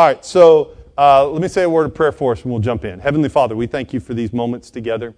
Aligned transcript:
All 0.00 0.06
right, 0.06 0.24
so 0.24 0.78
uh, 0.96 1.28
let 1.28 1.42
me 1.42 1.48
say 1.48 1.64
a 1.64 1.68
word 1.68 1.84
of 1.84 1.94
prayer 1.94 2.10
for 2.10 2.32
us 2.32 2.40
and 2.40 2.50
we'll 2.50 2.62
jump 2.62 2.86
in. 2.86 3.00
Heavenly 3.00 3.28
Father, 3.28 3.54
we 3.54 3.66
thank 3.66 3.92
you 3.92 4.00
for 4.00 4.14
these 4.14 4.32
moments 4.32 4.70
together. 4.70 5.14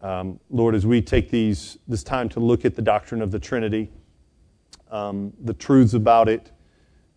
Um, 0.00 0.40
Lord, 0.48 0.74
as 0.74 0.86
we 0.86 1.02
take 1.02 1.30
these, 1.30 1.76
this 1.86 2.02
time 2.02 2.30
to 2.30 2.40
look 2.40 2.64
at 2.64 2.74
the 2.74 2.80
doctrine 2.80 3.20
of 3.20 3.30
the 3.30 3.38
Trinity, 3.38 3.90
um, 4.90 5.34
the 5.44 5.52
truths 5.52 5.92
about 5.92 6.26
it, 6.30 6.52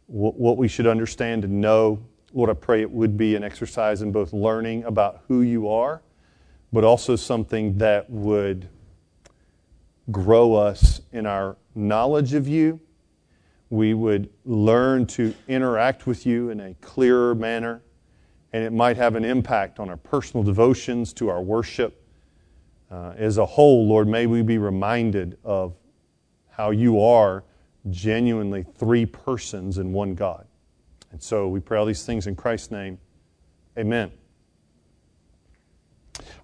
w- 0.10 0.34
what 0.34 0.58
we 0.58 0.68
should 0.68 0.86
understand 0.86 1.46
and 1.46 1.62
know, 1.62 2.06
Lord, 2.34 2.50
I 2.50 2.56
pray 2.56 2.82
it 2.82 2.92
would 2.92 3.16
be 3.16 3.38
an 3.38 3.44
exercise 3.46 4.02
in 4.02 4.12
both 4.12 4.34
learning 4.34 4.84
about 4.84 5.22
who 5.30 5.44
you 5.44 5.70
are, 5.70 6.02
but 6.74 6.84
also 6.84 7.16
something 7.16 7.78
that 7.78 8.10
would 8.10 8.68
grow 10.12 10.56
us 10.56 11.00
in 11.14 11.26
our 11.26 11.56
knowledge 11.74 12.34
of 12.34 12.50
you 12.50 12.82
we 13.72 13.94
would 13.94 14.30
learn 14.44 15.06
to 15.08 15.34
interact 15.48 16.06
with 16.06 16.26
you 16.26 16.50
in 16.50 16.60
a 16.60 16.74
clearer 16.82 17.34
manner, 17.34 17.82
and 18.52 18.66
it 18.66 18.74
might 18.74 18.98
have 18.98 19.16
an 19.16 19.24
impact 19.24 19.80
on 19.80 19.90
our 19.90 19.96
personal 19.96 20.44
devotions 20.44 21.14
to 21.14 21.30
our 21.30 21.42
worship. 21.42 22.06
Uh, 22.92 23.14
as 23.16 23.38
a 23.38 23.46
whole, 23.46 23.88
Lord, 23.88 24.10
may 24.10 24.28
we 24.28 24.42
be 24.42 24.58
reminded 24.58 25.38
of 25.46 25.74
how 26.50 26.72
you 26.72 27.02
are 27.02 27.46
genuinely 27.90 28.66
three 28.76 29.06
persons 29.06 29.78
in 29.78 29.94
one 29.94 30.16
God. 30.16 30.46
And 31.14 31.24
so 31.24 31.48
we 31.48 31.62
pray 31.62 31.80
all 31.80 31.86
these 31.86 32.06
things 32.06 32.28
in 32.28 32.36
Christ's 32.36 32.72
name. 32.72 33.00
Amen. 33.78 34.12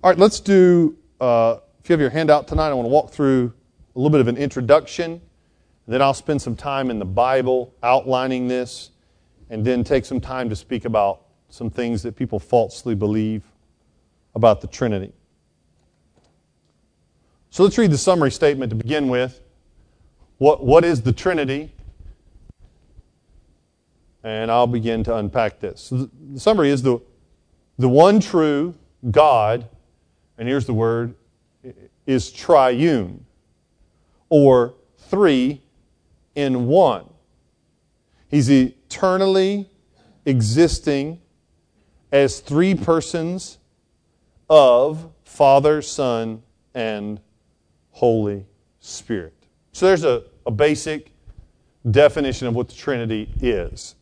All 0.01 0.09
right, 0.09 0.17
let's 0.17 0.39
do, 0.39 0.97
uh, 1.19 1.57
if 1.83 1.89
you 1.89 1.93
have 1.93 1.99
your 1.99 2.09
handout 2.09 2.47
tonight, 2.47 2.69
I 2.69 2.73
want 2.73 2.85
to 2.85 2.91
walk 2.91 3.11
through 3.11 3.51
a 3.95 3.99
little 3.99 4.11
bit 4.11 4.21
of 4.21 4.29
an 4.29 4.37
introduction 4.37 5.19
then 5.87 6.01
I'll 6.01 6.13
spend 6.13 6.41
some 6.41 6.55
time 6.55 6.89
in 6.89 6.99
the 6.99 7.05
Bible 7.05 7.73
outlining 7.81 8.47
this, 8.47 8.91
and 9.49 9.63
then 9.63 9.83
take 9.83 10.05
some 10.05 10.19
time 10.19 10.49
to 10.49 10.55
speak 10.55 10.85
about 10.85 11.21
some 11.49 11.69
things 11.69 12.03
that 12.03 12.15
people 12.15 12.39
falsely 12.39 12.93
believe 12.93 13.43
about 14.35 14.59
the 14.59 14.67
Trinity. 14.67 15.13
So 17.49 17.63
let's 17.63 17.77
read 17.77 17.91
the 17.91 17.97
summary 17.97 18.31
statement 18.31 18.69
to 18.71 18.75
begin 18.75 19.07
with. 19.07 19.39
What, 20.37 20.63
what 20.63 20.83
is 20.83 21.01
the 21.01 21.13
Trinity? 21.13 21.71
And 24.23 24.51
I'll 24.51 24.67
begin 24.67 25.03
to 25.05 25.15
unpack 25.15 25.59
this. 25.61 25.81
So 25.81 26.09
the 26.33 26.39
summary 26.39 26.69
is 26.69 26.81
the, 26.81 26.99
the 27.77 27.87
one 27.87 28.19
true 28.19 28.75
God, 29.09 29.69
and 30.37 30.47
here's 30.47 30.65
the 30.65 30.73
word, 30.73 31.15
is 32.05 32.29
triune, 32.31 33.25
or 34.29 34.73
three 34.97 35.61
in 36.37 36.67
one. 36.67 37.09
He's 38.29 38.49
eternally 38.49 39.67
existing 40.23 41.19
as 42.11 42.39
three 42.41 42.75
persons 42.75 43.57
of 44.47 45.09
Father, 45.23 45.81
Son, 45.81 46.43
and 46.75 47.19
Holy 47.89 48.45
Spirit. 48.79 49.33
So 49.71 49.87
there's 49.87 50.03
a, 50.03 50.23
a 50.45 50.51
basic 50.51 51.11
definition 51.89 52.47
of 52.47 52.53
what 52.53 52.67
the 52.69 52.75
Trinity 52.75 53.33
is. 53.41 53.95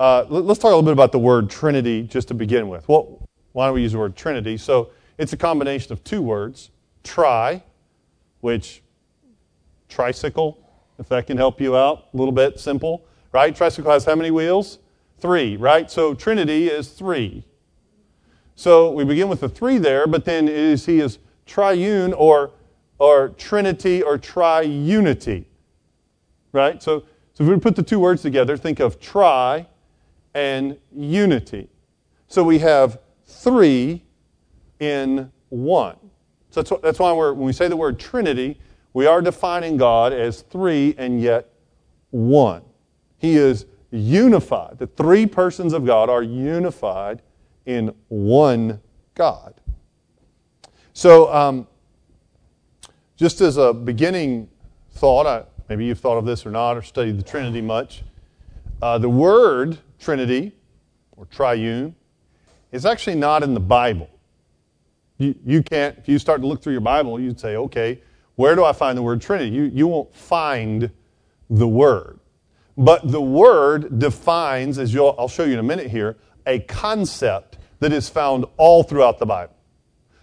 Uh, 0.00 0.24
let's 0.28 0.58
talk 0.58 0.72
a 0.72 0.74
little 0.74 0.82
bit 0.82 0.92
about 0.92 1.12
the 1.12 1.18
word 1.20 1.48
Trinity 1.48 2.02
just 2.02 2.26
to 2.28 2.34
begin 2.34 2.68
with. 2.68 2.88
Well, 2.88 3.28
why 3.52 3.66
don't 3.66 3.74
we 3.74 3.82
use 3.82 3.92
the 3.92 3.98
word 3.98 4.16
Trinity? 4.16 4.56
So 4.56 4.90
it's 5.18 5.32
a 5.32 5.36
combination 5.36 5.92
of 5.92 6.02
two 6.02 6.20
words 6.20 6.70
tri, 7.04 7.62
which 8.40 8.82
tricycle, 9.88 10.67
if 10.98 11.08
that 11.08 11.26
can 11.26 11.36
help 11.36 11.60
you 11.60 11.76
out 11.76 12.08
a 12.12 12.16
little 12.16 12.32
bit, 12.32 12.58
simple, 12.58 13.06
right? 13.32 13.54
Tricycle 13.54 13.90
has 13.90 14.04
how 14.04 14.14
many 14.14 14.30
wheels? 14.30 14.78
Three, 15.20 15.56
right? 15.56 15.90
So 15.90 16.14
Trinity 16.14 16.68
is 16.68 16.88
three. 16.88 17.44
So 18.54 18.90
we 18.90 19.04
begin 19.04 19.28
with 19.28 19.40
the 19.40 19.48
three 19.48 19.78
there, 19.78 20.06
but 20.06 20.24
then 20.24 20.48
is 20.48 20.86
he 20.86 21.00
is 21.00 21.18
triune 21.46 22.12
or 22.12 22.52
or 22.98 23.28
Trinity 23.30 24.02
or 24.02 24.18
triunity, 24.18 25.44
right? 26.52 26.82
So 26.82 27.04
so 27.34 27.44
if 27.44 27.50
we 27.50 27.56
put 27.60 27.76
the 27.76 27.84
two 27.84 28.00
words 28.00 28.22
together, 28.22 28.56
think 28.56 28.80
of 28.80 28.98
tri 28.98 29.68
and 30.34 30.76
unity. 30.92 31.68
So 32.26 32.42
we 32.42 32.58
have 32.58 32.98
three 33.26 34.02
in 34.80 35.30
one. 35.50 35.96
So 36.50 36.62
that's, 36.62 36.82
that's 36.82 36.98
why 36.98 37.12
when 37.12 37.38
we 37.38 37.52
say 37.52 37.68
the 37.68 37.76
word 37.76 38.00
Trinity, 38.00 38.58
we 38.92 39.06
are 39.06 39.22
defining 39.22 39.76
God 39.76 40.12
as 40.12 40.42
three 40.42 40.94
and 40.98 41.20
yet 41.20 41.50
one. 42.10 42.62
He 43.18 43.36
is 43.36 43.66
unified. 43.90 44.78
The 44.78 44.86
three 44.86 45.26
persons 45.26 45.72
of 45.72 45.84
God 45.86 46.08
are 46.08 46.22
unified 46.22 47.22
in 47.66 47.94
one 48.08 48.80
God. 49.14 49.54
So, 50.92 51.32
um, 51.32 51.66
just 53.16 53.40
as 53.40 53.56
a 53.56 53.72
beginning 53.72 54.48
thought, 54.92 55.26
I, 55.26 55.44
maybe 55.68 55.84
you've 55.84 56.00
thought 56.00 56.18
of 56.18 56.24
this 56.24 56.46
or 56.46 56.50
not, 56.50 56.76
or 56.76 56.82
studied 56.82 57.18
the 57.18 57.22
Trinity 57.22 57.60
much. 57.60 58.02
Uh, 58.80 58.98
the 58.98 59.08
word 59.08 59.78
Trinity 59.98 60.52
or 61.16 61.26
triune 61.26 61.94
is 62.72 62.86
actually 62.86 63.16
not 63.16 63.42
in 63.42 63.54
the 63.54 63.60
Bible. 63.60 64.08
You, 65.18 65.34
you 65.44 65.62
can't, 65.62 65.98
if 65.98 66.08
you 66.08 66.18
start 66.18 66.40
to 66.40 66.46
look 66.46 66.62
through 66.62 66.72
your 66.74 66.80
Bible, 66.80 67.18
you'd 67.18 67.40
say, 67.40 67.56
okay, 67.56 68.00
where 68.38 68.54
do 68.54 68.64
I 68.64 68.72
find 68.72 68.96
the 68.96 69.02
word 69.02 69.20
Trinity? 69.20 69.50
You, 69.50 69.64
you 69.64 69.88
won't 69.88 70.14
find 70.14 70.92
the 71.50 71.66
word. 71.66 72.20
But 72.76 73.10
the 73.10 73.20
word 73.20 73.98
defines, 73.98 74.78
as 74.78 74.94
I'll 74.94 75.26
show 75.26 75.42
you 75.42 75.54
in 75.54 75.58
a 75.58 75.64
minute 75.64 75.90
here, 75.90 76.16
a 76.46 76.60
concept 76.60 77.58
that 77.80 77.92
is 77.92 78.08
found 78.08 78.44
all 78.56 78.84
throughout 78.84 79.18
the 79.18 79.26
Bible. 79.26 79.54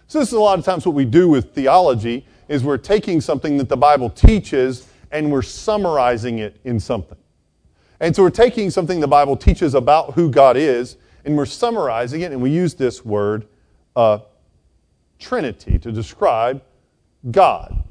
So 0.06 0.18
this 0.18 0.28
is 0.28 0.32
a 0.32 0.40
lot 0.40 0.58
of 0.58 0.64
times 0.64 0.86
what 0.86 0.94
we 0.94 1.04
do 1.04 1.28
with 1.28 1.52
theology 1.52 2.26
is 2.48 2.64
we're 2.64 2.78
taking 2.78 3.20
something 3.20 3.58
that 3.58 3.68
the 3.68 3.76
Bible 3.76 4.08
teaches 4.08 4.88
and 5.10 5.30
we're 5.30 5.42
summarizing 5.42 6.38
it 6.38 6.56
in 6.64 6.80
something. 6.80 7.18
And 8.00 8.16
so 8.16 8.22
we're 8.22 8.30
taking 8.30 8.70
something 8.70 8.98
the 8.98 9.06
Bible 9.06 9.36
teaches 9.36 9.74
about 9.74 10.14
who 10.14 10.30
God 10.30 10.56
is 10.56 10.96
and 11.26 11.36
we're 11.36 11.44
summarizing 11.44 12.22
it 12.22 12.32
and 12.32 12.40
we 12.40 12.48
use 12.48 12.72
this 12.76 13.04
word 13.04 13.46
uh, 13.94 14.20
Trinity 15.18 15.78
to 15.80 15.92
describe 15.92 16.62
God. 17.30 17.82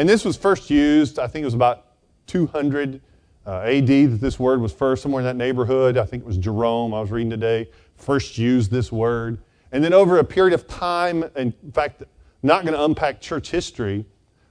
And 0.00 0.08
this 0.08 0.24
was 0.24 0.34
first 0.34 0.70
used, 0.70 1.18
I 1.18 1.26
think 1.26 1.42
it 1.42 1.44
was 1.44 1.52
about 1.52 1.84
200 2.26 3.02
uh, 3.44 3.50
AD 3.50 3.86
that 3.86 4.18
this 4.18 4.38
word 4.38 4.62
was 4.62 4.72
first, 4.72 5.02
somewhere 5.02 5.20
in 5.20 5.26
that 5.26 5.36
neighborhood. 5.36 5.98
I 5.98 6.06
think 6.06 6.22
it 6.22 6.26
was 6.26 6.38
Jerome, 6.38 6.94
I 6.94 7.02
was 7.02 7.10
reading 7.10 7.28
today, 7.28 7.68
first 7.96 8.38
used 8.38 8.70
this 8.70 8.90
word. 8.90 9.42
And 9.72 9.84
then 9.84 9.92
over 9.92 10.18
a 10.18 10.24
period 10.24 10.54
of 10.54 10.66
time, 10.66 11.24
in 11.36 11.52
fact, 11.74 12.02
not 12.42 12.62
going 12.62 12.72
to 12.72 12.82
unpack 12.82 13.20
church 13.20 13.50
history, 13.50 14.06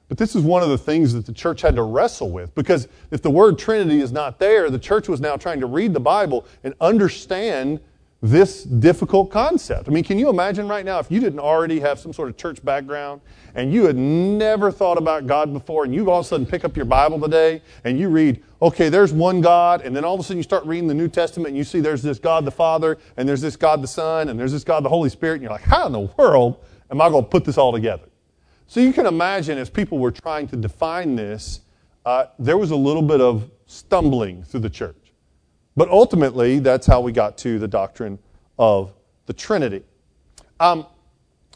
but 0.08 0.20
this 0.20 0.36
is 0.36 0.44
one 0.44 0.62
of 0.62 0.70
the 0.70 0.78
things 0.78 1.14
that 1.14 1.26
the 1.26 1.34
church 1.34 1.64
had 1.64 1.76
to 1.78 1.82
wrestle 1.82 2.30
with 2.30 2.54
because 2.54 2.88
if 3.10 3.24
the 3.24 3.32
word 3.32 3.58
Trinity 3.58 4.02
is 4.02 4.12
not 4.12 4.38
there, 4.38 4.70
the 4.70 4.78
church 4.78 5.10
was 5.10 5.20
now 5.20 5.36
trying 5.36 5.62
to 5.62 5.66
read 5.66 5.94
the 5.94 6.00
Bible 6.00 6.46
and 6.64 6.76
understand 6.80 7.80
this 8.22 8.64
difficult 8.64 9.32
concept. 9.32 9.88
I 9.88 9.92
mean, 9.92 10.04
can 10.04 10.20
you 10.20 10.30
imagine 10.30 10.68
right 10.68 10.84
now 10.84 11.00
if 11.00 11.10
you 11.10 11.22
didn't 11.22 11.40
already 11.40 11.80
have 11.80 12.00
some 12.00 12.12
sort 12.12 12.28
of 12.28 12.36
church 12.36 12.64
background 12.66 13.22
and 13.56 13.74
you 13.74 13.86
had 13.86 13.96
never 13.96 14.72
thought 14.72 14.98
about 14.98 15.26
God 15.26 15.54
before 15.54 15.86
and 15.86 15.96
you 15.96 16.12
all 16.12 16.20
of 16.20 16.26
a 16.26 16.28
sudden 16.28 16.46
pick 16.46 16.66
up 16.66 16.76
your 16.76 16.86
Bible 16.86 17.18
today 17.20 17.62
and 17.86 17.98
you 17.98 18.10
read, 18.10 18.44
okay, 18.62 18.90
there's 18.90 19.14
one 19.14 19.40
God, 19.40 19.82
and 19.82 19.96
then 19.96 20.04
all 20.04 20.16
of 20.16 20.20
a 20.20 20.24
sudden 20.24 20.38
you 20.38 20.44
start 20.44 20.66
reading 20.66 20.88
the 20.88 20.94
New 20.94 21.08
Testament 21.08 21.50
and 21.50 21.58
you 21.58 21.64
see 21.64 21.80
there's 21.80 22.02
this 22.02 22.20
God 22.20 22.44
the 22.44 22.52
Father 22.52 22.98
and 23.16 23.28
there's 23.28 23.42
this 23.42 23.56
God 23.56 23.82
the 23.82 23.88
Son 23.88 24.28
and 24.28 24.38
there's 24.38 24.52
this 24.52 24.66
God 24.66 24.84
the 24.84 24.90
Holy 24.90 25.10
Spirit, 25.10 25.36
and 25.36 25.44
you're 25.44 25.52
like, 25.52 25.62
how 25.62 25.86
in 25.86 25.94
the 25.94 26.10
world 26.18 26.64
am 26.92 27.00
I 27.00 27.08
going 27.08 27.24
to 27.24 27.30
put 27.30 27.46
this 27.46 27.58
all 27.58 27.72
together? 27.72 28.04
So 28.68 28.82
you 28.82 28.92
can 28.92 29.06
imagine 29.06 29.58
as 29.58 29.70
people 29.70 29.98
were 29.98 30.12
trying 30.12 30.48
to 30.50 30.58
define 30.58 31.16
this, 31.16 31.62
uh, 32.06 32.26
there 32.38 32.58
was 32.58 32.72
a 32.72 32.76
little 32.76 33.02
bit 33.02 33.22
of 33.22 33.50
stumbling 33.66 34.44
through 34.44 34.60
the 34.60 34.70
church. 34.70 34.96
But 35.80 35.88
ultimately, 35.88 36.60
that's 36.60 36.86
how 36.86 37.00
we 37.00 37.14
got 37.14 37.38
to 37.38 37.58
the 37.58 37.66
doctrine 37.66 38.20
of 38.58 38.92
the 39.28 39.32
Trinity. 39.32 39.82
Um, 40.60 40.86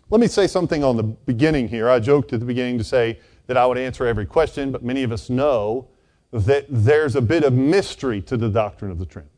let 0.09 0.21
me 0.21 0.27
say 0.27 0.47
something 0.47 0.81
on 0.81 0.95
the 0.95 1.03
beginning 1.03 1.67
here. 1.67 1.89
I 1.89 1.99
joked 1.99 2.31
at 2.31 2.39
the 2.39 2.45
beginning 2.45 2.77
to 2.77 2.85
say 2.85 3.19
that 3.47 3.57
I 3.57 3.65
would 3.65 3.77
answer 3.77 4.07
every 4.07 4.25
question, 4.25 4.71
but 4.71 4.81
many 4.81 5.03
of 5.03 5.11
us 5.11 5.29
know 5.29 5.89
that 6.31 6.67
there's 6.69 7.17
a 7.17 7.21
bit 7.21 7.43
of 7.43 7.51
mystery 7.51 8.21
to 8.21 8.37
the 8.37 8.47
doctrine 8.47 8.91
of 8.91 8.97
the 8.97 9.05
Trinity. 9.05 9.35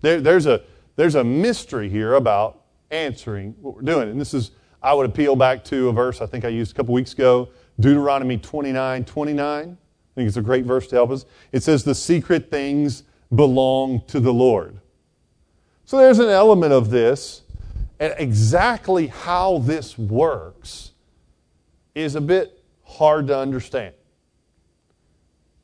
There, 0.00 0.20
there's, 0.20 0.46
a, 0.46 0.62
there's 0.94 1.16
a 1.16 1.24
mystery 1.24 1.88
here 1.88 2.14
about 2.14 2.66
answering 2.92 3.56
what 3.60 3.74
we're 3.74 3.82
doing. 3.82 4.10
And 4.10 4.20
this 4.20 4.32
is, 4.32 4.52
I 4.80 4.94
would 4.94 5.06
appeal 5.06 5.34
back 5.34 5.64
to 5.64 5.88
a 5.88 5.92
verse 5.92 6.20
I 6.20 6.26
think 6.26 6.44
I 6.44 6.50
used 6.50 6.70
a 6.70 6.74
couple 6.76 6.94
weeks 6.94 7.14
ago, 7.14 7.48
Deuteronomy 7.80 8.38
29 8.38 9.04
29. 9.04 9.42
I 9.42 10.14
think 10.14 10.28
it's 10.28 10.36
a 10.36 10.40
great 10.40 10.66
verse 10.66 10.86
to 10.86 10.94
help 10.94 11.10
us. 11.10 11.24
It 11.50 11.64
says, 11.64 11.82
The 11.82 11.96
secret 11.96 12.48
things 12.48 13.02
belong 13.34 14.02
to 14.08 14.20
the 14.20 14.32
Lord. 14.32 14.78
So 15.84 15.98
there's 15.98 16.18
an 16.18 16.28
element 16.28 16.72
of 16.72 16.90
this, 16.90 17.42
and 17.98 18.14
exactly 18.18 19.08
how 19.08 19.58
this 19.58 19.98
works 19.98 20.92
is 21.94 22.14
a 22.14 22.20
bit 22.20 22.62
hard 22.84 23.26
to 23.28 23.38
understand. 23.38 23.94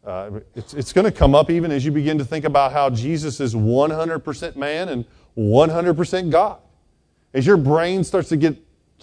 Uh, 0.05 0.41
it's 0.55 0.75
it's 0.75 0.93
going 0.93 1.07
to 1.07 1.13
come 1.13 1.35
up 1.35 1.51
even 1.51 1.71
as 1.71 1.85
you 1.85 1.91
begin 1.91 2.19
to 2.19 2.25
think 2.25 2.45
about 2.45 2.73
how 2.73 2.91
Jesus 2.91 3.41
is 3.41 3.55
100% 3.55 4.57
man 4.57 4.89
and 4.91 5.05
100% 5.37 6.31
God. 6.31 6.59
As 7.33 7.47
your 7.47 7.57
brain 7.57 8.05
starts 8.05 8.29
to 8.29 8.37
get 8.37 8.57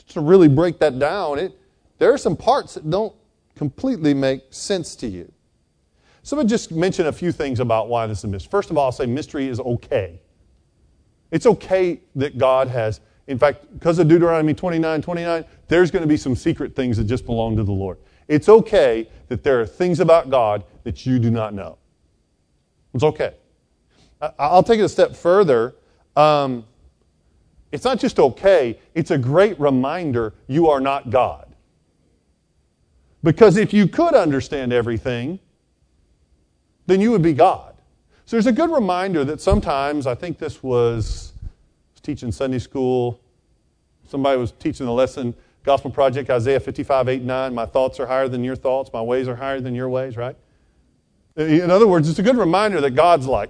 to 0.10 0.22
really 0.22 0.48
break 0.48 0.80
that 0.80 1.00
down, 1.00 1.40
it, 1.40 1.58
there 1.98 2.14
are 2.14 2.18
some 2.18 2.38
parts 2.38 2.76
that 2.76 2.88
don't 2.90 3.14
completely 3.56 4.14
make 4.14 4.44
sense 4.52 4.96
to 4.98 5.08
you. 5.08 5.32
So 6.24 6.40
I'm 6.40 6.48
just 6.48 6.72
mention 6.72 7.08
a 7.08 7.12
few 7.12 7.32
things 7.32 7.60
about 7.60 7.90
why 7.90 8.06
this 8.08 8.20
is 8.20 8.24
a 8.26 8.28
mystery. 8.28 8.50
First 8.50 8.70
of 8.70 8.78
all, 8.78 8.86
I'll 8.86 8.92
say 8.92 9.06
mystery 9.06 9.48
is 9.48 9.60
okay. 9.60 10.22
It's 11.32 11.46
okay 11.46 12.02
that 12.16 12.38
God 12.38 12.68
has, 12.68 13.00
in 13.28 13.40
fact, 13.40 13.66
because 13.74 13.98
of 13.98 14.08
Deuteronomy 14.08 14.54
29 14.54 15.02
29, 15.02 15.46
there's 15.68 15.90
going 15.90 16.04
to 16.04 16.08
be 16.08 16.18
some 16.18 16.36
secret 16.36 16.76
things 16.76 16.98
that 16.98 17.06
just 17.06 17.26
belong 17.26 17.56
to 17.58 17.64
the 17.64 17.72
Lord. 17.72 17.98
It's 18.28 18.50
okay 18.50 19.10
that 19.30 19.44
there 19.44 19.60
are 19.62 19.66
things 19.66 20.00
about 20.00 20.30
God 20.30 20.64
that 20.84 21.06
you 21.06 21.20
do 21.20 21.32
not 21.32 21.54
know. 21.54 21.78
It's 22.94 23.04
okay. 23.04 23.34
I'll 24.38 24.64
take 24.64 24.80
it 24.80 24.84
a 24.84 24.90
step 24.90 25.16
further. 25.16 25.76
Um, 26.16 26.66
it's 27.72 27.86
not 27.86 28.00
just 28.00 28.20
okay, 28.20 28.80
it's 28.94 29.12
a 29.12 29.18
great 29.18 29.60
reminder 29.60 30.34
you 30.48 30.70
are 30.70 30.82
not 30.82 31.10
God. 31.10 31.56
Because 33.24 33.56
if 33.58 33.74
you 33.74 33.88
could 33.88 34.14
understand 34.14 34.74
everything, 34.74 35.40
then 36.88 37.02
you 37.02 37.12
would 37.12 37.22
be 37.22 37.34
God. 37.34 37.76
So 38.26 38.36
there's 38.36 38.48
a 38.48 38.52
good 38.52 38.72
reminder 38.72 39.26
that 39.26 39.42
sometimes, 39.42 40.08
I 40.08 40.16
think 40.16 40.38
this 40.38 40.64
was, 40.64 41.34
was 41.94 42.02
teaching 42.02 42.32
Sunday 42.32 42.60
school, 42.60 43.20
somebody 44.08 44.40
was 44.40 44.52
teaching 44.54 44.86
the 44.86 44.92
lesson, 44.92 45.34
Gospel 45.64 45.92
Project, 45.92 46.30
Isaiah 46.30 46.60
55, 46.60 47.08
8, 47.10 47.22
9. 47.22 47.54
My 47.54 47.66
thoughts 47.66 48.00
are 48.00 48.08
higher 48.08 48.28
than 48.28 48.44
your 48.44 48.56
thoughts, 48.56 48.90
my 48.94 49.02
ways 49.02 49.28
are 49.28 49.36
higher 49.36 49.60
than 49.60 49.76
your 49.76 49.90
ways, 49.90 50.18
right? 50.18 50.36
In 51.36 51.72
other 51.72 51.88
words, 51.88 52.10
it's 52.10 52.20
a 52.20 52.24
good 52.24 52.38
reminder 52.38 52.82
that 52.82 52.92
God's 52.92 53.28
like, 53.28 53.50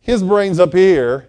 his 0.00 0.22
brain's 0.22 0.58
up 0.58 0.72
here 0.72 1.28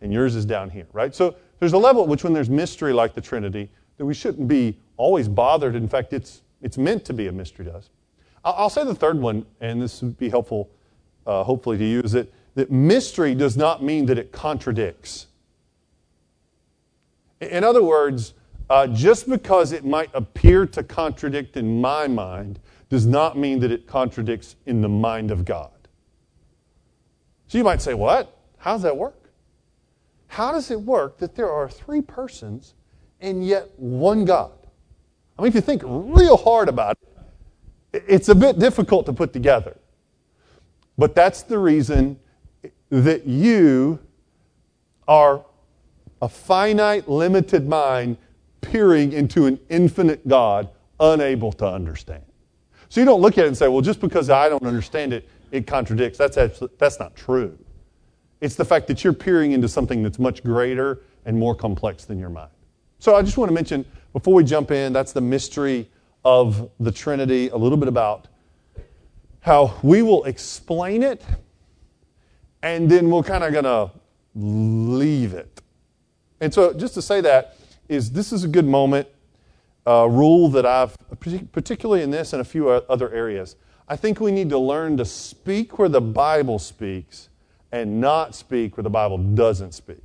and 0.00 0.12
yours 0.12 0.36
is 0.36 0.44
down 0.44 0.70
here, 0.70 0.86
right? 0.92 1.14
So 1.14 1.34
there's 1.58 1.72
a 1.72 1.78
level 1.78 2.02
at 2.02 2.08
which 2.08 2.24
when 2.24 2.32
there's 2.32 2.50
mystery 2.50 2.92
like 2.92 3.14
the 3.14 3.20
Trinity, 3.20 3.70
that 3.96 4.04
we 4.04 4.14
shouldn't 4.14 4.48
be 4.48 4.76
always 4.96 5.28
bothered. 5.28 5.74
In 5.74 5.88
fact, 5.88 6.12
it's, 6.12 6.42
it's 6.62 6.78
meant 6.78 7.04
to 7.06 7.12
be 7.12 7.26
a 7.26 7.32
mystery 7.32 7.64
to 7.66 7.74
us. 7.74 7.90
I'll, 8.44 8.54
I'll 8.54 8.70
say 8.70 8.84
the 8.84 8.94
third 8.94 9.18
one, 9.20 9.46
and 9.60 9.80
this 9.80 10.02
would 10.02 10.18
be 10.18 10.28
helpful, 10.28 10.70
uh, 11.26 11.42
hopefully, 11.44 11.78
to 11.78 11.84
use 11.84 12.14
it, 12.14 12.32
that, 12.54 12.70
mystery 12.70 13.34
does 13.34 13.56
not 13.56 13.82
mean 13.82 14.06
that 14.06 14.18
it 14.18 14.32
contradicts. 14.32 15.26
In 17.40 17.64
other 17.64 17.82
words, 17.82 18.34
uh, 18.70 18.86
just 18.86 19.28
because 19.28 19.72
it 19.72 19.84
might 19.84 20.10
appear 20.14 20.66
to 20.66 20.82
contradict 20.82 21.56
in 21.56 21.80
my 21.80 22.06
mind 22.06 22.60
does 22.88 23.06
not 23.06 23.36
mean 23.36 23.58
that 23.60 23.70
it 23.70 23.86
contradicts 23.86 24.56
in 24.66 24.80
the 24.80 24.88
mind 24.88 25.30
of 25.30 25.44
God. 25.44 25.70
So 27.48 27.58
you 27.58 27.64
might 27.64 27.82
say, 27.82 27.94
What? 27.94 28.38
How 28.56 28.72
does 28.72 28.82
that 28.82 28.96
work? 28.96 29.30
How 30.28 30.52
does 30.52 30.70
it 30.70 30.80
work 30.80 31.18
that 31.18 31.34
there 31.34 31.50
are 31.50 31.68
three 31.68 32.00
persons 32.00 32.74
and 33.20 33.46
yet 33.46 33.68
one 33.76 34.24
God? 34.24 34.52
I 35.38 35.42
mean, 35.42 35.48
if 35.48 35.54
you 35.54 35.60
think 35.60 35.82
real 35.84 36.36
hard 36.36 36.68
about 36.68 36.96
it, 37.92 38.04
it's 38.08 38.28
a 38.28 38.34
bit 38.34 38.58
difficult 38.58 39.06
to 39.06 39.12
put 39.12 39.32
together. 39.32 39.76
But 40.96 41.14
that's 41.14 41.42
the 41.42 41.58
reason 41.58 42.18
that 42.90 43.26
you 43.26 43.98
are 45.08 45.44
a 46.22 46.28
finite, 46.28 47.08
limited 47.08 47.68
mind 47.68 48.16
peering 48.60 49.12
into 49.12 49.46
an 49.46 49.58
infinite 49.68 50.26
God 50.26 50.70
unable 51.00 51.52
to 51.52 51.66
understand. 51.66 52.22
So 52.88 53.00
you 53.00 53.04
don't 53.04 53.20
look 53.20 53.36
at 53.38 53.44
it 53.44 53.48
and 53.48 53.56
say, 53.56 53.68
well, 53.68 53.80
just 53.80 54.00
because 54.00 54.30
I 54.30 54.48
don't 54.48 54.64
understand 54.64 55.12
it, 55.12 55.28
it 55.50 55.66
contradicts. 55.66 56.16
That's, 56.16 56.36
that's 56.78 56.98
not 56.98 57.14
true. 57.16 57.58
It's 58.40 58.54
the 58.54 58.64
fact 58.64 58.86
that 58.86 59.02
you're 59.02 59.12
peering 59.12 59.52
into 59.52 59.68
something 59.68 60.02
that's 60.02 60.18
much 60.18 60.44
greater 60.44 61.00
and 61.24 61.38
more 61.38 61.54
complex 61.54 62.04
than 62.04 62.18
your 62.18 62.30
mind. 62.30 62.50
So 62.98 63.16
I 63.16 63.22
just 63.22 63.36
want 63.36 63.48
to 63.48 63.54
mention, 63.54 63.84
before 64.12 64.34
we 64.34 64.44
jump 64.44 64.70
in, 64.70 64.92
that's 64.92 65.12
the 65.12 65.20
mystery 65.20 65.90
of 66.24 66.70
the 66.80 66.92
Trinity, 66.92 67.48
a 67.48 67.56
little 67.56 67.76
bit 67.76 67.88
about 67.88 68.28
how 69.44 69.78
we 69.82 70.00
will 70.00 70.24
explain 70.24 71.02
it 71.02 71.22
and 72.62 72.90
then 72.90 73.10
we're 73.10 73.22
kind 73.22 73.44
of 73.44 73.52
going 73.52 73.64
to 73.64 73.90
leave 74.34 75.34
it. 75.34 75.60
And 76.40 76.52
so 76.52 76.72
just 76.72 76.94
to 76.94 77.02
say 77.02 77.20
that 77.20 77.58
is 77.86 78.10
this 78.12 78.32
is 78.32 78.44
a 78.44 78.48
good 78.48 78.64
moment, 78.64 79.06
a 79.84 80.08
rule 80.08 80.48
that 80.48 80.64
I've, 80.64 80.96
particularly 81.52 82.02
in 82.02 82.10
this 82.10 82.32
and 82.32 82.40
a 82.40 82.44
few 82.44 82.70
other 82.70 83.12
areas. 83.12 83.56
I 83.86 83.96
think 83.96 84.18
we 84.18 84.32
need 84.32 84.48
to 84.48 84.58
learn 84.58 84.96
to 84.96 85.04
speak 85.04 85.78
where 85.78 85.90
the 85.90 86.00
Bible 86.00 86.58
speaks 86.58 87.28
and 87.70 88.00
not 88.00 88.34
speak 88.34 88.78
where 88.78 88.82
the 88.82 88.88
Bible 88.88 89.18
doesn't 89.18 89.72
speak. 89.72 90.02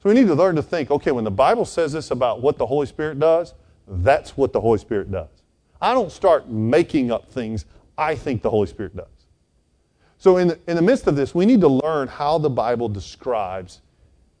So 0.00 0.08
we 0.08 0.14
need 0.14 0.28
to 0.28 0.36
learn 0.36 0.54
to 0.54 0.62
think 0.62 0.92
okay, 0.92 1.10
when 1.10 1.24
the 1.24 1.32
Bible 1.32 1.64
says 1.64 1.94
this 1.94 2.12
about 2.12 2.42
what 2.42 2.58
the 2.58 2.66
Holy 2.66 2.86
Spirit 2.86 3.18
does, 3.18 3.54
that's 3.88 4.36
what 4.36 4.52
the 4.52 4.60
Holy 4.60 4.78
Spirit 4.78 5.10
does. 5.10 5.41
I 5.82 5.92
don't 5.92 6.12
start 6.12 6.48
making 6.48 7.10
up 7.10 7.30
things 7.30 7.66
I 7.98 8.14
think 8.14 8.40
the 8.40 8.48
Holy 8.48 8.68
Spirit 8.68 8.96
does. 8.96 9.06
So, 10.16 10.36
in 10.36 10.48
the, 10.48 10.58
in 10.68 10.76
the 10.76 10.82
midst 10.82 11.08
of 11.08 11.16
this, 11.16 11.34
we 11.34 11.44
need 11.44 11.60
to 11.62 11.68
learn 11.68 12.06
how 12.06 12.38
the 12.38 12.48
Bible 12.48 12.88
describes, 12.88 13.80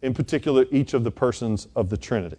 in 0.00 0.14
particular, 0.14 0.64
each 0.70 0.94
of 0.94 1.02
the 1.02 1.10
persons 1.10 1.66
of 1.74 1.90
the 1.90 1.96
Trinity. 1.96 2.36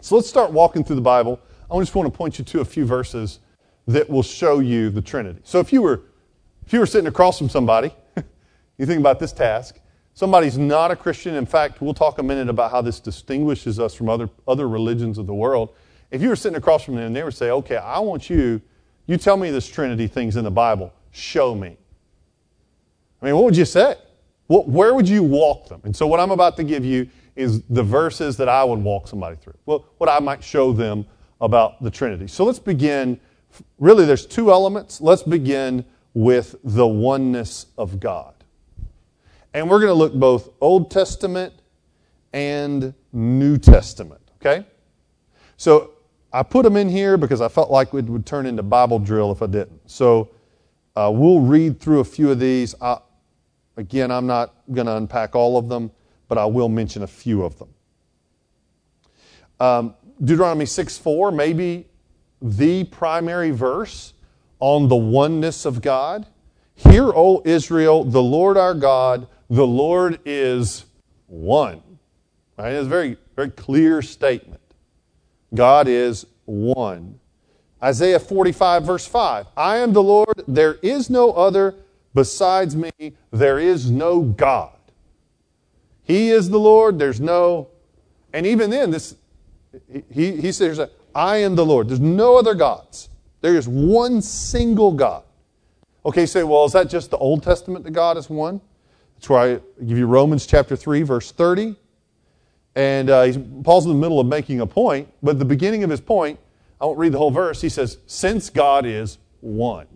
So, 0.00 0.16
let's 0.16 0.28
start 0.28 0.50
walking 0.50 0.82
through 0.82 0.96
the 0.96 1.02
Bible. 1.02 1.38
I 1.70 1.78
just 1.78 1.94
want 1.94 2.10
to 2.10 2.16
point 2.16 2.38
you 2.38 2.44
to 2.46 2.60
a 2.60 2.64
few 2.64 2.86
verses 2.86 3.40
that 3.86 4.08
will 4.08 4.22
show 4.22 4.60
you 4.60 4.88
the 4.88 5.02
Trinity. 5.02 5.40
So, 5.44 5.60
if 5.60 5.70
you 5.70 5.82
were, 5.82 6.00
if 6.64 6.72
you 6.72 6.80
were 6.80 6.86
sitting 6.86 7.08
across 7.08 7.36
from 7.36 7.50
somebody 7.50 7.92
you 8.78 8.86
think 8.86 8.98
about 8.98 9.18
this 9.18 9.32
task. 9.32 9.78
Somebody's 10.14 10.56
not 10.56 10.90
a 10.90 10.96
Christian. 10.96 11.34
In 11.34 11.44
fact, 11.44 11.82
we'll 11.82 11.94
talk 11.94 12.18
a 12.18 12.22
minute 12.22 12.48
about 12.48 12.70
how 12.70 12.80
this 12.80 12.98
distinguishes 12.98 13.78
us 13.78 13.94
from 13.94 14.08
other, 14.08 14.30
other 14.48 14.68
religions 14.68 15.18
of 15.18 15.26
the 15.26 15.34
world. 15.34 15.74
If 16.10 16.22
you 16.22 16.28
were 16.28 16.36
sitting 16.36 16.56
across 16.56 16.84
from 16.84 16.96
them 16.96 17.12
they 17.12 17.22
would 17.22 17.34
say, 17.34 17.50
okay, 17.50 17.76
I 17.76 17.98
want 17.98 18.28
you, 18.28 18.60
you 19.06 19.16
tell 19.16 19.36
me 19.36 19.50
this 19.50 19.68
Trinity 19.68 20.06
thing's 20.06 20.36
in 20.36 20.44
the 20.44 20.50
Bible. 20.50 20.92
Show 21.10 21.54
me. 21.54 21.76
I 23.20 23.26
mean, 23.26 23.34
what 23.34 23.44
would 23.44 23.56
you 23.56 23.64
say? 23.64 23.96
What, 24.46 24.68
where 24.68 24.94
would 24.94 25.08
you 25.08 25.22
walk 25.22 25.68
them? 25.68 25.80
And 25.84 25.94
so, 25.94 26.06
what 26.06 26.20
I'm 26.20 26.30
about 26.30 26.56
to 26.56 26.64
give 26.64 26.84
you 26.84 27.08
is 27.36 27.62
the 27.70 27.82
verses 27.82 28.36
that 28.38 28.48
I 28.48 28.64
would 28.64 28.82
walk 28.82 29.06
somebody 29.06 29.36
through. 29.36 29.54
Well, 29.66 29.84
what 29.98 30.08
I 30.08 30.18
might 30.18 30.42
show 30.42 30.72
them 30.72 31.06
about 31.40 31.82
the 31.82 31.90
Trinity. 31.90 32.26
So, 32.26 32.44
let's 32.44 32.58
begin. 32.58 33.20
Really, 33.78 34.04
there's 34.04 34.26
two 34.26 34.50
elements. 34.50 35.00
Let's 35.00 35.22
begin 35.22 35.84
with 36.14 36.56
the 36.64 36.86
oneness 36.86 37.66
of 37.78 38.00
God. 38.00 38.34
And 39.52 39.68
we're 39.68 39.80
going 39.80 39.90
to 39.90 39.94
look 39.94 40.14
both 40.14 40.50
Old 40.60 40.90
Testament 40.90 41.54
and 42.32 42.94
New 43.12 43.58
Testament, 43.58 44.20
okay? 44.40 44.64
So 45.56 45.92
I 46.32 46.42
put 46.42 46.62
them 46.62 46.76
in 46.76 46.88
here 46.88 47.16
because 47.16 47.40
I 47.40 47.48
felt 47.48 47.70
like 47.70 47.92
it 47.92 48.04
would 48.04 48.24
turn 48.24 48.46
into 48.46 48.62
Bible 48.62 48.98
drill 48.98 49.32
if 49.32 49.42
I 49.42 49.46
didn't. 49.46 49.90
So 49.90 50.30
uh, 50.94 51.10
we'll 51.12 51.40
read 51.40 51.80
through 51.80 52.00
a 52.00 52.04
few 52.04 52.30
of 52.30 52.38
these. 52.38 52.74
I, 52.80 52.98
again, 53.76 54.10
I'm 54.10 54.26
not 54.26 54.54
going 54.72 54.86
to 54.86 54.96
unpack 54.96 55.34
all 55.34 55.56
of 55.56 55.68
them, 55.68 55.90
but 56.28 56.38
I 56.38 56.46
will 56.46 56.68
mention 56.68 57.02
a 57.02 57.06
few 57.06 57.42
of 57.42 57.58
them. 57.58 57.68
Um, 59.58 59.94
Deuteronomy 60.22 60.66
6 60.66 60.98
4, 60.98 61.32
maybe 61.32 61.86
the 62.40 62.84
primary 62.84 63.50
verse 63.50 64.14
on 64.60 64.88
the 64.88 64.96
oneness 64.96 65.64
of 65.64 65.82
God. 65.82 66.26
Hear, 66.74 67.12
O 67.14 67.42
Israel, 67.44 68.04
the 68.04 68.22
Lord 68.22 68.56
our 68.56 68.74
God, 68.74 69.26
the 69.48 69.66
Lord 69.66 70.20
is 70.24 70.86
one. 71.26 71.82
Right? 72.56 72.72
It's 72.72 72.86
a 72.86 72.88
very, 72.88 73.16
very 73.36 73.50
clear 73.50 74.00
statement. 74.00 74.59
God 75.54 75.88
is 75.88 76.26
one. 76.44 77.18
Isaiah 77.82 78.20
45, 78.20 78.84
verse 78.84 79.06
5 79.06 79.46
I 79.56 79.76
am 79.78 79.92
the 79.92 80.02
Lord, 80.02 80.42
there 80.46 80.74
is 80.82 81.10
no 81.10 81.32
other 81.32 81.74
besides 82.14 82.76
me, 82.76 82.90
there 83.30 83.58
is 83.58 83.90
no 83.90 84.20
God. 84.20 84.76
He 86.02 86.30
is 86.30 86.50
the 86.50 86.58
Lord, 86.58 86.98
there's 86.98 87.20
no, 87.20 87.68
and 88.32 88.46
even 88.46 88.70
then, 88.70 88.90
this 88.90 89.14
he, 90.12 90.32
he 90.36 90.52
says, 90.52 90.80
I 91.14 91.36
am 91.38 91.54
the 91.54 91.64
Lord. 91.64 91.88
There's 91.88 92.00
no 92.00 92.36
other 92.36 92.54
gods. 92.54 93.08
There 93.40 93.56
is 93.56 93.68
one 93.68 94.20
single 94.20 94.92
God. 94.92 95.22
Okay, 96.04 96.26
say, 96.26 96.42
well, 96.42 96.64
is 96.64 96.72
that 96.72 96.88
just 96.88 97.10
the 97.10 97.18
Old 97.18 97.42
Testament 97.42 97.84
that 97.84 97.92
God 97.92 98.16
is 98.16 98.28
one? 98.28 98.60
That's 99.14 99.28
why 99.28 99.52
I 99.52 99.60
give 99.84 99.98
you 99.98 100.06
Romans 100.06 100.46
chapter 100.46 100.76
3, 100.76 101.02
verse 101.02 101.30
30. 101.30 101.76
And 102.74 103.10
uh, 103.10 103.32
Paul's 103.64 103.84
in 103.84 103.92
the 103.92 103.98
middle 103.98 104.20
of 104.20 104.26
making 104.26 104.60
a 104.60 104.66
point, 104.66 105.08
but 105.22 105.38
the 105.38 105.44
beginning 105.44 105.82
of 105.82 105.90
his 105.90 106.00
point, 106.00 106.38
I 106.80 106.86
won't 106.86 106.98
read 106.98 107.12
the 107.12 107.18
whole 107.18 107.30
verse. 107.30 107.60
He 107.60 107.68
says, 107.68 107.98
Since 108.06 108.50
God 108.50 108.86
is 108.86 109.18
one. 109.40 109.86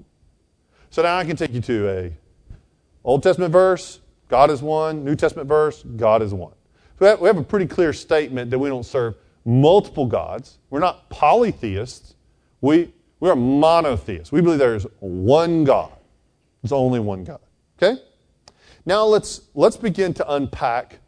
So 0.91 1.03
now 1.03 1.17
I 1.17 1.25
can 1.25 1.37
take 1.37 1.53
you 1.53 1.61
to 1.63 1.89
a 1.89 2.13
Old 3.05 3.23
Testament 3.23 3.53
verse, 3.53 4.01
God 4.29 4.51
is 4.51 4.63
one. 4.63 5.05
New 5.05 5.15
Testament 5.15 5.49
verse, 5.49 5.83
God 5.97 6.23
is 6.23 6.33
one. 6.33 6.55
So 6.99 7.17
we 7.17 7.27
have 7.27 7.37
a 7.37 7.43
pretty 7.43 7.67
clear 7.67 7.93
statement 7.93 8.51
that 8.51 8.59
we 8.59 8.69
don't 8.69 8.87
serve 8.87 9.17
multiple 9.45 10.07
gods. 10.07 10.59
We're 10.71 10.81
not 10.81 11.09
polytheists. 11.11 12.15
We, 12.61 12.93
We 13.21 13.29
are 13.29 13.37
monotheists. 13.37 14.33
We 14.33 14.41
believe 14.41 14.59
there 14.59 14.75
is 14.75 14.87
one 15.01 15.65
God. 15.65 15.93
There's 16.63 16.73
only 16.73 17.01
one 17.01 17.25
God. 17.25 17.41
Okay? 17.77 18.01
Now 18.87 19.05
let's 19.05 19.43
let's 19.55 19.77
begin 19.77 20.15
to 20.15 20.33
unpack 20.33 20.99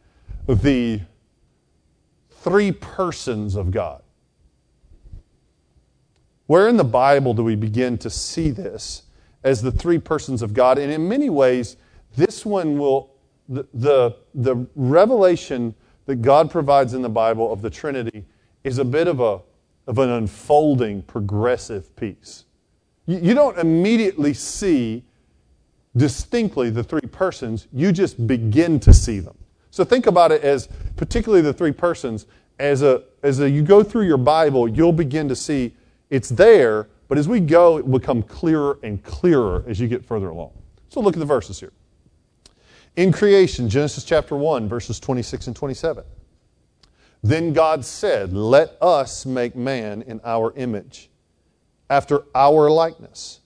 the 0.47 1.01
three 2.47 2.71
persons 2.71 3.55
of 3.55 3.71
God. 3.71 4.01
Where 6.45 6.69
in 6.69 6.77
the 6.77 6.85
Bible 6.85 7.33
do 7.33 7.43
we 7.43 7.55
begin 7.55 7.97
to 7.97 8.09
see 8.09 8.51
this 8.51 9.03
as 9.43 9.61
the 9.61 9.71
three 9.71 9.99
persons 9.99 10.41
of 10.41 10.53
God? 10.53 10.77
And 10.77 10.91
in 10.91 11.09
many 11.09 11.29
ways, 11.29 11.75
this 12.15 12.45
one 12.45 12.77
will, 12.77 13.11
the, 13.49 13.67
the, 13.73 14.15
the 14.33 14.65
revelation 14.75 15.75
that 16.05 16.21
God 16.21 16.49
provides 16.49 16.93
in 16.93 17.01
the 17.01 17.09
Bible 17.09 17.51
of 17.51 17.61
the 17.61 17.69
Trinity 17.69 18.23
is 18.63 18.77
a 18.77 18.85
bit 18.85 19.09
of, 19.09 19.19
a, 19.19 19.41
of 19.85 19.99
an 19.99 20.09
unfolding, 20.09 21.01
progressive 21.01 21.93
piece. 21.97 22.45
You, 23.07 23.17
you 23.17 23.33
don't 23.33 23.57
immediately 23.57 24.33
see 24.33 25.03
distinctly 25.97 26.69
the 26.69 26.83
three 26.83 27.01
persons, 27.11 27.67
you 27.73 27.91
just 27.91 28.25
begin 28.25 28.79
to 28.79 28.93
see 28.93 29.19
them. 29.19 29.37
So 29.77 29.83
think 29.83 30.07
about 30.07 30.31
it 30.31 30.41
as, 30.41 30.69
particularly 30.95 31.43
the 31.43 31.53
three 31.53 31.71
persons, 31.71 32.25
as 32.57 32.81
a, 32.81 33.03
as 33.21 33.39
a, 33.41 33.47
you 33.47 33.61
go 33.61 33.83
through 33.83 34.07
your 34.07 34.17
Bible, 34.17 34.67
you'll 34.67 34.91
begin 34.91 35.29
to 35.29 35.35
see 35.35 35.71
it's 36.09 36.29
there, 36.29 36.89
but 37.07 37.19
as 37.19 37.27
we 37.27 37.39
go, 37.39 37.77
it 37.77 37.85
will 37.85 37.99
become 37.99 38.23
clearer 38.23 38.79
and 38.81 39.03
clearer 39.03 39.63
as 39.67 39.79
you 39.79 39.87
get 39.87 40.03
further 40.03 40.29
along. 40.29 40.53
So 40.89 40.99
look 40.99 41.15
at 41.15 41.19
the 41.19 41.27
verses 41.27 41.59
here. 41.59 41.73
In 42.95 43.11
creation, 43.11 43.69
Genesis 43.69 44.03
chapter 44.03 44.35
1, 44.35 44.67
verses 44.67 44.99
26 44.99 45.45
and 45.45 45.55
27. 45.55 46.03
Then 47.21 47.53
God 47.53 47.85
said, 47.85 48.33
Let 48.33 48.77
us 48.81 49.27
make 49.27 49.55
man 49.55 50.01
in 50.01 50.19
our 50.23 50.53
image, 50.55 51.11
after 51.87 52.23
our 52.33 52.71
likeness. 52.71 53.41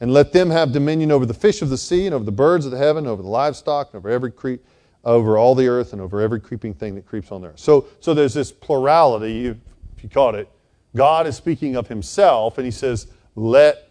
And 0.00 0.12
let 0.12 0.32
them 0.32 0.50
have 0.50 0.72
dominion 0.72 1.12
over 1.12 1.26
the 1.26 1.32
fish 1.32 1.62
of 1.62 1.68
the 1.68 1.78
sea, 1.78 2.06
and 2.06 2.14
over 2.16 2.24
the 2.24 2.32
birds 2.32 2.64
of 2.64 2.72
the 2.72 2.78
heaven, 2.78 3.06
over 3.06 3.22
the 3.22 3.28
livestock, 3.28 3.90
and 3.92 3.98
over 3.98 4.10
every 4.10 4.32
cre- 4.32 4.56
over 5.04 5.36
all 5.36 5.54
the 5.54 5.66
earth, 5.66 5.92
and 5.92 6.00
over 6.00 6.20
every 6.20 6.40
creeping 6.40 6.74
thing 6.74 6.94
that 6.94 7.06
creeps 7.06 7.32
on 7.32 7.42
the 7.42 7.48
earth. 7.48 7.58
So, 7.58 7.86
so 8.00 8.14
there's 8.14 8.34
this 8.34 8.52
plurality, 8.52 9.46
if 9.46 9.56
you 10.02 10.08
caught 10.08 10.34
it, 10.34 10.48
God 10.94 11.26
is 11.26 11.36
speaking 11.36 11.76
of 11.76 11.88
himself, 11.88 12.58
and 12.58 12.64
he 12.64 12.70
says, 12.70 13.08
Let 13.34 13.90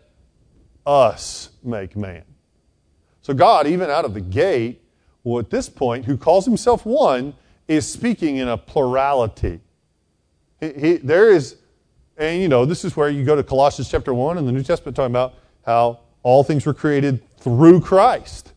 us 0.85 1.49
make 1.63 1.95
man. 1.95 2.23
So 3.21 3.33
God, 3.33 3.67
even 3.67 3.89
out 3.89 4.05
of 4.05 4.13
the 4.13 4.21
gate, 4.21 4.81
well, 5.23 5.39
at 5.39 5.49
this 5.49 5.69
point, 5.69 6.05
who 6.05 6.17
calls 6.17 6.45
himself 6.45 6.85
one, 6.85 7.33
is 7.67 7.87
speaking 7.87 8.37
in 8.37 8.47
a 8.47 8.57
plurality. 8.57 9.59
He, 10.59 10.73
he, 10.73 10.97
there 10.97 11.29
is, 11.29 11.57
and 12.17 12.41
you 12.41 12.47
know, 12.47 12.65
this 12.65 12.83
is 12.83 12.95
where 12.95 13.09
you 13.09 13.23
go 13.23 13.35
to 13.35 13.43
Colossians 13.43 13.89
chapter 13.89 14.13
1 14.13 14.37
in 14.37 14.45
the 14.45 14.51
New 14.51 14.63
Testament 14.63 14.95
talking 14.95 15.11
about 15.11 15.35
how 15.65 15.99
all 16.23 16.43
things 16.43 16.65
were 16.65 16.73
created 16.73 17.21
through 17.37 17.81
Christ. 17.81 18.53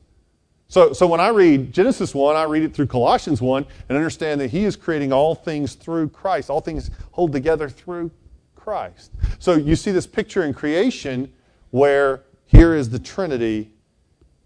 So, 0.74 0.92
so 0.92 1.06
when 1.06 1.20
I 1.20 1.28
read 1.28 1.72
Genesis 1.72 2.16
1, 2.16 2.34
I 2.34 2.42
read 2.42 2.64
it 2.64 2.74
through 2.74 2.88
Colossians 2.88 3.40
1 3.40 3.64
and 3.88 3.96
understand 3.96 4.40
that 4.40 4.50
he 4.50 4.64
is 4.64 4.74
creating 4.74 5.12
all 5.12 5.36
things 5.36 5.76
through 5.76 6.08
Christ. 6.08 6.50
All 6.50 6.60
things 6.60 6.90
hold 7.12 7.30
together 7.30 7.68
through 7.68 8.10
Christ. 8.56 9.12
So 9.38 9.54
you 9.54 9.76
see 9.76 9.92
this 9.92 10.08
picture 10.08 10.42
in 10.42 10.52
creation 10.52 11.32
where 11.70 12.24
here 12.46 12.74
is 12.74 12.90
the 12.90 12.98
Trinity 12.98 13.70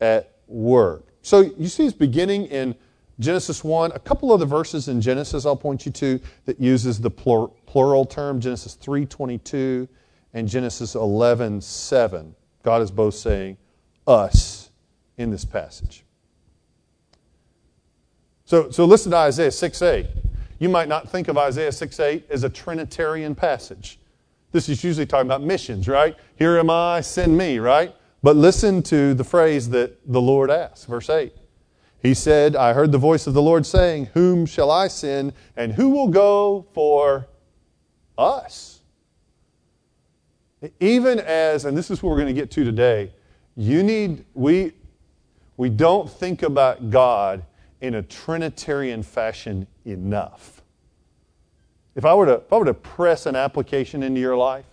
at 0.03 0.35
work. 0.49 1.07
So 1.23 1.51
you 1.57 1.67
see 1.67 1.85
this 1.85 1.95
beginning 1.95 2.45
in 2.49 2.75
Genesis 3.19 3.65
1. 3.65 3.93
A 3.93 3.99
couple 3.99 4.31
of 4.31 4.39
the 4.39 4.45
verses 4.45 4.89
in 4.89 5.01
Genesis 5.01 5.47
I'll 5.47 5.57
point 5.57 5.87
you 5.87 5.93
to 5.93 6.21
that 6.45 6.61
uses 6.61 7.01
the 7.01 7.09
plural 7.11 8.05
term, 8.05 8.39
Genesis 8.39 8.77
3.22 8.77 9.89
and 10.35 10.47
Genesis 10.47 10.95
11.7. 10.95 12.35
God 12.63 12.83
is 12.83 12.91
both 12.91 13.15
saying 13.15 13.57
us 14.07 14.69
in 15.17 15.31
this 15.31 15.47
passage. 15.47 16.05
So, 18.49 18.71
so 18.71 18.87
listen 18.87 19.11
to 19.11 19.19
Isaiah 19.19 19.51
6.8. 19.51 20.09
You 20.59 20.71
might 20.71 20.89
not 20.89 21.07
think 21.07 21.29
of 21.29 21.37
Isaiah 21.37 21.69
6.8 21.69 22.31
as 22.31 22.45
a 22.45 22.49
Trinitarian 22.49 23.35
passage. 23.35 23.99
This 24.53 24.71
is 24.71 24.83
usually 24.83 25.05
talking 25.05 25.27
about 25.27 25.43
missions, 25.43 25.87
right? 25.87 26.17
Here 26.37 26.57
am 26.57 26.71
I, 26.71 27.03
send 27.03 27.37
me, 27.37 27.59
right? 27.59 27.95
But 28.23 28.37
listen 28.37 28.83
to 28.85 29.13
the 29.13 29.23
phrase 29.23 29.69
that 29.69 29.99
the 30.11 30.23
Lord 30.23 30.51
asks, 30.51 30.87
verse 30.87 31.11
8. 31.11 31.31
He 32.03 32.15
said, 32.15 32.57
I 32.57 32.73
heard 32.73 32.91
the 32.91 32.97
voice 32.97 33.27
of 33.27 33.35
the 33.35 33.43
Lord 33.43 33.67
saying, 33.67 34.07
Whom 34.15 34.47
shall 34.47 34.71
I 34.71 34.89
send, 34.89 35.35
and 35.55 35.75
who 35.75 35.91
will 35.91 36.09
go 36.09 36.65
for 36.73 37.29
us? 38.17 38.81
Even 40.81 41.21
as, 41.21 41.67
and 41.67 41.77
this 41.77 41.91
is 41.91 42.03
what 42.03 42.09
we're 42.09 42.17
going 42.17 42.35
to 42.35 42.41
get 42.41 42.51
to 42.53 42.65
today, 42.65 43.13
you 43.57 43.83
need, 43.83 44.25
we, 44.33 44.73
we 45.59 45.69
don't 45.69 46.09
think 46.09 46.43
about 46.43 46.89
God 46.89 47.45
in 47.81 47.95
a 47.95 48.03
Trinitarian 48.03 49.03
fashion 49.03 49.67
enough. 49.85 50.63
If 51.95 52.05
I 52.05 52.15
were 52.15 52.27
to, 52.27 52.35
if 52.35 52.53
I 52.53 52.59
were 52.59 52.65
to 52.65 52.75
press 52.75 53.27
an 53.27 53.37
application 53.37 54.03
into 54.03 54.21
your 54.21 54.37
life, 54.37 54.65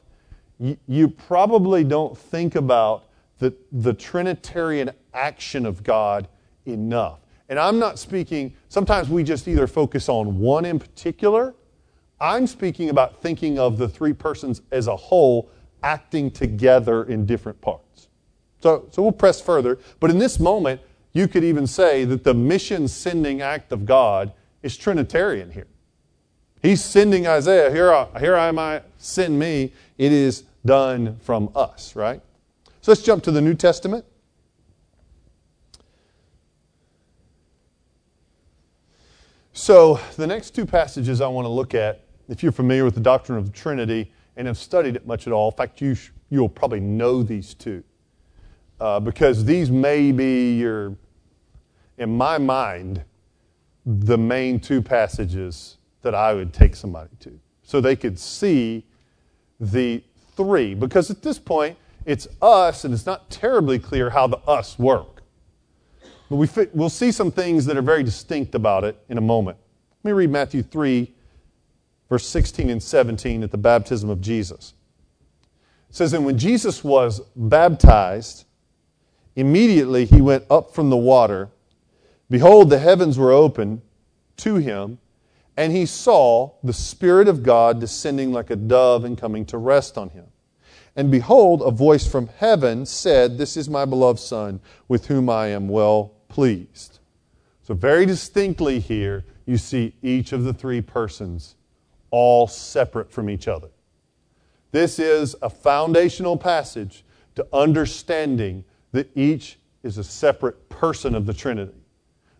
you, 0.59 0.77
you 0.87 1.07
probably 1.07 1.83
don't 1.83 2.17
think 2.17 2.55
about 2.55 3.05
the, 3.39 3.53
the 3.71 3.93
Trinitarian 3.93 4.91
action 5.13 5.65
of 5.65 5.83
God 5.83 6.27
enough. 6.65 7.19
And 7.49 7.59
I'm 7.59 7.77
not 7.77 7.99
speaking, 7.99 8.53
sometimes 8.69 9.09
we 9.09 9.23
just 9.23 9.47
either 9.47 9.67
focus 9.67 10.09
on 10.09 10.39
one 10.39 10.65
in 10.65 10.79
particular. 10.79 11.53
I'm 12.19 12.47
speaking 12.47 12.89
about 12.89 13.21
thinking 13.21 13.59
of 13.59 13.77
the 13.77 13.87
three 13.87 14.13
persons 14.13 14.61
as 14.71 14.87
a 14.87 14.95
whole 14.95 15.49
acting 15.83 16.31
together 16.31 17.03
in 17.03 17.25
different 17.25 17.59
parts. 17.61 18.07
So, 18.61 18.87
so 18.89 19.03
we'll 19.03 19.11
press 19.11 19.39
further. 19.39 19.77
But 19.99 20.09
in 20.09 20.17
this 20.17 20.39
moment, 20.39 20.81
you 21.15 21.29
could 21.29 21.45
even 21.45 21.65
say 21.65 22.03
that 22.03 22.25
the 22.25 22.33
mission 22.33 22.89
sending 22.89 23.41
act 23.41 23.71
of 23.71 23.85
God 23.85 24.33
is 24.61 24.75
Trinitarian 24.75 25.49
here. 25.49 25.67
He's 26.61 26.83
sending 26.83 27.25
Isaiah, 27.25 27.71
here, 27.71 27.91
I, 27.91 28.19
here 28.19 28.35
am 28.35 28.59
I, 28.59 28.81
send 28.97 29.39
me. 29.39 29.71
It 29.97 30.11
is 30.11 30.43
done 30.65 31.17
from 31.21 31.49
us, 31.55 31.95
right? 31.95 32.21
So 32.81 32.91
let's 32.91 33.01
jump 33.01 33.23
to 33.23 33.31
the 33.31 33.41
New 33.41 33.53
Testament. 33.53 34.03
So 39.53 40.01
the 40.17 40.27
next 40.27 40.51
two 40.51 40.65
passages 40.65 41.21
I 41.21 41.27
want 41.27 41.45
to 41.45 41.49
look 41.49 41.73
at, 41.73 42.01
if 42.27 42.43
you're 42.43 42.51
familiar 42.51 42.83
with 42.83 42.95
the 42.95 42.99
doctrine 42.99 43.37
of 43.37 43.45
the 43.45 43.53
Trinity 43.53 44.11
and 44.35 44.47
have 44.47 44.57
studied 44.57 44.97
it 44.97 45.07
much 45.07 45.27
at 45.27 45.33
all, 45.33 45.49
in 45.49 45.55
fact, 45.55 45.79
you 45.79 45.95
sh- 45.95 46.09
you'll 46.29 46.49
probably 46.49 46.81
know 46.81 47.23
these 47.23 47.53
two. 47.53 47.85
Uh, 48.81 48.99
because 48.99 49.45
these 49.45 49.71
may 49.71 50.11
be 50.11 50.59
your, 50.59 50.97
in 51.97 52.15
my 52.15 52.37
mind, 52.37 53.03
the 53.85 54.17
main 54.17 54.59
two 54.59 54.81
passages 54.81 55.77
that 56.01 56.15
I 56.15 56.33
would 56.33 56.53
take 56.53 56.75
somebody 56.75 57.15
to 57.21 57.39
so 57.63 57.81
they 57.81 57.95
could 57.95 58.17
see 58.19 58.85
the 59.59 60.03
three. 60.35 60.75
Because 60.75 61.09
at 61.09 61.21
this 61.21 61.39
point, 61.39 61.77
it's 62.05 62.27
us, 62.41 62.85
and 62.85 62.93
it's 62.93 63.05
not 63.05 63.29
terribly 63.29 63.79
clear 63.79 64.11
how 64.11 64.27
the 64.27 64.37
us 64.39 64.77
work. 64.77 65.23
But 66.29 66.35
we 66.37 66.47
fit, 66.47 66.75
we'll 66.75 66.89
see 66.89 67.11
some 67.11 67.31
things 67.31 67.65
that 67.65 67.77
are 67.77 67.81
very 67.81 68.03
distinct 68.03 68.55
about 68.55 68.83
it 68.83 68.97
in 69.09 69.17
a 69.17 69.21
moment. 69.21 69.57
Let 70.03 70.11
me 70.11 70.13
read 70.13 70.29
Matthew 70.29 70.61
3, 70.61 71.11
verse 72.09 72.27
16 72.27 72.69
and 72.69 72.81
17 72.81 73.43
at 73.43 73.51
the 73.51 73.57
baptism 73.57 74.09
of 74.09 74.21
Jesus. 74.21 74.73
It 75.89 75.95
says, 75.95 76.13
And 76.13 76.25
when 76.25 76.37
Jesus 76.37 76.83
was 76.83 77.21
baptized, 77.35 78.45
immediately 79.35 80.05
he 80.05 80.21
went 80.21 80.45
up 80.49 80.73
from 80.73 80.89
the 80.89 80.97
water. 80.97 81.49
Behold, 82.29 82.69
the 82.69 82.79
heavens 82.79 83.17
were 83.17 83.31
opened 83.31 83.81
to 84.37 84.55
him 84.55 84.99
and 85.57 85.71
he 85.71 85.85
saw 85.85 86.51
the 86.63 86.73
Spirit 86.73 87.27
of 87.27 87.43
God 87.43 87.79
descending 87.79 88.31
like 88.31 88.49
a 88.49 88.55
dove 88.55 89.05
and 89.05 89.17
coming 89.17 89.45
to 89.45 89.57
rest 89.57 89.97
on 89.97 90.09
him. 90.09 90.25
And 90.95 91.11
behold, 91.11 91.61
a 91.61 91.71
voice 91.71 92.07
from 92.07 92.27
heaven 92.27 92.85
said, 92.85 93.37
This 93.37 93.57
is 93.57 93.69
my 93.69 93.85
beloved 93.85 94.19
Son, 94.19 94.59
with 94.87 95.07
whom 95.07 95.29
I 95.29 95.47
am 95.47 95.67
well 95.67 96.13
pleased. 96.29 96.99
So, 97.63 97.73
very 97.73 98.05
distinctly 98.05 98.79
here, 98.79 99.25
you 99.45 99.57
see 99.57 99.95
each 100.01 100.31
of 100.31 100.43
the 100.43 100.53
three 100.53 100.81
persons 100.81 101.55
all 102.11 102.47
separate 102.47 103.11
from 103.11 103.29
each 103.29 103.47
other. 103.47 103.69
This 104.71 104.99
is 104.99 105.35
a 105.41 105.49
foundational 105.49 106.37
passage 106.37 107.03
to 107.35 107.47
understanding 107.51 108.63
that 108.91 109.09
each 109.15 109.57
is 109.83 109.97
a 109.97 110.03
separate 110.03 110.69
person 110.69 111.15
of 111.15 111.25
the 111.25 111.33
Trinity. 111.33 111.84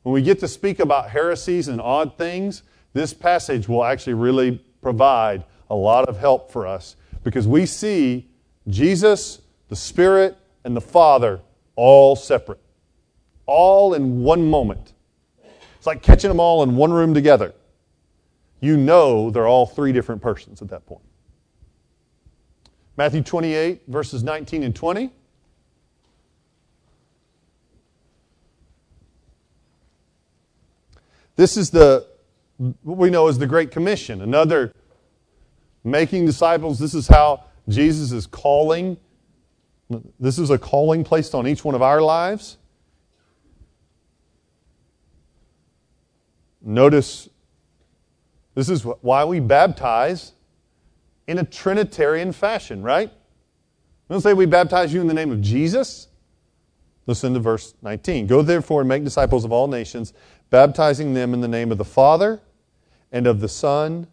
When 0.06 0.14
we 0.14 0.22
get 0.22 0.40
to 0.42 0.48
speak 0.48 0.80
about 0.80 1.10
heresies 1.10 1.68
and 1.68 1.82
odd 1.82 2.16
things, 2.16 2.62
this 2.94 3.12
passage 3.12 3.68
will 3.68 3.84
actually 3.84 4.14
really 4.14 4.64
provide 4.80 5.44
a 5.68 5.74
lot 5.74 6.08
of 6.08 6.20
help 6.20 6.52
for 6.52 6.68
us 6.68 6.96
because 7.24 7.48
we 7.48 7.66
see 7.66 8.30
Jesus, 8.68 9.42
the 9.68 9.76
Spirit, 9.76 10.38
and 10.64 10.78
the 10.78 10.82
Father 10.82 11.42
all 11.76 12.16
separate, 12.16 12.60
all 13.48 13.96
in 13.96 14.22
one 14.22 14.48
moment. 14.48 14.94
It's 15.76 15.88
like 15.88 16.04
catching 16.04 16.30
them 16.30 16.40
all 16.40 16.62
in 16.62 16.76
one 16.76 16.94
room 16.94 17.16
together. 17.16 17.56
You 18.60 18.78
know 18.78 19.32
they're 19.32 19.48
all 19.48 19.66
three 19.66 19.92
different 19.92 20.22
persons 20.22 20.62
at 20.62 20.68
that 20.68 20.86
point. 20.86 21.02
Matthew 22.96 23.24
28, 23.24 23.86
verses 23.88 24.22
19 24.22 24.62
and 24.62 24.76
20. 24.76 25.10
This 31.36 31.58
is 31.58 31.70
the 31.70 32.08
what 32.58 32.98
we 32.98 33.10
know 33.10 33.28
as 33.28 33.38
the 33.38 33.48
Great 33.48 33.72
Commission. 33.72 34.22
Another 34.22 34.74
making 35.84 36.26
disciples. 36.26 36.80
This 36.80 36.94
is 36.94 37.08
how 37.08 37.44
Jesus 37.68 38.12
is 38.12 38.26
calling. 38.26 38.98
This 40.20 40.40
is 40.40 40.50
a 40.50 40.58
calling 40.58 41.04
placed 41.04 41.36
on 41.36 41.48
each 41.48 41.64
one 41.64 41.76
of 41.76 41.82
our 41.82 42.02
lives. 42.02 42.58
Notice 46.62 47.30
this 48.56 48.70
is 48.70 48.84
why 48.84 49.26
we 49.26 49.40
baptize 49.40 50.32
in 51.28 51.38
a 51.38 51.44
Trinitarian 51.44 52.32
fashion, 52.32 52.82
right? 52.82 53.12
We 54.08 54.14
don't 54.14 54.22
say 54.22 54.34
we 54.34 54.46
baptize 54.46 54.94
you 54.94 55.02
in 55.02 55.08
the 55.08 55.14
name 55.14 55.32
of 55.32 55.42
Jesus. 55.42 56.08
Listen 57.06 57.34
to 57.36 57.40
verse 57.40 57.76
19. 57.84 58.26
Go 58.26 58.42
therefore 58.42 58.82
and 58.82 58.90
make 58.90 59.04
disciples 59.04 59.46
of 59.46 59.52
all 59.52 59.68
nations, 59.68 60.14
baptizing 60.50 61.14
them 61.14 61.34
in 61.34 61.42
the 61.42 61.48
name 61.48 61.72
of 61.72 61.78
the 61.78 61.86
Father 61.86 62.42
and 63.12 63.28
of 63.28 63.40
the 63.40 63.50
Son 63.50 64.08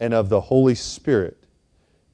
and 0.00 0.14
of 0.14 0.28
the 0.28 0.40
Holy 0.42 0.74
Spirit, 0.74 1.44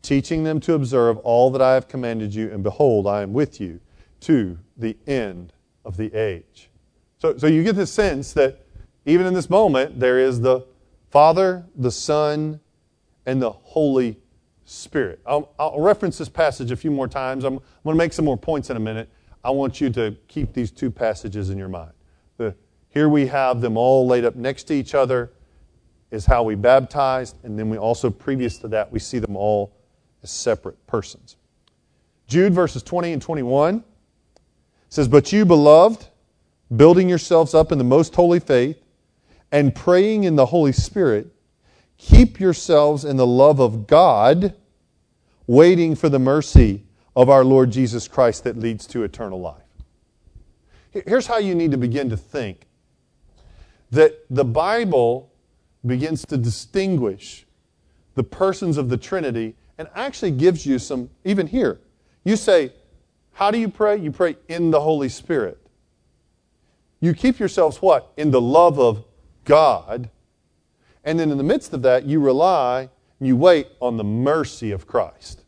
teaching 0.03 0.45
them 0.45 0.61
to 0.61 0.75
observe 0.75 1.19
all 1.19 1.51
that 1.51 1.63
I 1.63 1.75
have 1.75 1.89
commanded 1.89 2.35
you, 2.35 2.51
and 2.51 2.63
behold, 2.63 3.07
I 3.07 3.23
am 3.23 3.33
with 3.33 3.61
you 3.61 3.81
to 4.21 4.59
the 4.77 4.97
end 5.07 5.53
of 5.85 5.97
the 5.97 6.13
age. 6.15 6.71
So, 7.19 7.37
so 7.37 7.47
you 7.47 7.63
get 7.63 7.77
the 7.77 7.87
sense 7.87 8.33
that 8.33 8.67
even 9.07 9.27
in 9.27 9.35
this 9.35 9.51
moment, 9.51 10.01
there 10.01 10.19
is 10.19 10.41
the 10.41 10.67
Father, 11.11 11.65
the 11.77 11.91
Son, 11.91 12.61
and 13.27 13.41
the 13.41 13.51
Holy 13.51 14.19
Spirit. 14.65 15.21
I'll, 15.27 15.53
I'll, 15.59 15.81
reference 15.81 16.19
this 16.19 16.29
passage 16.29 16.71
a 16.71 16.77
few 16.77 16.91
more 16.91 17.07
times. 17.07 17.45
I'm, 17.45 17.55
I'm 17.55 17.61
going 17.85 17.95
to 17.95 17.99
make 17.99 18.13
some 18.13 18.25
more 18.25 18.37
points 18.37 18.71
in 18.71 18.77
a 18.77 18.81
minute. 18.81 19.09
I 19.43 19.51
want 19.51 19.81
you 19.81 19.91
to 19.91 20.17
keep 20.27 20.55
these 20.55 20.71
two 20.71 20.91
passages 20.91 21.51
in 21.51 21.59
your 21.59 21.69
mind. 21.69 21.93
Here 22.95 23.09
we 23.09 23.27
have 23.27 23.61
them 23.61 23.77
all 23.77 24.07
laid 24.07 24.25
up 24.25 24.37
next 24.37 24.65
to 24.65 24.75
each 24.75 24.95
other, 24.95 25.33
is 26.13 26.25
how 26.25 26.45
we 26.45 26.55
baptized, 26.55 27.37
and 27.43 27.59
then 27.59 27.69
we 27.69 27.77
also, 27.77 28.09
previous 28.09 28.59
to 28.59 28.69
that, 28.69 28.91
we 28.93 29.01
see 29.01 29.19
them 29.19 29.37
all 29.37 29.75
as 30.23 30.31
separate 30.31 30.87
persons. 30.87 31.37
Jude 32.29 32.55
verses 32.55 32.85
20 32.85 33.13
and 33.13 33.21
21 33.21 33.83
says, 34.89 35.09
But 35.09 35.33
you, 35.33 35.45
beloved, 35.45 36.07
building 36.77 37.09
yourselves 37.09 37.53
up 37.53 37.73
in 37.73 37.79
the 37.79 37.85
most 37.85 38.15
holy 38.15 38.39
faith, 38.39 38.81
and 39.51 39.75
praying 39.75 40.23
in 40.23 40.37
the 40.37 40.47
Holy 40.47 40.73
Spirit, 40.73 41.35
Keep 41.99 42.39
yourselves 42.39 43.05
in 43.05 43.17
the 43.17 43.27
love 43.27 43.61
of 43.61 43.87
God, 43.87 44.55
waiting 45.47 45.97
for 45.97 46.09
the 46.09 46.19
mercy 46.19 46.85
of 47.17 47.29
our 47.29 47.45
Lord 47.45 47.71
Jesus 47.71 48.09
Christ 48.09 48.45
that 48.45 48.57
leads 48.57 48.87
to 48.89 49.05
eternal 49.05 49.41
life. 49.41 49.63
Here's 50.91 51.27
how 51.27 51.39
you 51.39 51.55
need 51.55 51.73
to 51.73 51.77
begin 51.77 52.09
to 52.11 52.17
think 52.17 52.67
that 53.95 54.25
the 54.31 54.45
Bible 54.45 55.33
begins 55.85 56.25
to 56.27 56.37
distinguish 56.37 57.47
the 58.15 58.23
persons 58.23 58.77
of 58.77 58.89
the 58.89 58.97
Trinity 58.97 59.55
and 59.79 59.89
actually 59.95 60.31
gives 60.31 60.65
you 60.65 60.79
some, 60.79 61.11
even 61.25 61.47
here. 61.47 61.81
You 62.25 62.37
say, 62.37 62.73
How 63.33 63.51
do 63.51 63.59
you 63.59 63.69
pray? 63.69 63.97
You 63.97 64.13
pray 64.13 64.37
in 64.49 64.71
the 64.71 64.81
Holy 64.81 65.09
Spirit. 65.09 65.59
You 67.01 67.13
keep 67.13 67.39
yourselves 67.39 67.79
what? 67.83 68.13
In 68.17 68.31
the 68.31 68.41
love 68.41 68.79
of 68.79 69.05
God 69.45 70.11
and 71.05 71.21
then 71.21 71.31
in 71.31 71.39
the 71.39 71.45
midst 71.45 71.73
of 71.75 71.83
that, 71.83 72.07
you 72.07 72.19
rely, 72.19 72.89
you 73.21 73.37
wait 73.37 73.69
on 73.81 73.97
the 73.97 74.05
mercy 74.05 74.71
of 74.71 74.87
Christ. 74.87 75.43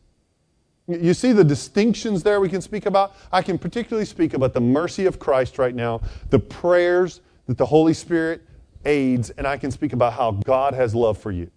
You 0.87 1.13
see 1.13 1.33
the 1.33 1.43
distinctions 1.43 2.23
there 2.23 2.39
we 2.39 2.47
can 2.47 2.61
speak 2.61 2.85
about? 2.85 3.15
I 3.31 3.41
can 3.41 3.57
particularly 3.57 4.05
speak 4.05 4.33
about 4.33 4.53
the 4.53 4.61
mercy 4.61 5.05
of 5.05 5.19
Christ 5.19 5.57
right 5.57 5.75
now, 5.75 6.01
the 6.29 6.39
prayers 6.39 7.21
that 7.47 7.57
the 7.57 7.65
Holy 7.65 7.93
Spirit 7.93 8.41
aids, 8.85 9.29
and 9.31 9.47
I 9.47 9.57
can 9.57 9.71
speak 9.71 9.93
about 9.93 10.13
how 10.13 10.31
God 10.31 10.73
has 10.73 10.93
love 10.93 11.17
for 11.17 11.31
you. 11.31 11.49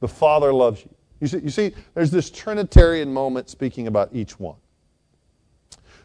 The 0.00 0.08
Father 0.08 0.52
loves 0.52 0.84
you. 0.84 0.90
You 1.20 1.26
see, 1.26 1.38
you 1.38 1.50
see 1.50 1.72
there's 1.94 2.10
this 2.10 2.30
Trinitarian 2.30 3.12
moment 3.12 3.48
speaking 3.48 3.86
about 3.86 4.10
each 4.12 4.38
one. 4.40 4.56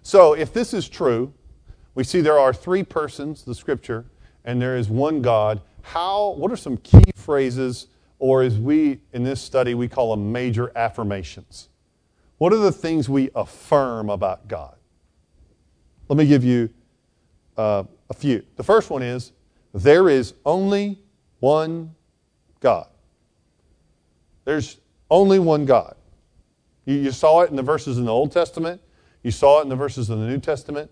So, 0.03 0.33
if 0.33 0.53
this 0.53 0.73
is 0.73 0.87
true, 0.87 1.33
we 1.95 2.03
see 2.03 2.21
there 2.21 2.39
are 2.39 2.53
three 2.53 2.83
persons, 2.83 3.43
the 3.43 3.55
scripture, 3.55 4.05
and 4.45 4.61
there 4.61 4.77
is 4.77 4.89
one 4.89 5.21
God, 5.21 5.61
how, 5.81 6.31
what 6.31 6.51
are 6.51 6.57
some 6.57 6.77
key 6.77 7.11
phrases, 7.15 7.87
or 8.19 8.43
as 8.43 8.57
we 8.57 8.99
in 9.13 9.23
this 9.23 9.41
study, 9.41 9.73
we 9.73 9.87
call 9.87 10.11
them 10.11 10.31
major 10.31 10.71
affirmations? 10.75 11.69
What 12.37 12.53
are 12.53 12.57
the 12.57 12.71
things 12.71 13.09
we 13.09 13.29
affirm 13.33 14.09
about 14.09 14.47
God? 14.47 14.75
Let 16.07 16.17
me 16.17 16.27
give 16.27 16.43
you 16.43 16.69
uh, 17.57 17.85
a 18.09 18.13
few. 18.13 18.43
The 18.55 18.63
first 18.63 18.89
one 18.89 19.01
is 19.01 19.31
there 19.73 20.09
is 20.09 20.33
only 20.45 20.99
one 21.39 21.93
God. 22.59 22.87
There's 24.45 24.77
only 25.09 25.39
one 25.39 25.65
God. 25.65 25.95
You, 26.85 26.95
you, 26.95 27.11
saw 27.11 27.41
it 27.41 27.49
in 27.49 27.55
the 27.55 27.63
verses 27.63 27.97
in 27.97 28.05
the 28.05 28.13
Old 28.13 28.31
Testament, 28.31 28.81
you 29.23 29.31
saw 29.31 29.59
it 29.59 29.63
in 29.63 29.69
the 29.69 29.75
verses 29.75 30.09
in 30.09 30.19
the 30.19 30.27
New 30.27 30.39
Testament. 30.39 30.89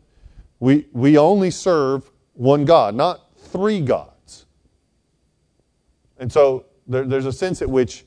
We, 0.59 0.87
we 0.91 1.17
only 1.17 1.51
serve 1.51 2.11
one 2.33 2.65
God, 2.65 2.95
not 2.95 3.37
three 3.37 3.81
gods. 3.81 4.45
And 6.17 6.31
so 6.31 6.65
there, 6.87 7.05
there's 7.05 7.25
a 7.25 7.33
sense 7.33 7.61
at 7.61 7.69
which 7.69 8.05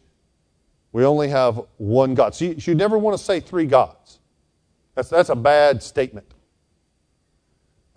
we 0.92 1.04
only 1.04 1.28
have 1.28 1.60
one 1.76 2.14
God. 2.14 2.34
So 2.34 2.46
you, 2.46 2.56
you 2.58 2.74
never 2.74 2.98
want 2.98 3.16
to 3.16 3.22
say 3.22 3.40
three 3.40 3.66
gods. 3.66 4.20
That's, 4.94 5.08
that's 5.08 5.28
a 5.28 5.36
bad 5.36 5.82
statement. 5.82 6.26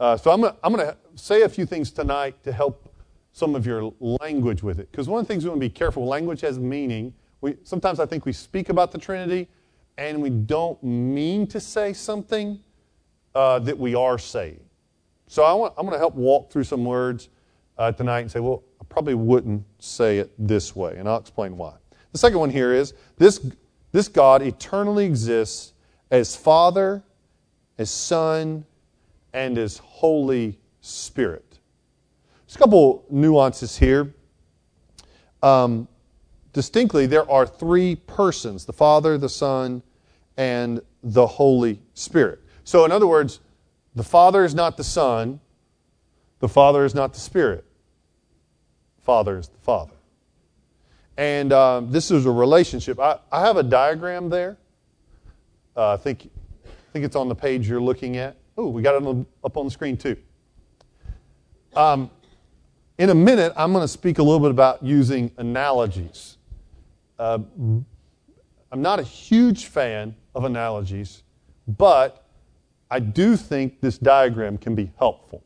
Uh, 0.01 0.17
so 0.17 0.31
I'm 0.31 0.41
going 0.41 0.55
I'm 0.63 0.73
to 0.77 0.97
say 1.13 1.43
a 1.43 1.49
few 1.49 1.67
things 1.67 1.91
tonight 1.91 2.43
to 2.43 2.51
help 2.51 2.91
some 3.33 3.53
of 3.53 3.67
your 3.67 3.93
language 3.99 4.63
with 4.63 4.79
it. 4.79 4.89
Because 4.89 5.07
one 5.07 5.19
of 5.19 5.27
the 5.27 5.31
things 5.31 5.43
we 5.43 5.51
want 5.51 5.61
to 5.61 5.69
be 5.69 5.71
careful, 5.71 6.07
language 6.07 6.41
has 6.41 6.57
meaning. 6.57 7.13
We, 7.41 7.57
sometimes 7.65 7.99
I 7.99 8.07
think 8.07 8.25
we 8.25 8.33
speak 8.33 8.69
about 8.69 8.91
the 8.91 8.97
Trinity 8.97 9.47
and 9.99 10.19
we 10.19 10.31
don't 10.31 10.81
mean 10.83 11.45
to 11.45 11.59
say 11.59 11.93
something 11.93 12.59
uh, 13.35 13.59
that 13.59 13.77
we 13.77 13.93
are 13.93 14.17
saying. 14.17 14.59
So 15.27 15.43
I 15.43 15.53
want, 15.53 15.75
I'm 15.77 15.85
going 15.85 15.93
to 15.93 15.99
help 15.99 16.15
walk 16.15 16.51
through 16.51 16.63
some 16.63 16.83
words 16.83 17.29
uh, 17.77 17.91
tonight 17.91 18.21
and 18.21 18.31
say, 18.31 18.39
well, 18.39 18.63
I 18.81 18.85
probably 18.89 19.13
wouldn't 19.13 19.63
say 19.77 20.17
it 20.17 20.31
this 20.39 20.75
way, 20.75 20.95
and 20.97 21.07
I'll 21.07 21.19
explain 21.19 21.55
why. 21.57 21.75
The 22.11 22.17
second 22.17 22.39
one 22.39 22.49
here 22.49 22.73
is 22.73 22.95
this, 23.19 23.45
this 23.91 24.07
God 24.07 24.41
eternally 24.41 25.05
exists 25.05 25.73
as 26.09 26.35
Father, 26.35 27.03
as 27.77 27.91
Son, 27.91 28.65
and 29.33 29.57
His 29.57 29.77
Holy 29.77 30.59
Spirit. 30.81 31.59
There's 32.45 32.55
a 32.55 32.59
couple 32.59 33.05
nuances 33.09 33.77
here. 33.77 34.13
Um, 35.41 35.87
distinctly, 36.53 37.05
there 37.05 37.29
are 37.29 37.45
three 37.45 37.95
persons 37.95 38.65
the 38.65 38.73
Father, 38.73 39.17
the 39.17 39.29
Son, 39.29 39.81
and 40.37 40.81
the 41.03 41.25
Holy 41.25 41.81
Spirit. 41.93 42.39
So, 42.63 42.85
in 42.85 42.91
other 42.91 43.07
words, 43.07 43.39
the 43.95 44.03
Father 44.03 44.45
is 44.45 44.53
not 44.55 44.77
the 44.77 44.83
Son, 44.83 45.39
the 46.39 46.47
Father 46.47 46.85
is 46.85 46.95
not 46.95 47.13
the 47.13 47.19
Spirit. 47.19 47.65
Father 49.01 49.37
is 49.37 49.47
the 49.47 49.57
Father. 49.59 49.93
And 51.17 51.51
um, 51.53 51.91
this 51.91 52.11
is 52.11 52.25
a 52.25 52.31
relationship. 52.31 52.99
I, 52.99 53.19
I 53.31 53.41
have 53.41 53.57
a 53.57 53.63
diagram 53.63 54.29
there. 54.29 54.57
Uh, 55.75 55.93
I 55.93 55.97
think 55.97 56.29
I 56.65 56.91
think 56.93 57.05
it's 57.05 57.15
on 57.15 57.29
the 57.29 57.35
page 57.35 57.67
you're 57.69 57.81
looking 57.81 58.17
at. 58.17 58.35
Oh, 58.61 58.67
we 58.67 58.83
got 58.83 59.01
it 59.01 59.25
up 59.43 59.57
on 59.57 59.65
the 59.65 59.71
screen 59.71 59.97
too. 59.97 60.15
Um, 61.75 62.11
in 62.99 63.09
a 63.09 63.15
minute, 63.15 63.53
I'm 63.55 63.73
going 63.73 63.83
to 63.83 63.87
speak 63.87 64.19
a 64.19 64.23
little 64.23 64.39
bit 64.39 64.51
about 64.51 64.83
using 64.83 65.31
analogies. 65.37 66.37
Uh, 67.17 67.39
I'm 67.57 68.81
not 68.83 68.99
a 68.99 69.03
huge 69.03 69.65
fan 69.65 70.15
of 70.35 70.43
analogies, 70.43 71.23
but 71.67 72.27
I 72.91 72.99
do 72.99 73.35
think 73.35 73.81
this 73.81 73.97
diagram 73.97 74.59
can 74.59 74.75
be 74.75 74.91
helpful 74.99 75.41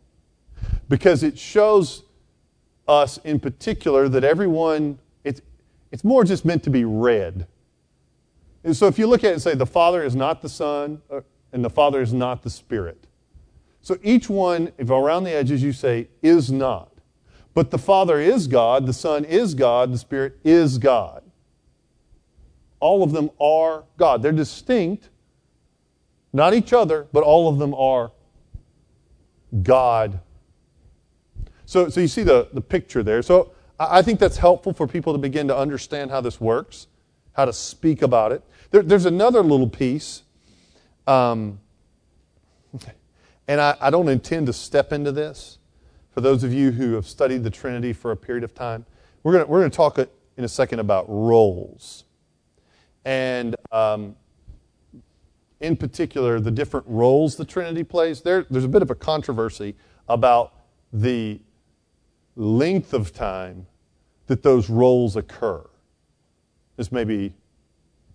because 0.89 1.23
it 1.23 1.39
shows 1.39 2.03
us 2.89 3.17
in 3.19 3.39
particular 3.39 4.09
that 4.09 4.25
everyone, 4.25 4.99
it's, 5.23 5.39
it's 5.89 6.03
more 6.03 6.25
just 6.25 6.43
meant 6.43 6.63
to 6.63 6.69
be 6.69 6.83
read. 6.83 7.47
And 8.65 8.75
so 8.75 8.87
if 8.87 8.99
you 8.99 9.07
look 9.07 9.23
at 9.23 9.29
it 9.29 9.33
and 9.33 9.41
say 9.41 9.55
the 9.55 9.65
Father 9.65 10.03
is 10.03 10.17
not 10.17 10.41
the 10.41 10.49
Son 10.49 11.01
and 11.55 11.65
the 11.65 11.69
Father 11.71 12.01
is 12.01 12.13
not 12.13 12.43
the 12.43 12.51
Spirit. 12.51 13.07
So 13.81 13.97
each 14.03 14.29
one, 14.29 14.71
if 14.77 14.91
around 14.91 15.23
the 15.23 15.31
edges 15.31 15.63
you 15.63 15.73
say 15.73 16.09
is 16.21 16.51
not. 16.51 16.91
But 17.55 17.71
the 17.71 17.79
Father 17.79 18.19
is 18.19 18.45
God, 18.45 18.85
the 18.85 18.93
Son 18.93 19.25
is 19.25 19.55
God, 19.55 19.91
the 19.91 19.97
Spirit 19.97 20.37
is 20.43 20.77
God. 20.77 21.23
All 22.79 23.01
of 23.01 23.11
them 23.11 23.31
are 23.41 23.85
God. 23.97 24.21
They're 24.21 24.31
distinct, 24.31 25.09
not 26.31 26.53
each 26.53 26.73
other, 26.73 27.07
but 27.11 27.23
all 27.23 27.49
of 27.49 27.57
them 27.57 27.73
are 27.73 28.11
God 29.63 30.19
so, 31.65 31.89
so 31.89 31.99
you 31.99 32.07
see 32.07 32.23
the, 32.23 32.47
the 32.53 32.61
picture 32.61 33.03
there. 33.03 33.21
So 33.21 33.51
I 33.79 34.01
think 34.01 34.19
that's 34.19 34.37
helpful 34.37 34.73
for 34.73 34.87
people 34.87 35.13
to 35.13 35.19
begin 35.19 35.47
to 35.47 35.57
understand 35.57 36.11
how 36.11 36.21
this 36.21 36.39
works. 36.39 36.87
how 37.33 37.45
to 37.45 37.53
speak 37.53 38.01
about 38.01 38.31
it. 38.31 38.43
There, 38.71 38.81
there's 38.81 39.05
another 39.05 39.41
little 39.41 39.67
piece, 39.67 40.23
um, 41.07 41.59
and 43.47 43.61
I, 43.61 43.75
I 43.79 43.89
don't 43.89 44.09
intend 44.09 44.47
to 44.47 44.53
step 44.53 44.91
into 44.91 45.11
this. 45.11 45.59
For 46.11 46.21
those 46.21 46.43
of 46.43 46.53
you 46.53 46.71
who 46.71 46.93
have 46.93 47.07
studied 47.07 47.43
the 47.43 47.49
Trinity 47.49 47.93
for 47.93 48.11
a 48.11 48.17
period 48.17 48.43
of 48.43 48.53
time, 48.55 48.85
we're 49.23 49.33
going 49.33 49.47
we're 49.47 49.63
to 49.63 49.75
talk 49.75 49.97
in 49.99 50.43
a 50.43 50.47
second 50.47 50.79
about 50.79 51.05
roles. 51.07 52.05
And 53.03 53.55
um, 53.71 54.15
in 55.59 55.75
particular, 55.75 56.39
the 56.39 56.51
different 56.51 56.85
roles 56.87 57.35
the 57.35 57.45
Trinity 57.45 57.83
plays. 57.83 58.21
There, 58.21 58.45
there's 58.49 58.63
a 58.63 58.69
bit 58.69 58.81
of 58.81 58.91
a 58.91 58.95
controversy 58.95 59.75
about 60.07 60.53
the 60.91 61.39
length 62.35 62.93
of 62.93 63.13
time 63.13 63.67
that 64.27 64.43
those 64.43 64.69
roles 64.69 65.15
occur. 65.15 65.65
This 66.77 66.91
may 66.91 67.03
be 67.03 67.33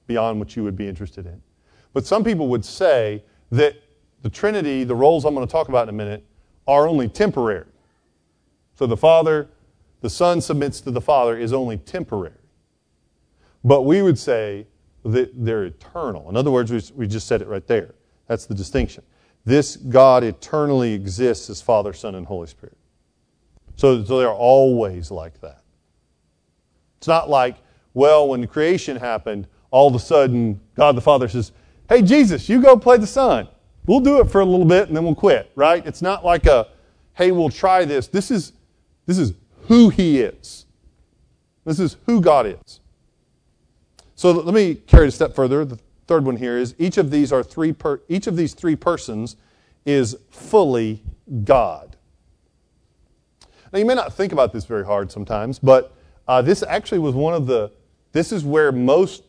beyond 0.06 0.38
what 0.38 0.56
you 0.56 0.64
would 0.64 0.76
be 0.76 0.88
interested 0.88 1.26
in. 1.26 1.40
But 1.92 2.06
some 2.06 2.24
people 2.24 2.48
would 2.48 2.64
say 2.64 3.22
that 3.50 3.76
the 4.22 4.30
Trinity, 4.30 4.84
the 4.84 4.94
roles 4.94 5.24
I'm 5.24 5.34
going 5.34 5.46
to 5.46 5.50
talk 5.50 5.68
about 5.68 5.84
in 5.84 5.94
a 5.94 5.96
minute, 5.96 6.24
are 6.66 6.86
only 6.86 7.08
temporary. 7.08 7.66
So 8.74 8.86
the 8.86 8.96
Father, 8.96 9.48
the 10.00 10.10
Son 10.10 10.40
submits 10.40 10.80
to 10.82 10.90
the 10.90 11.00
Father 11.00 11.36
is 11.36 11.52
only 11.52 11.78
temporary. 11.78 12.34
But 13.64 13.82
we 13.82 14.02
would 14.02 14.18
say 14.18 14.66
that 15.04 15.32
they're 15.34 15.64
eternal. 15.64 16.28
In 16.28 16.36
other 16.36 16.50
words, 16.50 16.70
we, 16.70 16.82
we 16.94 17.06
just 17.06 17.26
said 17.26 17.42
it 17.42 17.48
right 17.48 17.66
there. 17.66 17.94
That's 18.26 18.46
the 18.46 18.54
distinction. 18.54 19.02
This 19.44 19.76
God 19.76 20.22
eternally 20.22 20.92
exists 20.92 21.50
as 21.50 21.60
Father, 21.62 21.92
Son, 21.92 22.14
and 22.14 22.26
Holy 22.26 22.46
Spirit. 22.46 22.76
So, 23.76 24.04
so 24.04 24.18
they're 24.18 24.30
always 24.30 25.10
like 25.10 25.40
that. 25.40 25.62
It's 26.98 27.08
not 27.08 27.30
like, 27.30 27.56
well, 27.94 28.28
when 28.28 28.46
creation 28.46 28.96
happened, 28.96 29.46
all 29.70 29.88
of 29.88 29.94
a 29.94 29.98
sudden 29.98 30.60
God 30.74 30.96
the 30.96 31.00
Father 31.00 31.28
says, 31.28 31.52
Hey, 31.90 32.02
Jesus, 32.02 32.48
you 32.48 32.62
go 32.62 32.76
play 32.76 32.98
the 32.98 33.06
Son. 33.06 33.48
We'll 33.84 33.98
do 33.98 34.20
it 34.20 34.30
for 34.30 34.40
a 34.40 34.44
little 34.44 34.64
bit 34.64 34.86
and 34.86 34.96
then 34.96 35.02
we'll 35.02 35.16
quit, 35.16 35.50
right? 35.56 35.84
It's 35.84 36.00
not 36.00 36.24
like 36.24 36.46
a, 36.46 36.68
hey, 37.14 37.32
we'll 37.32 37.50
try 37.50 37.84
this. 37.84 38.06
This 38.06 38.30
is, 38.30 38.52
this 39.06 39.18
is 39.18 39.32
who 39.62 39.88
He 39.88 40.20
is. 40.20 40.66
This 41.64 41.80
is 41.80 41.96
who 42.06 42.20
God 42.20 42.46
is. 42.46 42.78
So 44.14 44.30
let 44.30 44.54
me 44.54 44.76
carry 44.76 45.06
it 45.06 45.08
a 45.08 45.10
step 45.10 45.34
further. 45.34 45.64
The 45.64 45.80
third 46.06 46.24
one 46.24 46.36
here 46.36 46.56
is 46.56 46.76
each 46.78 46.96
of 46.96 47.10
these 47.10 47.32
are 47.32 47.42
three 47.42 47.72
per, 47.72 48.00
each 48.08 48.28
of 48.28 48.36
these 48.36 48.54
three 48.54 48.76
persons 48.76 49.34
is 49.84 50.16
fully 50.30 51.02
God. 51.42 51.96
Now 53.72 53.80
you 53.80 53.84
may 53.84 53.96
not 53.96 54.14
think 54.14 54.32
about 54.32 54.52
this 54.52 54.64
very 54.64 54.86
hard 54.86 55.10
sometimes, 55.10 55.58
but 55.58 55.92
uh, 56.28 56.40
this 56.40 56.62
actually 56.62 57.00
was 57.00 57.16
one 57.16 57.34
of 57.34 57.48
the. 57.48 57.72
This 58.12 58.30
is 58.30 58.44
where 58.44 58.70
most. 58.70 59.24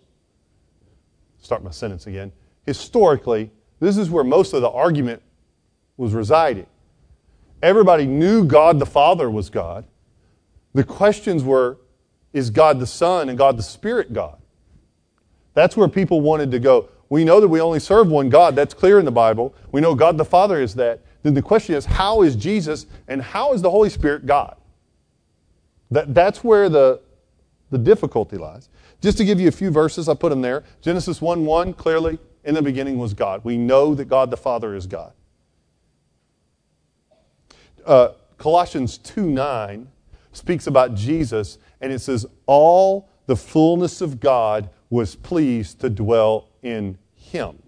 Start 1.41 1.63
my 1.63 1.71
sentence 1.71 2.06
again. 2.06 2.32
Historically, 2.65 3.52
this 3.80 3.97
is 3.97 4.10
where 4.10 4.24
most 4.24 4.54
of 4.54 4.62
the 4.62 4.69
argument 4.69 5.21
was 5.97 6.13
residing. 6.13 6.67
Everybody 7.62 8.06
knew 8.06 8.43
God 8.43 8.80
the 8.80 8.86
Father 8.86 9.30
was 9.30 9.50
God. 9.50 9.86
The 10.74 10.84
questions 10.84 11.43
were, 11.43 11.78
is 12.34 12.50
God 12.50 12.80
the 12.80 12.88
Son 12.88 13.30
and 13.30 13.38
God 13.38 13.58
the 13.58 13.63
Spirit 13.63 14.13
God? 14.13 14.38
That's 15.54 15.76
where 15.76 15.88
people 15.88 16.21
wanted 16.21 16.52
to 16.52 16.60
go. 16.60 16.89
We 17.10 17.26
know 17.26 17.41
that 17.41 17.47
we 17.47 17.60
only 17.60 17.80
serve 17.80 18.08
one 18.08 18.30
God. 18.30 18.56
That's 18.56 18.74
clear 18.74 18.97
in 18.97 19.06
the 19.06 19.12
Bible. 19.12 19.54
We 19.71 19.82
know 19.82 19.93
God 19.95 20.17
the 20.17 20.26
Father 20.26 20.62
is 20.62 20.76
that. 20.76 21.02
Then 21.24 21.34
the 21.34 21.41
question 21.41 21.76
is, 21.76 21.86
how 21.86 22.21
is 22.21 22.36
Jesus 22.36 22.86
and 23.08 23.21
how 23.21 23.54
is 23.54 23.62
the 23.62 23.69
Holy 23.69 23.89
Spirit 23.89 24.26
God? 24.26 24.56
That, 25.91 26.13
that's 26.15 26.43
where 26.43 26.69
the, 26.69 27.02
the 27.69 27.78
difficulty 27.78 28.38
lies. 28.38 28.69
Just 29.02 29.17
to 29.17 29.26
give 29.26 29.39
you 29.39 29.50
a 29.50 29.52
few 29.52 29.71
verses, 29.71 30.08
I 30.08 30.13
put 30.13 30.30
them 30.30 30.41
there. 30.41 30.63
Genesis 30.82 31.21
1 31.21 31.45
1, 31.45 31.74
clearly, 31.74 32.17
in 32.44 32.56
the 32.56 32.62
beginning 32.62 32.98
was 32.98 33.14
God. 33.14 33.42
We 33.44 33.58
know 33.58 33.94
that 33.96 34.06
God 34.06 34.32
the 34.32 34.38
Father 34.38 34.76
is 34.76 34.88
God. 34.88 35.14
Uh, 37.86 38.10
Colossians 38.38 38.98
2 38.98 39.26
9 39.26 39.88
speaks 40.32 40.68
about 40.68 40.96
Jesus, 40.96 41.58
and 41.80 41.92
it 41.92 42.00
says, 42.00 42.26
All 42.46 43.10
the 43.26 43.36
fullness 43.36 44.02
of 44.02 44.20
God 44.20 44.70
was 44.90 45.16
pleased 45.16 45.80
to 45.82 45.90
dwell 45.90 46.50
in 46.62 46.98
him. 47.16 47.62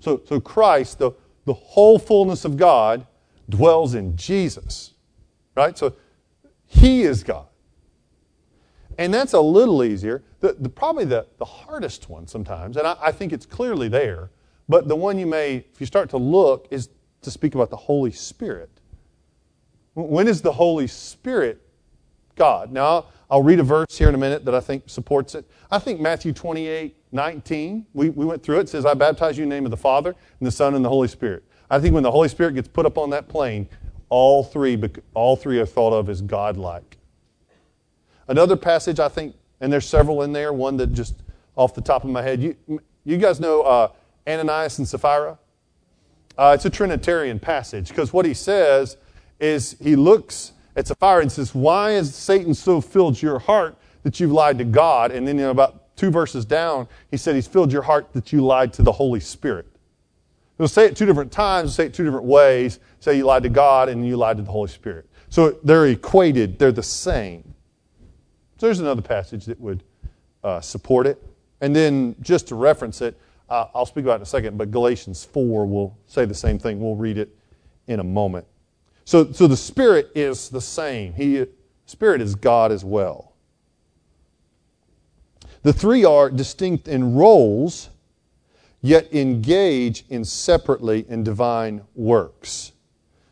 So, 0.00 0.20
so 0.26 0.40
Christ, 0.40 0.98
the, 0.98 1.12
the 1.44 1.54
whole 1.54 1.98
fullness 1.98 2.44
of 2.44 2.56
God, 2.56 3.06
dwells 3.48 3.94
in 3.94 4.16
Jesus. 4.16 4.92
Right? 5.54 5.76
So 5.76 5.94
he 6.66 7.02
is 7.02 7.22
God. 7.22 7.46
And 8.98 9.12
that's 9.12 9.32
a 9.32 9.40
little 9.40 9.84
easier. 9.84 10.22
The, 10.40 10.54
the, 10.54 10.68
probably 10.68 11.04
the, 11.04 11.26
the 11.38 11.44
hardest 11.44 12.08
one 12.08 12.26
sometimes, 12.26 12.76
and 12.76 12.86
I, 12.86 12.96
I 13.00 13.12
think 13.12 13.32
it's 13.32 13.46
clearly 13.46 13.88
there, 13.88 14.30
but 14.68 14.88
the 14.88 14.96
one 14.96 15.18
you 15.18 15.26
may, 15.26 15.56
if 15.56 15.80
you 15.80 15.86
start 15.86 16.10
to 16.10 16.16
look, 16.16 16.68
is 16.70 16.88
to 17.22 17.30
speak 17.30 17.54
about 17.54 17.70
the 17.70 17.76
Holy 17.76 18.12
Spirit. 18.12 18.70
When 19.94 20.26
is 20.28 20.42
the 20.42 20.52
Holy 20.52 20.86
Spirit 20.86 21.60
God? 22.34 22.72
Now, 22.72 23.06
I'll 23.30 23.42
read 23.42 23.60
a 23.60 23.62
verse 23.62 23.96
here 23.96 24.08
in 24.08 24.14
a 24.14 24.18
minute 24.18 24.44
that 24.44 24.54
I 24.54 24.60
think 24.60 24.84
supports 24.86 25.34
it. 25.34 25.44
I 25.70 25.78
think 25.78 26.00
Matthew 26.00 26.32
28 26.32 26.96
19, 27.14 27.86
we, 27.92 28.08
we 28.08 28.24
went 28.24 28.42
through 28.42 28.60
it, 28.60 28.70
says, 28.70 28.86
I 28.86 28.94
baptize 28.94 29.36
you 29.36 29.42
in 29.42 29.50
the 29.50 29.54
name 29.54 29.66
of 29.66 29.70
the 29.70 29.76
Father, 29.76 30.14
and 30.40 30.46
the 30.46 30.50
Son, 30.50 30.74
and 30.74 30.82
the 30.82 30.88
Holy 30.88 31.08
Spirit. 31.08 31.44
I 31.70 31.78
think 31.78 31.92
when 31.92 32.02
the 32.02 32.10
Holy 32.10 32.28
Spirit 32.28 32.54
gets 32.54 32.68
put 32.68 32.86
up 32.86 32.96
on 32.96 33.10
that 33.10 33.28
plane, 33.28 33.68
all 34.08 34.42
three, 34.42 34.82
all 35.12 35.36
three 35.36 35.58
are 35.58 35.66
thought 35.66 35.92
of 35.92 36.08
as 36.08 36.22
godlike. 36.22 36.96
Another 38.32 38.56
passage, 38.56 38.98
I 38.98 39.10
think, 39.10 39.36
and 39.60 39.70
there's 39.70 39.86
several 39.86 40.22
in 40.22 40.32
there, 40.32 40.54
one 40.54 40.78
that 40.78 40.94
just 40.94 41.16
off 41.54 41.74
the 41.74 41.82
top 41.82 42.02
of 42.02 42.08
my 42.08 42.22
head. 42.22 42.42
You, 42.42 42.56
you 43.04 43.18
guys 43.18 43.38
know 43.40 43.60
uh, 43.60 43.88
Ananias 44.26 44.78
and 44.78 44.88
Sapphira? 44.88 45.38
Uh, 46.38 46.52
it's 46.54 46.64
a 46.64 46.70
Trinitarian 46.70 47.38
passage 47.38 47.90
because 47.90 48.10
what 48.10 48.24
he 48.24 48.32
says 48.32 48.96
is 49.38 49.76
he 49.82 49.96
looks 49.96 50.52
at 50.76 50.86
Sapphira 50.86 51.20
and 51.20 51.30
says, 51.30 51.54
Why 51.54 51.90
has 51.90 52.14
Satan 52.14 52.54
so 52.54 52.80
filled 52.80 53.20
your 53.20 53.38
heart 53.38 53.76
that 54.02 54.18
you've 54.18 54.32
lied 54.32 54.56
to 54.56 54.64
God? 54.64 55.10
And 55.10 55.28
then 55.28 55.36
you 55.36 55.44
know, 55.44 55.50
about 55.50 55.94
two 55.94 56.10
verses 56.10 56.46
down, 56.46 56.88
he 57.10 57.18
said, 57.18 57.34
He's 57.34 57.46
filled 57.46 57.70
your 57.70 57.82
heart 57.82 58.14
that 58.14 58.32
you 58.32 58.40
lied 58.40 58.72
to 58.72 58.82
the 58.82 58.92
Holy 58.92 59.20
Spirit. 59.20 59.66
He'll 60.56 60.68
say 60.68 60.86
it 60.86 60.96
two 60.96 61.04
different 61.04 61.32
times, 61.32 61.74
say 61.74 61.84
it 61.84 61.92
two 61.92 62.04
different 62.04 62.24
ways. 62.24 62.80
Say 63.00 63.18
you 63.18 63.26
lied 63.26 63.42
to 63.42 63.50
God 63.50 63.90
and 63.90 64.06
you 64.06 64.16
lied 64.16 64.38
to 64.38 64.42
the 64.42 64.52
Holy 64.52 64.70
Spirit. 64.70 65.06
So 65.28 65.50
they're 65.62 65.88
equated, 65.88 66.58
they're 66.58 66.72
the 66.72 66.82
same. 66.82 67.51
So 68.62 68.68
there's 68.68 68.78
another 68.78 69.02
passage 69.02 69.46
that 69.46 69.60
would 69.60 69.82
uh, 70.44 70.60
support 70.60 71.08
it. 71.08 71.20
And 71.62 71.74
then 71.74 72.14
just 72.20 72.46
to 72.46 72.54
reference 72.54 73.00
it, 73.00 73.18
uh, 73.50 73.66
I'll 73.74 73.86
speak 73.86 74.04
about 74.04 74.12
it 74.12 74.16
in 74.18 74.22
a 74.22 74.26
second, 74.26 74.56
but 74.56 74.70
Galatians 74.70 75.24
4 75.24 75.66
will 75.66 75.98
say 76.06 76.26
the 76.26 76.34
same 76.34 76.60
thing. 76.60 76.78
We'll 76.78 76.94
read 76.94 77.18
it 77.18 77.36
in 77.88 77.98
a 77.98 78.04
moment. 78.04 78.46
So, 79.04 79.32
so 79.32 79.48
the 79.48 79.56
Spirit 79.56 80.12
is 80.14 80.48
the 80.48 80.60
same. 80.60 81.12
He, 81.12 81.44
Spirit 81.86 82.20
is 82.20 82.36
God 82.36 82.70
as 82.70 82.84
well. 82.84 83.32
The 85.64 85.72
three 85.72 86.04
are 86.04 86.30
distinct 86.30 86.86
in 86.86 87.16
roles 87.16 87.90
yet 88.80 89.12
engage 89.12 90.04
in 90.08 90.24
separately 90.24 91.04
in 91.08 91.24
divine 91.24 91.82
works. 91.96 92.70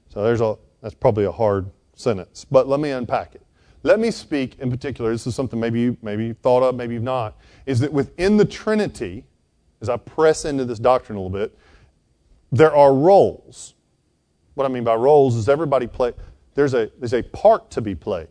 So 0.08 0.24
there's 0.24 0.40
a 0.40 0.56
that's 0.82 0.96
probably 0.96 1.24
a 1.24 1.30
hard 1.30 1.70
sentence, 1.94 2.44
but 2.50 2.66
let 2.66 2.80
me 2.80 2.90
unpack 2.90 3.36
it. 3.36 3.42
Let 3.82 3.98
me 3.98 4.10
speak 4.10 4.58
in 4.58 4.70
particular. 4.70 5.10
This 5.10 5.26
is 5.26 5.34
something 5.34 5.58
maybe 5.58 5.80
you 5.80 5.96
maybe 6.02 6.26
you've 6.26 6.38
thought 6.38 6.62
of, 6.62 6.74
maybe 6.74 6.94
you've 6.94 7.02
not. 7.02 7.36
Is 7.66 7.80
that 7.80 7.92
within 7.92 8.36
the 8.36 8.44
Trinity, 8.44 9.24
as 9.80 9.88
I 9.88 9.96
press 9.96 10.44
into 10.44 10.64
this 10.64 10.78
doctrine 10.78 11.16
a 11.16 11.20
little 11.20 11.38
bit, 11.38 11.56
there 12.52 12.74
are 12.74 12.92
roles. 12.92 13.74
What 14.54 14.64
I 14.64 14.68
mean 14.68 14.84
by 14.84 14.94
roles 14.94 15.36
is 15.36 15.48
everybody 15.48 15.86
play. 15.86 16.12
There's 16.54 16.74
a 16.74 16.90
there's 16.98 17.14
a 17.14 17.22
part 17.22 17.70
to 17.70 17.80
be 17.80 17.94
played, 17.94 18.28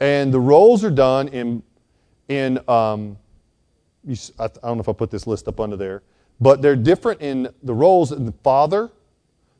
and 0.00 0.32
the 0.34 0.40
roles 0.40 0.84
are 0.84 0.90
done 0.90 1.28
in 1.28 1.62
in 2.28 2.58
um, 2.68 3.16
you, 4.04 4.16
I 4.38 4.48
don't 4.48 4.76
know 4.76 4.80
if 4.80 4.88
I 4.88 4.92
put 4.92 5.10
this 5.10 5.26
list 5.26 5.48
up 5.48 5.60
under 5.60 5.76
there, 5.76 6.02
but 6.40 6.60
they're 6.60 6.76
different 6.76 7.22
in 7.22 7.48
the 7.62 7.74
roles 7.74 8.12
in 8.12 8.26
the 8.26 8.34
Father, 8.42 8.90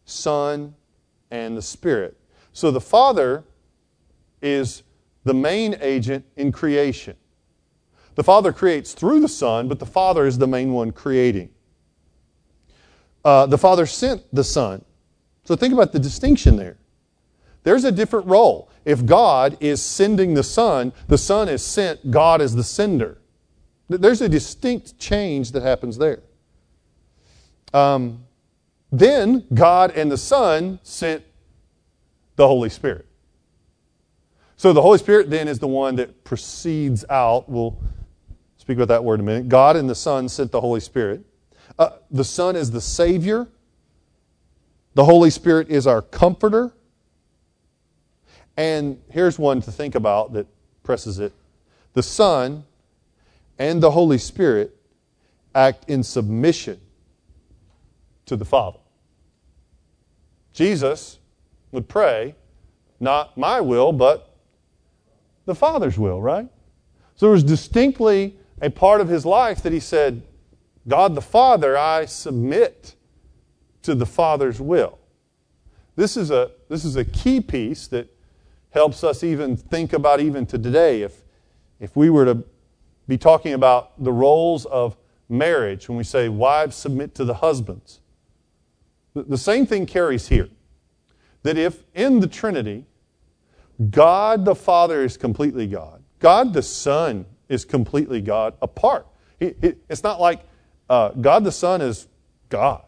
Son, 0.05 0.75
and 1.31 1.57
the 1.57 1.63
Spirit. 1.63 2.17
So 2.53 2.71
the 2.71 2.81
Father 2.81 3.45
is 4.43 4.83
the 5.25 5.35
main 5.35 5.77
agent 5.81 6.25
in 6.37 6.53
creation. 6.53 7.17
The 8.15 8.25
Father 8.25 8.53
creates 8.53 8.95
through 8.95 9.21
the 9.21 9.29
Son, 9.29 9.69
but 9.69 9.79
the 9.79 9.87
Father 9.87 10.27
is 10.27 10.39
the 10.39 10.47
main 10.47 10.73
one 10.73 10.91
creating. 10.91 11.51
Uh, 13.25 13.47
the 13.47 13.59
Father 13.59 13.87
sent 13.87 14.23
the 14.33 14.45
Son. 14.45 14.85
So 15.45 15.57
think 15.57 15.75
about 15.75 15.93
the 15.93 15.99
distinction 15.99 16.57
there. 16.57 16.77
There's 17.63 17.85
a 17.85 17.93
different 17.93 18.27
role. 18.27 18.71
If 18.85 19.05
God 19.05 19.57
is 19.61 19.83
sending 19.83 20.35
the 20.35 20.45
Son, 20.45 20.93
the 21.09 21.19
Son 21.19 21.49
is 21.49 21.63
sent, 21.63 22.11
God 22.11 22.41
is 22.41 22.55
the 22.55 22.63
sender. 22.63 23.19
There's 23.89 24.21
a 24.21 24.29
distinct 24.29 24.99
change 24.99 25.53
that 25.53 25.63
happens 25.63 25.99
there. 25.99 26.23
Um, 27.75 28.25
then 28.93 29.45
God 29.53 29.91
and 29.97 30.11
the 30.11 30.17
Son 30.17 30.79
sent 30.83 31.25
the 32.37 32.47
Holy 32.47 32.71
Spirit. 32.71 33.06
So 34.57 34.73
the 34.73 34.81
Holy 34.81 34.99
Spirit 34.99 35.29
then 35.29 35.49
is 35.49 35.59
the 35.59 35.69
one 35.69 35.97
that 35.97 36.25
proceeds 36.25 37.05
out. 37.11 37.49
We'll 37.49 37.79
speak 38.57 38.79
about 38.79 38.89
that 38.89 39.05
word 39.05 39.15
in 39.15 39.21
a 39.21 39.25
minute. 39.25 39.49
God 39.49 39.77
and 39.77 39.89
the 39.89 39.95
Son 39.95 40.29
sent 40.29 40.51
the 40.51 40.61
Holy 40.61 40.81
Spirit. 40.81 41.25
Uh, 41.79 41.91
the 42.11 42.25
Son 42.25 42.57
is 42.57 42.71
the 42.71 42.81
Savior. 42.81 43.47
The 44.95 45.05
Holy 45.05 45.29
Spirit 45.29 45.69
is 45.69 45.87
our 45.87 46.01
comforter. 46.01 46.73
And 48.57 48.99
here's 49.11 49.39
one 49.39 49.61
to 49.61 49.71
think 49.71 49.95
about 49.95 50.33
that 50.33 50.47
presses 50.83 51.19
it 51.19 51.33
the 51.93 52.03
Son 52.03 52.65
and 53.59 53.83
the 53.83 53.91
Holy 53.91 54.19
Spirit 54.19 54.75
act 55.55 55.89
in 55.89 56.03
submission 56.03 56.81
to 58.25 58.37
the 58.37 58.45
Father. 58.45 58.79
Jesus 60.55 61.19
would 61.73 61.89
pray, 61.89 62.35
not 63.01 63.37
my 63.37 63.61
will, 63.61 63.93
but 63.93 64.36
the 65.47 65.55
Father's 65.55 65.99
will, 65.99 66.21
right? 66.21 66.49
So 67.15 67.27
there 67.27 67.33
was 67.33 67.45
distinctly 67.45 68.37
a 68.61 68.69
part 68.69 69.01
of 69.01 69.09
his 69.09 69.25
life 69.25 69.63
that 69.63 69.73
he 69.73 69.81
said, 69.81 70.23
God 70.87 71.15
the 71.15 71.23
Father, 71.23 71.77
I 71.77 72.05
submit 72.05 72.95
to 73.83 73.95
the 73.95 74.07
Father's 74.07 74.61
will. 74.61 74.99
This 75.95 76.17
is 76.17 76.31
a, 76.31 76.51
this 76.69 76.85
is 76.85 76.97
a 76.97 77.05
key 77.05 77.41
piece 77.41 77.87
that 77.89 78.09
helps 78.71 79.03
us 79.03 79.25
even 79.25 79.57
think 79.57 79.93
about 79.95 80.21
even 80.21 80.45
to 80.47 80.59
today. 80.59 81.03
If, 81.03 81.23
if 81.81 81.97
we 81.97 82.11
were 82.11 82.27
to 82.27 82.45
be 83.09 83.17
talking 83.17 83.55
about 83.55 84.03
the 84.03 84.13
roles 84.13 84.67
of 84.67 84.97
marriage 85.29 85.89
when 85.89 85.97
we 85.97 86.05
say 86.05 86.29
wives 86.29 86.77
submit 86.77 87.15
to 87.15 87.25
the 87.25 87.35
husbands, 87.35 88.01
the, 89.15 89.23
the 89.23 89.39
same 89.39 89.67
thing 89.67 89.87
carries 89.87 90.29
here. 90.29 90.51
That 91.43 91.57
if 91.57 91.85
in 91.95 92.21
the 92.21 92.27
Trinity, 92.27 92.85
God 93.91 94.45
the 94.45 94.55
Father 94.55 95.03
is 95.03 95.17
completely 95.17 95.67
God, 95.67 96.03
God 96.19 96.53
the 96.53 96.63
Son 96.63 97.27
is 97.49 97.65
completely 97.65 98.21
God 98.21 98.55
apart. 98.63 99.07
it's 99.39 100.03
not 100.03 100.21
like 100.21 100.41
uh, 100.89 101.11
God 101.11 101.45
the 101.45 101.53
Son 101.53 101.81
is 101.81 102.09
God. 102.49 102.83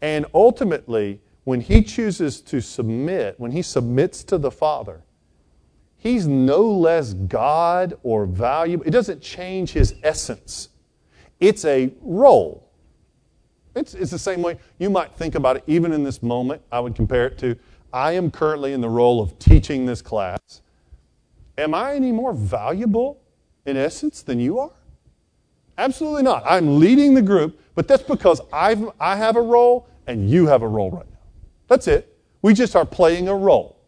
And 0.00 0.26
ultimately, 0.34 1.20
when 1.44 1.60
he 1.60 1.82
chooses 1.82 2.40
to 2.42 2.60
submit, 2.60 3.34
when 3.38 3.50
he 3.50 3.62
submits 3.62 4.22
to 4.24 4.38
the 4.38 4.50
Father, 4.50 5.02
he's 5.96 6.26
no 6.26 6.62
less 6.62 7.14
God 7.14 7.98
or 8.02 8.26
valuable. 8.26 8.86
It 8.86 8.90
doesn't 8.90 9.20
change 9.20 9.72
his 9.72 9.94
essence. 10.02 10.68
It's 11.40 11.64
a 11.64 11.92
role. 12.00 12.70
It's, 13.74 13.94
it's 13.94 14.10
the 14.10 14.18
same 14.18 14.42
way 14.42 14.58
you 14.78 14.90
might 14.90 15.14
think 15.14 15.34
about 15.34 15.56
it, 15.56 15.64
even 15.66 15.92
in 15.92 16.02
this 16.02 16.22
moment. 16.22 16.62
I 16.70 16.80
would 16.80 16.94
compare 16.94 17.26
it 17.26 17.38
to 17.38 17.56
I 17.92 18.12
am 18.12 18.30
currently 18.30 18.72
in 18.72 18.80
the 18.80 18.88
role 18.88 19.22
of 19.22 19.38
teaching 19.38 19.86
this 19.86 20.02
class. 20.02 20.62
Am 21.56 21.74
I 21.74 21.94
any 21.94 22.12
more 22.12 22.32
valuable 22.32 23.20
in 23.66 23.76
essence 23.76 24.22
than 24.22 24.38
you 24.38 24.58
are? 24.58 24.72
Absolutely 25.78 26.22
not. 26.22 26.42
I'm 26.44 26.78
leading 26.78 27.14
the 27.14 27.22
group, 27.22 27.60
but 27.74 27.88
that's 27.88 28.02
because 28.02 28.40
I've, 28.52 28.90
I 29.00 29.16
have 29.16 29.36
a 29.36 29.40
role 29.40 29.88
and 30.06 30.28
you 30.28 30.46
have 30.46 30.62
a 30.62 30.68
role 30.68 30.90
right 30.90 31.10
now. 31.10 31.18
That's 31.68 31.86
it. 31.86 32.16
We 32.42 32.54
just 32.54 32.76
are 32.76 32.84
playing 32.84 33.28
a 33.28 33.34
role. 33.34 33.78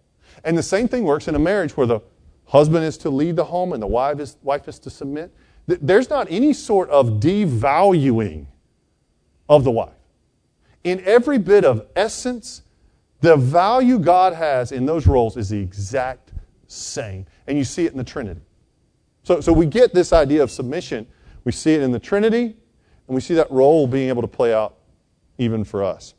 And 0.44 0.56
the 0.56 0.62
same 0.62 0.88
thing 0.88 1.04
works 1.04 1.28
in 1.28 1.34
a 1.34 1.38
marriage 1.38 1.76
where 1.76 1.86
the 1.86 2.00
husband 2.46 2.84
is 2.84 2.96
to 2.98 3.10
lead 3.10 3.36
the 3.36 3.44
home 3.44 3.72
and 3.72 3.82
the 3.82 3.86
wife 3.86 4.18
is, 4.20 4.36
wife 4.42 4.68
is 4.68 4.78
to 4.80 4.90
submit. 4.90 5.32
There's 5.66 6.10
not 6.10 6.26
any 6.30 6.52
sort 6.52 6.88
of 6.90 7.20
devaluing 7.20 8.46
of 9.48 9.64
the 9.64 9.70
wife. 9.70 9.92
In 10.82 11.02
every 11.04 11.38
bit 11.38 11.64
of 11.64 11.86
essence, 11.94 12.62
the 13.20 13.36
value 13.36 13.98
God 13.98 14.32
has 14.34 14.72
in 14.72 14.86
those 14.86 15.06
roles 15.06 15.36
is 15.36 15.48
the 15.48 15.58
exact 15.58 16.32
same. 16.66 17.26
And 17.46 17.58
you 17.58 17.64
see 17.64 17.84
it 17.86 17.92
in 17.92 17.98
the 17.98 18.04
Trinity. 18.04 18.40
So, 19.22 19.40
so 19.40 19.52
we 19.52 19.66
get 19.66 19.92
this 19.92 20.12
idea 20.12 20.42
of 20.42 20.50
submission. 20.50 21.06
We 21.44 21.52
see 21.52 21.74
it 21.74 21.82
in 21.82 21.92
the 21.92 21.98
Trinity, 21.98 22.44
and 22.44 23.14
we 23.14 23.20
see 23.20 23.34
that 23.34 23.50
role 23.50 23.86
being 23.86 24.08
able 24.08 24.22
to 24.22 24.28
play 24.28 24.54
out 24.54 24.76
even 25.38 25.64
for 25.64 25.82
us. 25.82 26.14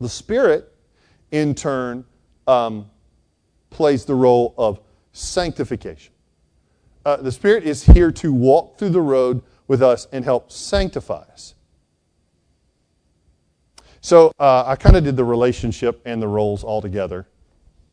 The 0.00 0.08
Spirit 0.08 0.72
in 1.30 1.54
turn, 1.54 2.04
um, 2.46 2.90
plays 3.70 4.04
the 4.04 4.14
role 4.14 4.54
of 4.56 4.80
sanctification. 5.12 6.12
Uh, 7.04 7.16
the 7.16 7.32
Spirit 7.32 7.64
is 7.64 7.84
here 7.84 8.10
to 8.12 8.32
walk 8.32 8.78
through 8.78 8.90
the 8.90 9.00
road 9.00 9.42
with 9.68 9.82
us 9.82 10.06
and 10.12 10.24
help 10.24 10.50
sanctify 10.50 11.24
us. 11.32 11.54
So 14.06 14.30
uh, 14.38 14.62
I 14.64 14.76
kind 14.76 14.94
of 14.94 15.02
did 15.02 15.16
the 15.16 15.24
relationship 15.24 16.00
and 16.04 16.22
the 16.22 16.28
roles 16.28 16.62
all 16.62 16.80
together. 16.80 17.26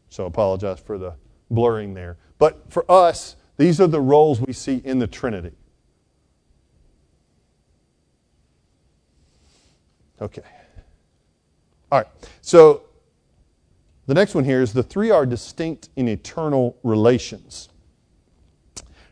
So 0.09 0.27
apologize 0.27 0.79
for 0.79 0.99
the 0.99 1.15
blurring 1.49 1.95
there. 1.95 2.17
But 2.37 2.71
for 2.71 2.85
us, 2.87 3.35
these 3.57 3.81
are 3.81 3.87
the 3.87 3.99
roles 3.99 4.39
we 4.39 4.53
see 4.53 4.79
in 4.85 4.99
the 4.99 5.07
Trinity. 5.07 5.53
Okay. 10.21 10.43
All 11.91 11.97
right. 11.97 12.07
So 12.41 12.83
the 14.05 14.13
next 14.13 14.35
one 14.35 14.43
here 14.43 14.61
is 14.61 14.71
the 14.71 14.83
three 14.83 15.09
are 15.09 15.25
distinct 15.25 15.89
in 15.95 16.07
eternal 16.07 16.77
relations. 16.83 17.69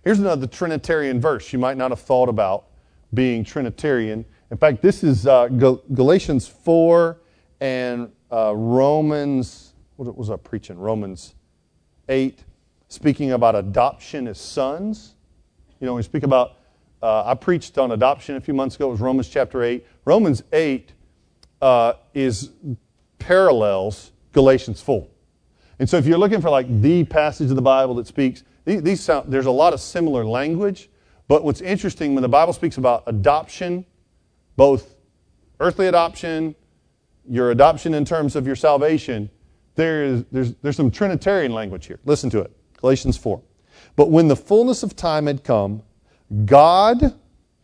Here's 0.03 0.19
another 0.19 0.45
Trinitarian 0.45 1.19
verse 1.19 1.51
you 1.51 1.57
might 1.57 1.77
not 1.77 1.89
have 1.89 2.01
thought 2.01 2.29
about 2.29 2.65
being 3.11 3.43
Trinitarian. 3.43 4.23
In 4.51 4.57
fact, 4.57 4.81
this 4.81 5.01
is 5.01 5.25
uh, 5.25 5.47
Galatians 5.47 6.45
4 6.45 7.17
and 7.61 8.11
uh, 8.29 8.53
Romans, 8.53 9.73
what 9.95 10.13
was 10.17 10.29
I 10.29 10.35
preaching? 10.35 10.77
Romans 10.77 11.35
8, 12.09 12.43
speaking 12.89 13.31
about 13.31 13.55
adoption 13.55 14.27
as 14.27 14.41
sons. 14.41 15.15
You 15.79 15.87
know, 15.87 15.93
we 15.93 16.03
speak 16.03 16.23
about, 16.23 16.57
uh, 17.01 17.23
I 17.25 17.33
preached 17.33 17.77
on 17.77 17.93
adoption 17.93 18.35
a 18.35 18.41
few 18.41 18.53
months 18.53 18.75
ago, 18.75 18.89
it 18.89 18.91
was 18.91 18.99
Romans 18.99 19.29
chapter 19.29 19.63
8. 19.63 19.87
Romans 20.03 20.43
8 20.51 20.91
uh, 21.61 21.93
is 22.13 22.49
parallels 23.19 24.11
Galatians 24.33 24.81
4. 24.81 25.07
And 25.79 25.89
so 25.89 25.95
if 25.95 26.05
you're 26.05 26.17
looking 26.17 26.41
for 26.41 26.49
like 26.49 26.81
the 26.81 27.05
passage 27.05 27.49
of 27.49 27.55
the 27.55 27.61
Bible 27.61 27.95
that 27.95 28.07
speaks, 28.07 28.43
these, 28.65 28.99
sound, 28.99 29.31
there's 29.31 29.45
a 29.45 29.51
lot 29.51 29.71
of 29.71 29.79
similar 29.79 30.25
language. 30.25 30.89
But 31.29 31.45
what's 31.45 31.61
interesting 31.61 32.15
when 32.15 32.21
the 32.21 32.27
Bible 32.27 32.51
speaks 32.51 32.75
about 32.75 33.03
adoption, 33.07 33.85
both 34.55 34.95
earthly 35.59 35.87
adoption, 35.87 36.55
your 37.27 37.51
adoption 37.51 37.93
in 37.93 38.05
terms 38.05 38.35
of 38.35 38.45
your 38.45 38.55
salvation, 38.55 39.29
there 39.75 40.03
is, 40.03 40.25
there's, 40.31 40.53
there's 40.55 40.75
some 40.75 40.91
Trinitarian 40.91 41.53
language 41.53 41.85
here. 41.85 41.99
Listen 42.05 42.29
to 42.31 42.39
it 42.39 42.51
Galatians 42.77 43.17
4. 43.17 43.41
But 43.95 44.09
when 44.09 44.27
the 44.27 44.35
fullness 44.35 44.83
of 44.83 44.95
time 44.95 45.27
had 45.27 45.43
come, 45.43 45.83
God 46.45 47.15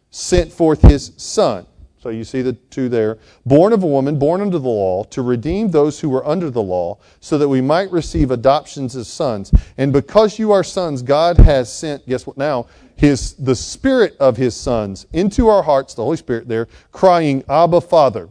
sent 0.09 0.51
forth 0.51 0.81
his 0.81 1.13
Son 1.17 1.65
so 2.07 2.11
you 2.11 2.23
see 2.23 2.41
the 2.41 2.53
two 2.53 2.89
there. 2.89 3.17
Born 3.45 3.73
of 3.73 3.83
a 3.83 3.87
woman, 3.87 4.17
born 4.17 4.39
under 4.39 4.59
the 4.59 4.69
law, 4.69 5.03
to 5.05 5.21
redeem 5.21 5.71
those 5.71 5.99
who 5.99 6.09
were 6.09 6.25
under 6.25 6.49
the 6.49 6.61
law, 6.61 6.99
so 7.19 7.37
that 7.37 7.49
we 7.49 7.59
might 7.59 7.91
receive 7.91 8.31
adoptions 8.31 8.95
as 8.95 9.07
sons. 9.09 9.51
And 9.77 9.91
because 9.91 10.39
you 10.39 10.53
are 10.53 10.63
sons, 10.63 11.01
God 11.01 11.37
has 11.37 11.69
sent, 11.73 12.07
guess 12.07 12.25
what 12.25 12.37
now? 12.37 12.67
His, 12.97 13.33
the 13.35 13.55
Spirit 13.55 14.17
of 14.19 14.37
His 14.37 14.55
sons 14.55 15.05
into 15.13 15.47
our 15.47 15.63
hearts, 15.63 15.93
the 15.93 16.03
Holy 16.03 16.17
Spirit 16.17 16.47
there, 16.47 16.67
crying, 16.91 17.43
Abba, 17.47 17.81
Father. 17.81 18.29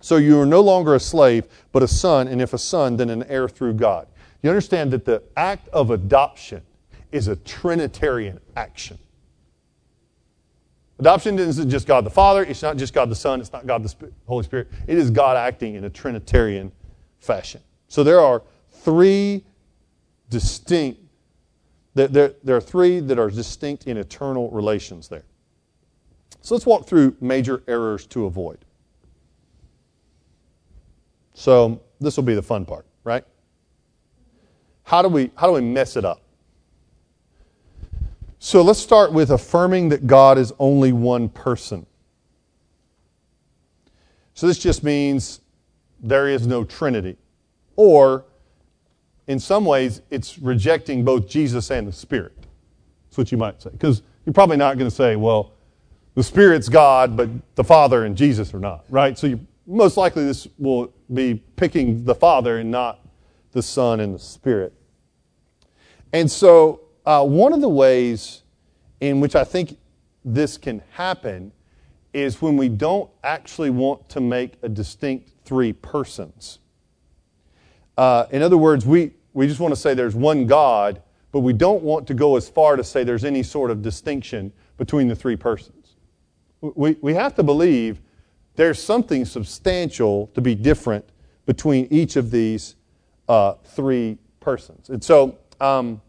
So 0.00 0.18
you 0.18 0.38
are 0.40 0.46
no 0.46 0.60
longer 0.60 0.94
a 0.94 1.00
slave, 1.00 1.46
but 1.72 1.82
a 1.82 1.88
son, 1.88 2.28
and 2.28 2.40
if 2.40 2.52
a 2.52 2.58
son, 2.58 2.96
then 2.96 3.10
an 3.10 3.24
heir 3.24 3.48
through 3.48 3.74
God. 3.74 4.06
You 4.42 4.50
understand 4.50 4.92
that 4.92 5.04
the 5.04 5.22
act 5.36 5.68
of 5.70 5.90
adoption 5.90 6.62
is 7.10 7.26
a 7.26 7.36
Trinitarian 7.36 8.38
action. 8.54 8.98
Adoption 10.98 11.38
isn't 11.38 11.68
just 11.68 11.86
God 11.86 12.04
the 12.04 12.10
Father, 12.10 12.42
it's 12.42 12.62
not 12.62 12.76
just 12.76 12.94
God 12.94 13.10
the 13.10 13.16
Son, 13.16 13.40
it's 13.40 13.52
not 13.52 13.66
God 13.66 13.82
the 13.82 14.12
Holy 14.26 14.44
Spirit. 14.44 14.68
It 14.86 14.96
is 14.96 15.10
God 15.10 15.36
acting 15.36 15.74
in 15.74 15.84
a 15.84 15.90
Trinitarian 15.90 16.72
fashion. 17.18 17.60
So 17.88 18.02
there 18.02 18.20
are 18.20 18.42
three 18.70 19.44
distinct, 20.30 21.00
there, 21.96 22.34
there, 22.44 22.56
are 22.56 22.60
three 22.60 23.00
that 23.00 23.18
are 23.18 23.30
distinct 23.30 23.86
in 23.86 23.96
eternal 23.96 24.50
relations 24.50 25.08
there. 25.08 25.24
So 26.42 26.54
let's 26.54 26.66
walk 26.66 26.86
through 26.86 27.16
major 27.22 27.62
errors 27.66 28.06
to 28.08 28.26
avoid. 28.26 28.58
So 31.32 31.80
this 31.98 32.16
will 32.16 32.24
be 32.24 32.34
the 32.34 32.42
fun 32.42 32.66
part, 32.66 32.84
right? 33.02 33.24
How 34.84 35.00
do 35.00 35.08
we, 35.08 35.30
how 35.36 35.46
do 35.46 35.54
we 35.54 35.62
mess 35.62 35.96
it 35.96 36.04
up? 36.04 36.20
So 38.38 38.60
let's 38.60 38.78
start 38.78 39.12
with 39.12 39.30
affirming 39.30 39.88
that 39.88 40.06
God 40.06 40.36
is 40.36 40.52
only 40.58 40.92
one 40.92 41.30
person. 41.30 41.86
So 44.34 44.46
this 44.46 44.58
just 44.58 44.84
means 44.84 45.40
there 46.00 46.28
is 46.28 46.46
no 46.46 46.62
Trinity. 46.62 47.16
Or, 47.74 48.26
in 49.26 49.38
some 49.38 49.64
ways, 49.64 50.02
it's 50.10 50.38
rejecting 50.38 51.04
both 51.04 51.28
Jesus 51.28 51.70
and 51.70 51.86
the 51.88 51.92
Spirit. 51.92 52.36
That's 53.06 53.18
what 53.18 53.32
you 53.32 53.38
might 53.38 53.60
say. 53.60 53.70
Because 53.70 54.02
you're 54.24 54.32
probably 54.32 54.56
not 54.56 54.78
going 54.78 54.90
to 54.90 54.94
say, 54.94 55.16
well, 55.16 55.52
the 56.14 56.22
Spirit's 56.22 56.68
God, 56.68 57.16
but 57.16 57.28
the 57.56 57.64
Father 57.64 58.04
and 58.04 58.16
Jesus 58.16 58.54
are 58.54 58.60
not, 58.60 58.84
right? 58.88 59.18
So 59.18 59.26
you, 59.26 59.46
most 59.66 59.96
likely 59.96 60.24
this 60.24 60.48
will 60.58 60.92
be 61.12 61.42
picking 61.56 62.04
the 62.04 62.14
Father 62.14 62.58
and 62.58 62.70
not 62.70 63.00
the 63.52 63.62
Son 63.62 64.00
and 64.00 64.14
the 64.14 64.18
Spirit. 64.18 64.72
And 66.12 66.30
so, 66.30 66.80
uh, 67.04 67.24
one 67.24 67.52
of 67.52 67.60
the 67.60 67.68
ways 67.68 68.42
in 69.00 69.20
which 69.20 69.36
I 69.36 69.44
think 69.44 69.78
this 70.24 70.56
can 70.56 70.82
happen 70.92 71.52
is 72.12 72.40
when 72.40 72.56
we 72.56 72.68
don't 72.68 73.10
actually 73.22 73.70
want 73.70 74.08
to 74.08 74.20
make 74.20 74.54
a 74.62 74.68
distinct 74.68 75.30
three 75.44 75.72
persons. 75.72 76.58
Uh, 77.96 78.26
in 78.30 78.42
other 78.42 78.56
words, 78.56 78.86
we, 78.86 79.12
we 79.36 79.46
just 79.46 79.60
want 79.60 79.70
to 79.70 79.78
say 79.78 79.92
there's 79.92 80.14
one 80.14 80.46
God, 80.46 81.02
but 81.30 81.40
we 81.40 81.52
don't 81.52 81.82
want 81.82 82.06
to 82.06 82.14
go 82.14 82.36
as 82.36 82.48
far 82.48 82.74
to 82.74 82.82
say 82.82 83.04
there's 83.04 83.22
any 83.22 83.42
sort 83.42 83.70
of 83.70 83.82
distinction 83.82 84.50
between 84.78 85.08
the 85.08 85.14
three 85.14 85.36
persons. 85.36 85.96
We, 86.62 86.96
we 87.02 87.12
have 87.12 87.34
to 87.34 87.42
believe 87.42 88.00
there's 88.54 88.82
something 88.82 89.26
substantial 89.26 90.28
to 90.28 90.40
be 90.40 90.54
different 90.54 91.04
between 91.44 91.86
each 91.90 92.16
of 92.16 92.30
these 92.30 92.76
uh, 93.28 93.56
three 93.62 94.16
persons. 94.40 94.88
And 94.88 95.04
so, 95.04 95.36
um, 95.60 96.00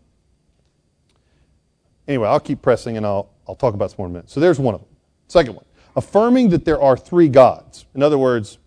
anyway, 2.08 2.30
I'll 2.30 2.40
keep 2.40 2.62
pressing 2.62 2.96
and 2.96 3.06
I'll, 3.06 3.30
I'll 3.46 3.56
talk 3.56 3.74
about 3.74 3.92
some 3.92 3.98
more 3.98 4.08
in 4.08 4.12
a 4.12 4.14
minute. 4.14 4.30
So 4.30 4.40
there's 4.40 4.58
one 4.58 4.74
of 4.74 4.80
them. 4.80 4.90
Second 5.28 5.56
one, 5.56 5.66
affirming 5.98 6.48
that 6.52 6.64
there 6.64 6.82
are 6.82 6.96
three 6.96 7.28
gods. 7.28 7.88
In 7.94 8.02
other 8.02 8.18
words, 8.18 8.58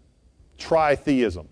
tritheism. 0.59 1.47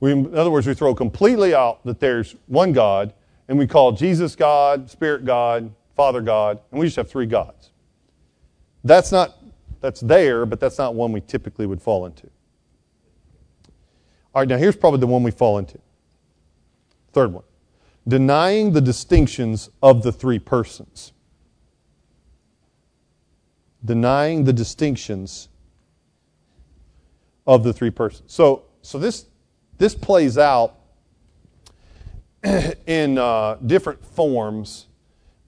We, 0.00 0.12
in 0.12 0.34
other 0.34 0.50
words, 0.50 0.66
we 0.66 0.74
throw 0.74 0.94
completely 0.94 1.54
out 1.54 1.84
that 1.84 2.00
there's 2.00 2.34
one 2.46 2.72
God, 2.72 3.12
and 3.48 3.58
we 3.58 3.66
call 3.66 3.92
Jesus 3.92 4.34
God, 4.34 4.90
Spirit 4.90 5.24
God, 5.24 5.72
Father 5.94 6.22
God, 6.22 6.60
and 6.70 6.80
we 6.80 6.86
just 6.86 6.96
have 6.96 7.10
three 7.10 7.26
gods. 7.26 7.70
That's 8.82 9.12
not, 9.12 9.36
that's 9.80 10.00
there, 10.00 10.46
but 10.46 10.58
that's 10.58 10.78
not 10.78 10.94
one 10.94 11.12
we 11.12 11.20
typically 11.20 11.66
would 11.66 11.82
fall 11.82 12.06
into. 12.06 12.26
All 14.34 14.42
right, 14.42 14.48
now 14.48 14.56
here's 14.56 14.76
probably 14.76 15.00
the 15.00 15.06
one 15.06 15.22
we 15.22 15.30
fall 15.30 15.58
into. 15.58 15.78
Third 17.12 17.32
one 17.32 17.44
denying 18.08 18.72
the 18.72 18.80
distinctions 18.80 19.70
of 19.82 20.02
the 20.02 20.12
three 20.12 20.38
persons. 20.38 21.12
Denying 23.84 24.44
the 24.44 24.52
distinctions 24.52 25.48
of 27.46 27.62
the 27.62 27.72
three 27.72 27.90
persons. 27.90 28.32
So, 28.32 28.64
so 28.82 28.98
this, 28.98 29.26
this 29.80 29.94
plays 29.94 30.36
out 30.36 30.74
in 32.86 33.16
uh, 33.16 33.56
different 33.64 34.04
forms. 34.04 34.86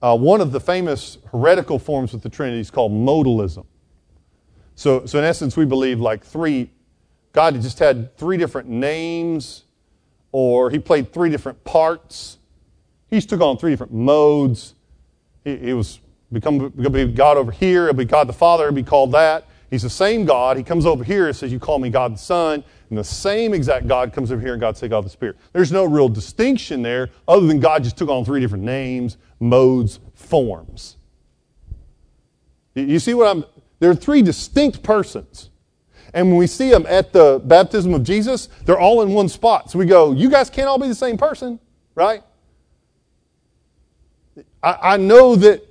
Uh, 0.01 0.17
one 0.17 0.41
of 0.41 0.51
the 0.51 0.59
famous 0.59 1.19
heretical 1.31 1.77
forms 1.77 2.15
of 2.15 2.23
the 2.23 2.29
Trinity 2.29 2.59
is 2.59 2.71
called 2.71 2.91
modalism. 2.91 3.63
So, 4.73 5.05
so 5.05 5.19
in 5.19 5.23
essence, 5.23 5.55
we 5.55 5.65
believe 5.65 5.99
like 5.99 6.25
three, 6.25 6.71
God 7.31 7.53
just 7.61 7.77
had 7.77 8.17
three 8.17 8.37
different 8.37 8.67
names, 8.67 9.65
or 10.31 10.71
he 10.71 10.79
played 10.79 11.13
three 11.13 11.29
different 11.29 11.63
parts. 11.63 12.39
He 13.11 13.21
took 13.21 13.39
on 13.39 13.59
three 13.59 13.69
different 13.69 13.93
modes. 13.93 14.73
He, 15.43 15.57
he 15.57 15.73
was 15.73 15.99
become, 16.31 16.69
become 16.69 17.13
God 17.13 17.37
over 17.37 17.51
here, 17.51 17.83
it'll 17.83 17.93
be 17.93 18.05
God 18.05 18.25
the 18.25 18.33
Father, 18.33 18.63
it'll 18.63 18.73
be 18.73 18.81
called 18.81 19.11
that. 19.11 19.45
He's 19.73 19.81
the 19.81 19.89
same 19.89 20.23
God. 20.23 20.55
He 20.55 20.61
comes 20.61 20.85
over 20.85 21.03
here 21.03 21.25
and 21.25 21.35
says, 21.35 21.51
You 21.51 21.57
call 21.57 21.79
me 21.79 21.89
God 21.89 22.13
the 22.13 22.19
Son. 22.19 22.63
And 22.91 22.97
the 22.99 23.03
same 23.03 23.55
exact 23.55 23.87
God 23.87 24.13
comes 24.13 24.31
over 24.31 24.39
here 24.39 24.53
and 24.53 24.61
God 24.61 24.77
say 24.77 24.87
God 24.87 25.03
the 25.03 25.09
Spirit. 25.09 25.35
There's 25.51 25.71
no 25.71 25.83
real 25.83 26.07
distinction 26.07 26.83
there 26.83 27.09
other 27.27 27.47
than 27.47 27.59
God 27.59 27.83
just 27.83 27.97
took 27.97 28.07
on 28.07 28.23
three 28.23 28.39
different 28.39 28.63
names, 28.63 29.17
modes, 29.39 29.99
forms. 30.13 30.97
You 32.75 32.99
see 32.99 33.15
what 33.15 33.27
I'm. 33.27 33.45
There 33.79 33.89
are 33.89 33.95
three 33.95 34.21
distinct 34.21 34.83
persons. 34.83 35.49
And 36.13 36.27
when 36.27 36.37
we 36.37 36.45
see 36.45 36.69
them 36.69 36.85
at 36.87 37.11
the 37.11 37.41
baptism 37.43 37.95
of 37.95 38.03
Jesus, 38.03 38.49
they're 38.65 38.79
all 38.79 39.01
in 39.01 39.09
one 39.09 39.27
spot. 39.27 39.71
So 39.71 39.79
we 39.79 39.87
go, 39.87 40.11
You 40.11 40.29
guys 40.29 40.51
can't 40.51 40.67
all 40.67 40.77
be 40.77 40.87
the 40.87 40.93
same 40.93 41.17
person, 41.17 41.59
right? 41.95 42.21
I, 44.61 44.77
I 44.83 44.97
know 44.97 45.35
that 45.35 45.67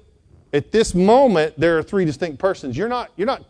at 0.53 0.73
this 0.73 0.93
moment 0.93 1.55
there 1.57 1.79
are 1.79 1.85
three 1.85 2.05
distinct 2.05 2.41
persons. 2.41 2.77
You're 2.77 2.89
not, 2.89 3.13
you're 3.15 3.29
not 3.29 3.45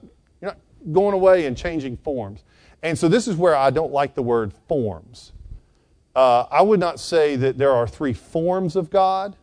going 0.91 1.15
away 1.15 1.47
and 1.47 1.57
changing 1.57 1.97
forms. 1.99 2.45
And 2.83 2.99
so 2.99 3.09
this 3.09 3.29
is 3.29 3.37
where 3.37 3.55
I 3.55 3.71
don't 3.71 3.93
like 3.93 4.15
the 4.15 4.23
word 4.23 4.53
forms. 4.69 5.33
Uh, 6.15 6.47
I 6.51 6.63
would 6.63 6.81
not 6.81 6.99
say 7.01 7.37
that 7.37 7.57
there 7.57 7.73
are 7.73 7.87
three 7.87 8.13
forms 8.13 8.77
of 8.77 8.91
God. 8.91 9.37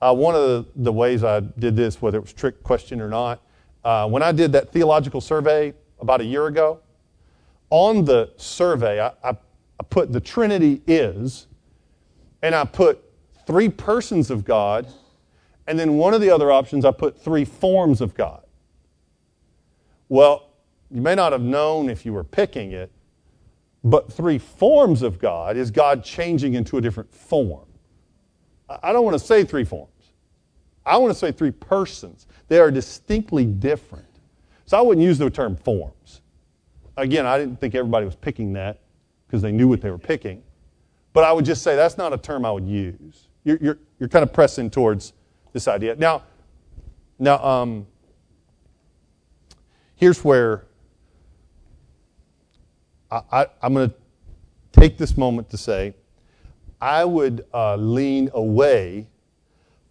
Uh, 0.00 0.14
one 0.14 0.34
of 0.34 0.42
the, 0.42 0.66
the, 0.76 0.92
ways 0.92 1.22
I 1.22 1.40
did 1.40 1.76
this, 1.76 2.02
whether 2.02 2.18
it 2.18 2.22
was 2.22 2.32
trick 2.32 2.62
question 2.64 3.00
or 3.00 3.08
not, 3.08 3.40
uh, 3.84 4.08
when 4.08 4.22
I 4.22 4.32
did 4.32 4.52
that 4.52 4.72
theological 4.72 5.20
survey 5.20 5.74
about 6.00 6.20
a 6.20 6.24
year 6.24 6.46
ago, 6.46 6.80
on 7.70 8.04
the 8.04 8.32
survey, 8.36 9.00
I, 9.00 9.12
I, 9.22 9.30
I 9.30 9.84
put 9.88 10.12
the 10.12 10.20
Trinity 10.20 10.82
is, 10.86 11.46
and 12.42 12.54
I 12.54 12.64
put 12.64 13.02
three 13.46 13.68
persons 13.68 14.30
of 14.30 14.44
God, 14.44 14.88
and 15.68 15.78
then 15.78 15.96
one 15.96 16.14
of 16.14 16.20
the 16.20 16.30
other 16.30 16.50
options, 16.50 16.84
I 16.84 16.90
put 16.90 17.22
three 17.22 17.44
forms 17.44 18.00
of 18.00 18.14
God. 18.14 18.41
Well, 20.12 20.50
you 20.90 21.00
may 21.00 21.14
not 21.14 21.32
have 21.32 21.40
known 21.40 21.88
if 21.88 22.04
you 22.04 22.12
were 22.12 22.22
picking 22.22 22.72
it, 22.72 22.92
but 23.82 24.12
three 24.12 24.36
forms 24.36 25.00
of 25.00 25.18
God 25.18 25.56
is 25.56 25.70
God 25.70 26.04
changing 26.04 26.52
into 26.52 26.76
a 26.76 26.82
different 26.82 27.10
form. 27.10 27.64
I 28.68 28.92
don't 28.92 29.06
want 29.06 29.18
to 29.18 29.26
say 29.26 29.42
three 29.42 29.64
forms. 29.64 29.88
I 30.84 30.98
want 30.98 31.14
to 31.14 31.18
say 31.18 31.32
three 31.32 31.50
persons. 31.50 32.26
They 32.48 32.60
are 32.60 32.70
distinctly 32.70 33.46
different. 33.46 34.04
So 34.66 34.76
I 34.76 34.82
wouldn't 34.82 35.02
use 35.02 35.16
the 35.16 35.30
term 35.30 35.56
forms. 35.56 36.20
Again, 36.98 37.24
I 37.24 37.38
didn't 37.38 37.58
think 37.58 37.74
everybody 37.74 38.04
was 38.04 38.16
picking 38.16 38.52
that 38.52 38.80
because 39.26 39.40
they 39.40 39.50
knew 39.50 39.66
what 39.66 39.80
they 39.80 39.90
were 39.90 39.96
picking. 39.96 40.42
But 41.14 41.24
I 41.24 41.32
would 41.32 41.46
just 41.46 41.62
say 41.62 41.74
that's 41.74 41.96
not 41.96 42.12
a 42.12 42.18
term 42.18 42.44
I 42.44 42.52
would 42.52 42.66
use. 42.66 43.28
You're, 43.44 43.58
you're, 43.62 43.78
you're 43.98 44.10
kind 44.10 44.24
of 44.24 44.30
pressing 44.34 44.68
towards 44.68 45.14
this 45.54 45.68
idea. 45.68 45.96
Now, 45.96 46.24
now 47.18 47.42
um, 47.42 47.86
here's 50.02 50.24
where 50.24 50.64
I, 53.08 53.46
am 53.62 53.72
going 53.72 53.88
to 53.88 53.94
take 54.72 54.98
this 54.98 55.16
moment 55.16 55.48
to 55.50 55.56
say 55.56 55.94
I 56.80 57.04
would 57.04 57.46
uh, 57.54 57.76
lean 57.76 58.28
away 58.34 59.06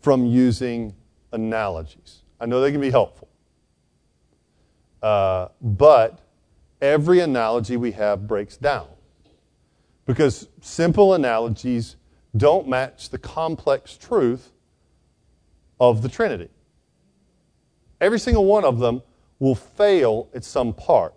from 0.01 0.25
using 0.25 0.93
analogies. 1.31 2.23
I 2.41 2.45
know 2.45 2.59
they 2.59 2.73
can 2.73 2.81
be 2.81 2.89
helpful. 2.89 3.29
Uh, 5.01 5.47
but 5.61 6.19
every 6.81 7.21
analogy 7.21 7.77
we 7.77 7.93
have 7.93 8.27
breaks 8.27 8.57
down. 8.57 8.87
Because 10.05 10.49
simple 10.59 11.13
analogies 11.13 11.95
don't 12.35 12.67
match 12.67 13.11
the 13.11 13.17
complex 13.17 13.95
truth 13.95 14.51
of 15.79 16.01
the 16.01 16.09
Trinity. 16.09 16.49
Every 18.01 18.19
single 18.19 18.43
one 18.43 18.65
of 18.65 18.79
them 18.79 19.03
will 19.41 19.55
fail 19.55 20.29
at 20.35 20.45
some 20.45 20.71
part. 20.71 21.15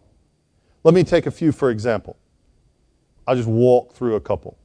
Let 0.83 0.95
me 0.95 1.05
take 1.05 1.27
a 1.27 1.31
few 1.31 1.53
for 1.53 1.71
example. 1.71 2.17
I'll 3.27 3.37
just 3.37 3.49
walk 3.49 3.93
through 3.93 4.17
a 4.17 4.21
couple. 4.21 4.57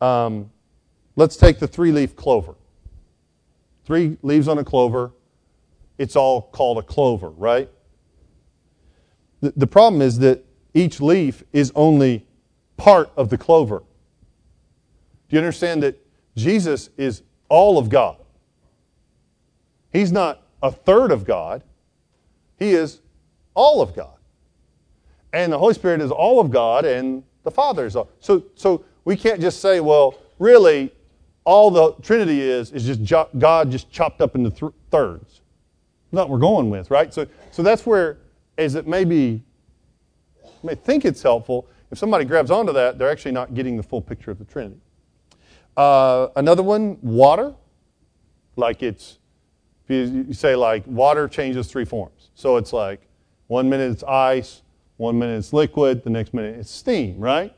Um, 0.00 0.50
let's 1.16 1.36
take 1.36 1.58
the 1.58 1.66
three 1.66 1.90
leaf 1.90 2.14
clover. 2.14 2.54
Three 3.84 4.18
leaves 4.22 4.48
on 4.48 4.58
a 4.58 4.64
clover. 4.64 5.12
It's 5.96 6.14
all 6.14 6.42
called 6.42 6.76
a 6.76 6.82
clover, 6.82 7.30
right? 7.30 7.70
The, 9.40 9.54
the 9.56 9.66
problem 9.66 10.02
is 10.02 10.18
that 10.18 10.44
each 10.74 11.00
leaf 11.00 11.42
is 11.54 11.72
only 11.74 12.26
part 12.76 13.10
of 13.16 13.30
the 13.30 13.38
clover. 13.38 13.82
Do 15.28 15.36
you 15.36 15.38
understand 15.38 15.82
that 15.82 15.98
Jesus 16.36 16.90
is 16.98 17.22
all 17.48 17.78
of 17.78 17.88
God? 17.88 18.18
He's 19.90 20.12
not 20.12 20.42
a 20.62 20.70
third 20.70 21.10
of 21.12 21.24
God. 21.24 21.62
He 22.58 22.70
is 22.70 23.00
all 23.54 23.80
of 23.80 23.94
God. 23.94 24.14
And 25.32 25.52
the 25.52 25.58
Holy 25.58 25.74
Spirit 25.74 26.00
is 26.00 26.10
all 26.10 26.40
of 26.40 26.50
God, 26.50 26.84
and 26.84 27.22
the 27.44 27.50
Father 27.50 27.86
is 27.86 27.96
all. 27.96 28.08
So, 28.20 28.44
so 28.54 28.84
we 29.04 29.16
can't 29.16 29.40
just 29.40 29.60
say, 29.60 29.80
well, 29.80 30.14
really, 30.38 30.92
all 31.44 31.70
the 31.70 31.92
Trinity 32.02 32.40
is 32.40 32.72
is 32.72 32.86
just 32.86 33.30
God 33.38 33.70
just 33.70 33.90
chopped 33.90 34.20
up 34.20 34.34
into 34.34 34.50
th- 34.50 34.72
thirds. 34.90 35.40
That's 36.12 36.20
what 36.20 36.30
we're 36.30 36.38
going 36.38 36.70
with, 36.70 36.90
right? 36.90 37.12
So, 37.12 37.26
so 37.50 37.62
that's 37.62 37.84
where, 37.84 38.18
as 38.56 38.74
it 38.74 38.86
may 38.86 39.04
be, 39.04 39.42
may 40.62 40.74
think 40.74 41.04
it's 41.04 41.22
helpful, 41.22 41.66
if 41.90 41.98
somebody 41.98 42.24
grabs 42.24 42.50
onto 42.50 42.72
that, 42.72 42.98
they're 42.98 43.10
actually 43.10 43.32
not 43.32 43.54
getting 43.54 43.76
the 43.76 43.82
full 43.82 44.00
picture 44.00 44.30
of 44.30 44.38
the 44.38 44.44
Trinity. 44.44 44.80
Uh, 45.76 46.28
another 46.36 46.62
one, 46.62 46.98
water, 47.02 47.54
like 48.56 48.82
it's 48.82 49.17
you 49.88 50.32
say 50.32 50.54
like 50.54 50.86
water 50.86 51.28
changes 51.28 51.68
three 51.68 51.84
forms. 51.84 52.30
So 52.34 52.56
it's 52.56 52.72
like 52.72 53.08
one 53.46 53.68
minute 53.68 53.90
it's 53.90 54.04
ice, 54.04 54.62
one 54.96 55.18
minute 55.18 55.38
it's 55.38 55.52
liquid, 55.52 56.04
the 56.04 56.10
next 56.10 56.34
minute 56.34 56.58
it's 56.58 56.70
steam, 56.70 57.18
right? 57.18 57.54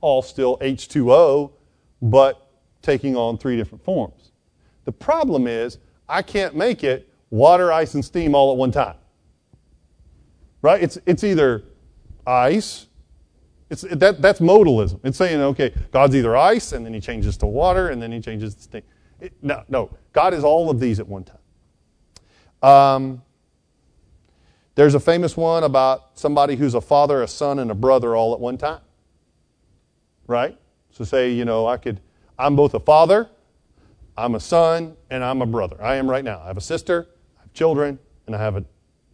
All 0.00 0.22
still 0.22 0.58
H2O, 0.58 1.52
but 2.02 2.50
taking 2.82 3.16
on 3.16 3.38
three 3.38 3.56
different 3.56 3.82
forms. 3.84 4.30
The 4.84 4.92
problem 4.92 5.46
is 5.46 5.78
I 6.08 6.22
can't 6.22 6.54
make 6.54 6.84
it 6.84 7.08
water, 7.30 7.72
ice, 7.72 7.94
and 7.94 8.04
steam 8.04 8.34
all 8.34 8.52
at 8.52 8.56
one 8.56 8.70
time. 8.70 8.96
Right? 10.62 10.82
It's, 10.82 10.98
it's 11.06 11.24
either 11.24 11.64
ice, 12.26 12.86
It's, 13.70 13.82
that, 13.82 14.22
that's 14.22 14.40
modalism. 14.40 15.00
It's 15.04 15.18
saying, 15.18 15.40
okay, 15.40 15.74
God's 15.90 16.14
either 16.14 16.36
ice, 16.36 16.72
and 16.72 16.84
then 16.84 16.94
he 16.94 17.00
changes 17.00 17.36
to 17.38 17.46
water, 17.46 17.88
and 17.88 18.00
then 18.00 18.12
he 18.12 18.20
changes 18.20 18.54
to 18.54 18.62
steam. 18.62 18.82
It, 19.20 19.32
no, 19.42 19.64
no. 19.68 19.90
God 20.12 20.34
is 20.34 20.44
all 20.44 20.70
of 20.70 20.78
these 20.78 21.00
at 21.00 21.08
one 21.08 21.24
time. 21.24 21.38
Um, 22.66 23.22
there's 24.74 24.94
a 24.94 25.00
famous 25.00 25.36
one 25.36 25.62
about 25.62 26.18
somebody 26.18 26.56
who's 26.56 26.74
a 26.74 26.80
father, 26.80 27.22
a 27.22 27.28
son, 27.28 27.60
and 27.60 27.70
a 27.70 27.74
brother 27.74 28.16
all 28.16 28.34
at 28.34 28.40
one 28.40 28.58
time. 28.58 28.80
Right? 30.26 30.58
So 30.90 31.04
say, 31.04 31.30
you 31.30 31.44
know, 31.44 31.68
I 31.68 31.76
could, 31.76 32.00
I'm 32.36 32.56
both 32.56 32.74
a 32.74 32.80
father, 32.80 33.30
I'm 34.16 34.34
a 34.34 34.40
son, 34.40 34.96
and 35.10 35.22
I'm 35.22 35.42
a 35.42 35.46
brother. 35.46 35.80
I 35.80 35.94
am 35.94 36.10
right 36.10 36.24
now. 36.24 36.40
I 36.40 36.48
have 36.48 36.56
a 36.56 36.62
sister, 36.62 37.06
I 37.38 37.42
have 37.42 37.52
children, 37.52 38.00
and 38.26 38.34
I 38.34 38.38
have 38.40 38.56
a, 38.56 38.64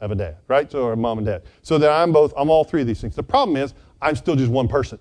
have 0.00 0.10
a 0.10 0.14
dad, 0.14 0.38
right? 0.48 0.72
So, 0.72 0.84
or 0.84 0.94
a 0.94 0.96
mom 0.96 1.18
and 1.18 1.26
dad. 1.26 1.42
So 1.60 1.76
that 1.76 1.90
I'm 1.90 2.10
both, 2.10 2.32
I'm 2.38 2.48
all 2.48 2.64
three 2.64 2.80
of 2.80 2.86
these 2.86 3.02
things. 3.02 3.14
The 3.14 3.22
problem 3.22 3.58
is, 3.58 3.74
I'm 4.00 4.16
still 4.16 4.34
just 4.34 4.50
one 4.50 4.66
person. 4.66 4.98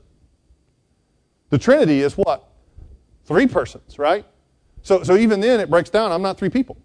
The 1.51 1.57
Trinity 1.57 2.01
is 2.01 2.17
what? 2.17 2.49
Three 3.23 3.47
persons, 3.47 3.97
right? 3.97 4.25
So, 4.81 5.03
so 5.03 5.15
even 5.15 5.39
then, 5.39 5.61
it 5.61 5.69
breaks 5.69 5.89
down. 5.89 6.11
I'm 6.11 6.21
not 6.21 6.37
three 6.37 6.49
people. 6.49 6.77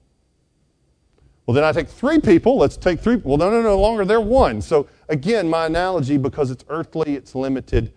Well, 1.47 1.55
then 1.55 1.63
I 1.63 1.71
take 1.71 1.89
three 1.89 2.19
people. 2.19 2.59
Let's 2.59 2.77
take 2.77 2.99
three. 2.99 3.17
Well, 3.17 3.37
no, 3.37 3.51
no, 3.51 3.63
no 3.63 3.79
longer. 3.81 4.05
They're 4.05 4.21
one. 4.21 4.61
So 4.61 4.89
again, 5.09 5.49
my 5.49 5.67
analogy, 5.67 6.17
because 6.17 6.51
it's 6.51 6.65
earthly, 6.69 7.15
it's 7.15 7.35
limited, 7.35 7.93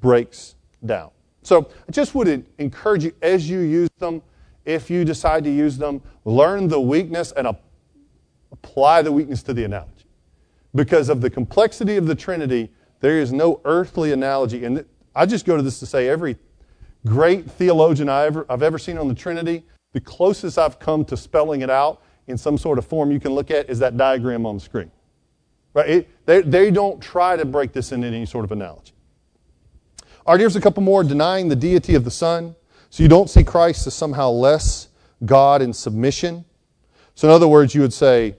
breaks 0.00 0.54
down. 0.86 1.10
So 1.42 1.68
I 1.88 1.90
just 1.90 2.14
would 2.14 2.46
encourage 2.58 3.04
you 3.04 3.12
as 3.20 3.50
you 3.50 3.60
use 3.60 3.90
them, 3.98 4.22
if 4.64 4.88
you 4.88 5.04
decide 5.04 5.42
to 5.44 5.50
use 5.50 5.76
them, 5.76 6.00
learn 6.24 6.68
the 6.68 6.80
weakness 6.80 7.32
and 7.32 7.48
apply 8.52 9.02
the 9.02 9.10
weakness 9.10 9.42
to 9.44 9.52
the 9.52 9.64
analogy. 9.64 10.06
Because 10.72 11.08
of 11.08 11.20
the 11.20 11.28
complexity 11.28 11.96
of 11.96 12.06
the 12.06 12.14
Trinity, 12.14 12.70
there 13.00 13.18
is 13.18 13.32
no 13.32 13.60
earthly 13.64 14.12
analogy. 14.12 14.64
And 14.64 14.84
I 15.16 15.26
just 15.26 15.44
go 15.44 15.56
to 15.56 15.62
this 15.62 15.80
to 15.80 15.86
say 15.86 16.08
every 16.08 16.36
great 17.04 17.50
theologian 17.50 18.08
I 18.08 18.26
ever, 18.26 18.46
I've 18.48 18.62
ever 18.62 18.78
seen 18.78 18.96
on 18.96 19.08
the 19.08 19.14
Trinity, 19.14 19.64
the 19.92 20.00
closest 20.00 20.56
I've 20.56 20.78
come 20.78 21.04
to 21.06 21.16
spelling 21.16 21.62
it 21.62 21.70
out 21.70 22.00
in 22.26 22.38
some 22.38 22.56
sort 22.56 22.78
of 22.78 22.86
form 22.86 23.10
you 23.10 23.20
can 23.20 23.32
look 23.32 23.50
at 23.50 23.68
is 23.68 23.78
that 23.80 23.96
diagram 23.96 24.46
on 24.46 24.56
the 24.56 24.60
screen. 24.60 24.90
Right? 25.74 25.88
It, 25.88 26.26
they, 26.26 26.42
they 26.42 26.70
don't 26.70 27.00
try 27.00 27.36
to 27.36 27.44
break 27.44 27.72
this 27.72 27.92
into 27.92 28.06
any 28.06 28.26
sort 28.26 28.44
of 28.44 28.52
analogy. 28.52 28.92
All 30.24 30.34
right, 30.34 30.40
here's 30.40 30.54
a 30.54 30.60
couple 30.60 30.82
more 30.82 31.02
denying 31.02 31.48
the 31.48 31.56
deity 31.56 31.94
of 31.94 32.04
the 32.04 32.10
Son. 32.10 32.54
So 32.90 33.02
you 33.02 33.08
don't 33.08 33.28
see 33.28 33.42
Christ 33.42 33.86
as 33.86 33.94
somehow 33.94 34.28
less 34.28 34.88
God 35.24 35.62
in 35.62 35.72
submission. 35.72 36.44
So, 37.14 37.28
in 37.28 37.34
other 37.34 37.48
words, 37.48 37.74
you 37.74 37.80
would 37.80 37.92
say 37.92 38.36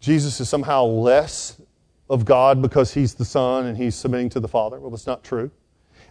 Jesus 0.00 0.40
is 0.40 0.48
somehow 0.48 0.84
less 0.84 1.60
of 2.08 2.24
God 2.24 2.60
because 2.60 2.92
he's 2.92 3.14
the 3.14 3.24
Son 3.24 3.66
and 3.66 3.76
he's 3.76 3.94
submitting 3.94 4.28
to 4.30 4.40
the 4.40 4.48
Father. 4.48 4.78
Well, 4.80 4.90
that's 4.90 5.06
not 5.06 5.24
true. 5.24 5.50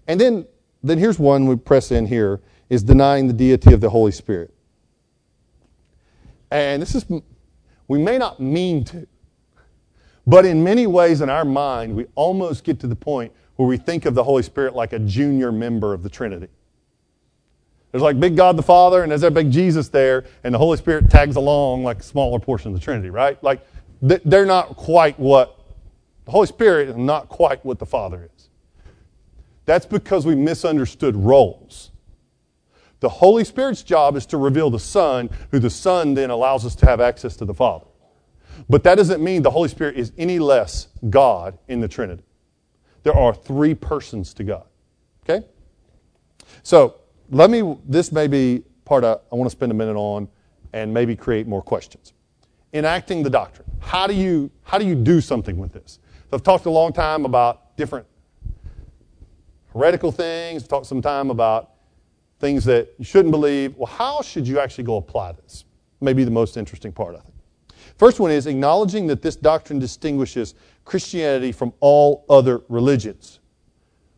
And 0.08 0.20
then, 0.20 0.48
then 0.84 0.98
here's 0.98 1.20
one 1.20 1.46
we 1.46 1.56
press 1.56 1.92
in 1.92 2.06
here 2.06 2.42
is 2.70 2.84
denying 2.84 3.28
the 3.28 3.34
deity 3.34 3.74
of 3.74 3.82
the 3.82 3.90
Holy 3.90 4.12
Spirit. 4.12 4.54
And 6.52 6.82
this 6.82 6.96
is, 6.96 7.06
we 7.88 8.00
may 8.00 8.18
not 8.18 8.40
mean 8.40 8.84
to, 8.86 9.08
but 10.26 10.46
in 10.46 10.64
many 10.64 10.88
ways 10.88 11.22
in 11.22 11.30
our 11.30 11.46
mind, 11.46 11.96
we 11.96 12.06
almost 12.16 12.64
get 12.64 12.80
to 12.82 12.88
the 12.88 12.96
point 12.96 13.32
where 13.56 13.68
we 13.68 13.78
think 13.78 14.06
of 14.06 14.16
the 14.16 14.24
Holy 14.24 14.44
Spirit 14.44 14.76
like 14.76 14.94
a 14.94 15.00
junior 15.00 15.52
member 15.52 15.94
of 15.94 16.04
the 16.04 16.10
Trinity. 16.10 16.48
There's 17.92 18.04
like 18.04 18.20
big 18.20 18.38
God 18.38 18.56
the 18.56 18.64
Father, 18.64 19.02
and 19.02 19.12
there's 19.12 19.22
that 19.22 19.34
big 19.34 19.52
Jesus 19.52 19.90
there, 19.90 20.26
and 20.44 20.54
the 20.54 20.60
Holy 20.60 20.78
Spirit 20.78 21.10
tags 21.10 21.36
along 21.36 21.84
like 21.84 22.00
a 22.00 22.04
smaller 22.04 22.40
portion 22.40 22.72
of 22.72 22.80
the 22.80 22.84
Trinity, 22.84 23.10
right? 23.10 23.42
Like 23.44 23.66
they're 24.02 24.46
not 24.46 24.76
quite 24.76 25.20
what, 25.20 25.60
the 26.26 26.32
Holy 26.32 26.48
Spirit 26.48 26.90
is 26.90 26.96
not 26.96 27.28
quite 27.28 27.66
what 27.66 27.80
the 27.80 27.86
Father 27.86 28.30
is. 28.36 28.50
That's 29.66 29.86
because 29.86 30.26
we 30.26 30.36
misunderstood 30.36 31.16
roles. 31.16 31.89
The 33.00 33.10
Holy 33.10 33.44
Spirit's 33.44 33.84
job 33.84 34.16
is 34.16 34.26
to 34.28 34.38
reveal 34.38 34.70
the 34.70 34.80
Son, 34.80 35.30
who 35.52 35.60
the 35.60 35.70
Son 35.70 36.14
then 36.14 36.30
allows 36.30 36.66
us 36.66 36.76
to 36.76 36.86
have 36.86 37.00
access 37.00 37.36
to 37.38 37.46
the 37.46 37.54
Father. 37.54 37.86
But 38.68 38.84
that 38.84 38.96
doesn't 38.96 39.24
mean 39.24 39.42
the 39.42 39.52
Holy 39.52 39.70
Spirit 39.70 39.96
is 39.96 40.12
any 40.18 40.40
less 40.40 40.88
God 41.10 41.58
in 41.68 41.80
the 41.80 41.88
Trinity. 41.88 42.24
There 43.04 43.16
are 43.16 43.34
three 43.34 43.74
persons 43.74 44.34
to 44.34 44.44
God. 44.44 44.66
Okay? 45.24 45.46
So, 46.64 46.96
let 47.32 47.50
me, 47.50 47.78
this 47.86 48.12
may 48.12 48.28
be 48.28 48.64
part 48.86 49.04
I, 49.04 49.14
I 49.32 49.36
want 49.36 49.46
to 49.46 49.56
spend 49.56 49.72
a 49.72 49.76
minute 49.76 49.96
on 49.96 50.28
and 50.74 50.94
maybe 50.94 51.16
create 51.16 51.48
more 51.48 51.62
questions. 51.62 52.14
Enacting 52.74 53.24
the 53.24 53.30
doctrine. 53.30 53.70
How 53.80 54.08
do 54.08 54.14
you, 54.14 54.52
how 54.64 54.78
do, 54.78 54.86
you 54.86 54.96
do 54.96 55.22
something 55.22 55.58
with 55.58 55.72
this? 55.72 56.00
So 56.30 56.36
I've 56.36 56.44
talked 56.44 56.66
a 56.66 56.70
long 56.70 56.92
time 56.92 57.26
about 57.26 57.78
different 57.78 58.06
heretical 59.74 60.12
things, 60.12 60.64
I've 60.64 60.70
talked 60.70 60.88
some 60.88 61.02
time 61.02 61.30
about 61.30 61.72
things 62.40 62.66
that 62.66 62.94
you 62.98 63.06
shouldn't 63.06 63.32
believe. 63.32 63.76
Well, 63.76 63.88
how 63.88 64.22
should 64.22 64.48
you 64.48 64.60
actually 64.60 64.86
go 64.86 64.98
apply 64.98 65.34
this? 65.34 65.66
Maybe 66.02 66.24
the 66.24 66.32
most 66.32 66.58
interesting 66.58 66.92
part, 66.92 67.16
I 67.16 67.20
think. 67.20 67.36
First 67.98 68.20
one 68.20 68.32
is 68.32 68.48
acknowledging 68.48 69.08
that 69.08 69.22
this 69.22 69.36
doctrine 69.36 69.78
distinguishes 69.78 70.56
Christianity 70.86 71.52
from 71.52 71.74
all 71.82 72.26
other 72.30 72.62
religions. 72.70 73.40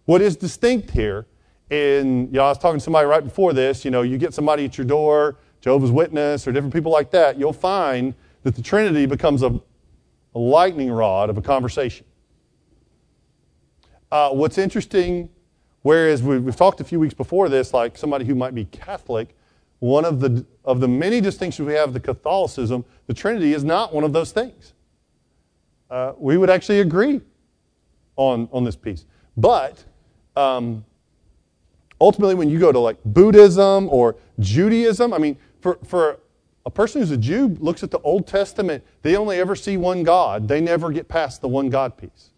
What 0.06 0.22
is 0.22 0.36
distinct 0.36 0.92
here, 0.92 1.26
and 1.72 2.28
you 2.28 2.36
know, 2.36 2.46
I 2.46 2.50
was 2.50 2.60
talking 2.60 2.80
to 2.80 2.84
somebody 2.84 3.08
right 3.08 3.24
before 3.24 3.54
this, 3.54 3.84
you 3.84 3.92
know, 3.92 4.04
you 4.04 4.18
get 4.18 4.34
somebody 4.34 4.66
at 4.66 4.78
your 4.78 4.86
door, 4.86 5.38
Jehovah's 5.62 5.92
Witness 5.92 6.48
or 6.48 6.52
different 6.52 6.74
people 6.74 6.92
like 6.92 7.12
that, 7.12 7.40
you'll 7.40 7.54
find 7.54 8.14
that 8.44 8.56
the 8.56 8.62
Trinity 8.62 9.06
becomes 9.06 9.42
a, 9.42 9.60
a 10.36 10.40
lightning 10.40 10.92
rod 10.92 11.30
of 11.30 11.38
a 11.38 11.42
conversation. 11.42 12.06
Uh, 14.12 14.30
what's 14.32 14.58
interesting 14.58 15.30
Whereas 15.84 16.22
we've 16.22 16.56
talked 16.56 16.80
a 16.80 16.84
few 16.84 17.00
weeks 17.00 17.14
before 17.14 17.50
this, 17.50 17.74
like 17.74 17.98
somebody 17.98 18.26
who 18.26 18.36
might 18.36 18.54
be 18.54 18.66
Catholic, 18.66 19.36
one 19.80 20.06
of 20.06 20.20
the, 20.20 20.46
of 20.64 20.80
the 20.80 20.88
many 20.88 21.22
distinctions 21.22 21.68
we 21.68 21.74
have 21.74 21.94
the 21.94 22.00
Catholicism, 22.00 22.86
the 23.08 23.14
Trinity 23.14 23.54
is 23.54 23.64
not 23.64 23.94
one 23.94 24.04
of 24.04 24.14
those 24.14 24.32
things. 24.32 24.74
Uh, 25.90 26.14
we 26.18 26.38
would 26.38 26.50
actually 26.50 26.82
agree 26.82 27.20
on, 28.16 28.48
on 28.52 28.64
this 28.64 28.76
piece. 28.76 29.06
But 29.36 29.84
um, 30.36 30.86
ultimately, 32.00 32.36
when 32.36 32.50
you 32.50 32.60
go 32.60 32.72
to 32.72 32.80
like 32.80 32.98
Buddhism 33.04 33.90
or 33.90 34.16
Judaism, 34.40 35.14
I 35.14 35.18
mean, 35.18 35.38
for, 35.62 35.80
for 35.84 36.20
a 36.66 36.70
person 36.70 37.02
who's 37.02 37.12
a 37.12 37.18
Jew 37.18 37.58
looks 37.60 37.84
at 37.84 37.92
the 37.92 38.00
Old 38.00 38.28
Testament, 38.28 38.84
they 39.02 39.16
only 39.16 39.40
ever 39.40 39.56
see 39.56 39.78
one 39.78 40.04
God. 40.04 40.48
They 40.48 40.62
never 40.62 40.92
get 40.92 41.08
past 41.08 41.42
the 41.42 41.48
one 41.48 41.70
God 41.70 41.98
piece. 41.98 42.31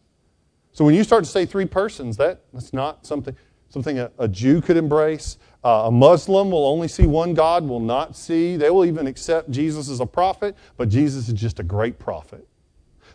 So 0.74 0.84
when 0.84 0.96
you 0.96 1.04
start 1.04 1.24
to 1.24 1.30
say 1.30 1.46
three 1.46 1.66
persons, 1.66 2.18
that, 2.18 2.42
that's 2.52 2.74
not 2.74 3.06
something, 3.06 3.36
something 3.70 4.00
a, 4.00 4.12
a 4.18 4.28
Jew 4.28 4.60
could 4.60 4.76
embrace. 4.76 5.38
Uh, 5.64 5.84
a 5.86 5.92
Muslim 5.92 6.50
will 6.50 6.66
only 6.66 6.88
see 6.88 7.06
one 7.06 7.36
God, 7.36 7.64
will 7.64 7.80
not 7.80 8.18
see. 8.18 8.58
They 8.58 8.72
will 8.72 8.84
even 8.84 9.06
accept 9.06 9.52
Jesus 9.52 9.88
as 9.88 10.00
a 10.00 10.06
prophet, 10.06 10.58
but 10.76 10.90
Jesus 10.90 11.28
is 11.28 11.36
just 11.36 11.60
a 11.60 11.64
great 11.64 12.00
prophet. 12.00 12.48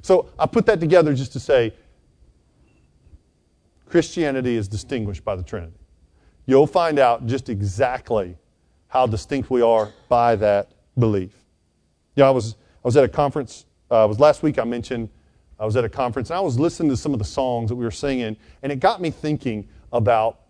So 0.02 0.30
I 0.38 0.46
put 0.46 0.66
that 0.66 0.78
together 0.78 1.12
just 1.12 1.32
to 1.32 1.40
say 1.40 1.74
Christianity 3.86 4.54
is 4.54 4.68
distinguished 4.68 5.24
by 5.24 5.34
the 5.34 5.42
Trinity. 5.42 5.78
You'll 6.46 6.66
find 6.66 6.98
out 6.98 7.26
just 7.26 7.48
exactly 7.48 8.36
how 8.86 9.06
distinct 9.06 9.50
we 9.50 9.62
are 9.62 9.92
by 10.08 10.36
that 10.36 10.70
belief. 10.98 11.32
You 12.14 12.22
know, 12.22 12.28
I 12.28 12.30
was, 12.30 12.54
I 12.54 12.88
was 12.88 12.96
at 12.96 13.04
a 13.04 13.08
conference, 13.08 13.66
uh, 13.90 14.04
it 14.04 14.08
was 14.08 14.20
last 14.20 14.42
week 14.42 14.58
I 14.58 14.64
mentioned 14.64 15.10
I 15.58 15.64
was 15.64 15.76
at 15.76 15.84
a 15.84 15.88
conference 15.88 16.30
and 16.30 16.36
I 16.36 16.40
was 16.40 16.58
listening 16.58 16.90
to 16.90 16.96
some 16.96 17.12
of 17.12 17.18
the 17.18 17.24
songs 17.24 17.68
that 17.68 17.76
we 17.76 17.84
were 17.84 17.90
singing, 17.90 18.36
and 18.62 18.72
it 18.72 18.80
got 18.80 19.00
me 19.00 19.10
thinking 19.10 19.68
about 19.92 20.40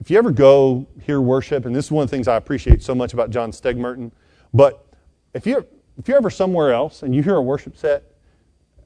if 0.00 0.10
you 0.10 0.18
ever 0.18 0.30
go 0.30 0.86
hear 1.02 1.20
worship, 1.20 1.64
and 1.64 1.74
this 1.74 1.86
is 1.86 1.90
one 1.90 2.04
of 2.04 2.10
the 2.10 2.16
things 2.16 2.28
I 2.28 2.36
appreciate 2.36 2.82
so 2.82 2.94
much 2.94 3.14
about 3.14 3.30
John 3.30 3.50
Stegmerton, 3.50 4.12
but 4.52 4.86
if 5.34 5.46
you're, 5.46 5.64
if 5.98 6.06
you're 6.06 6.18
ever 6.18 6.30
somewhere 6.30 6.72
else 6.72 7.02
and 7.02 7.14
you 7.14 7.22
hear 7.22 7.36
a 7.36 7.42
worship 7.42 7.76
set, 7.76 8.04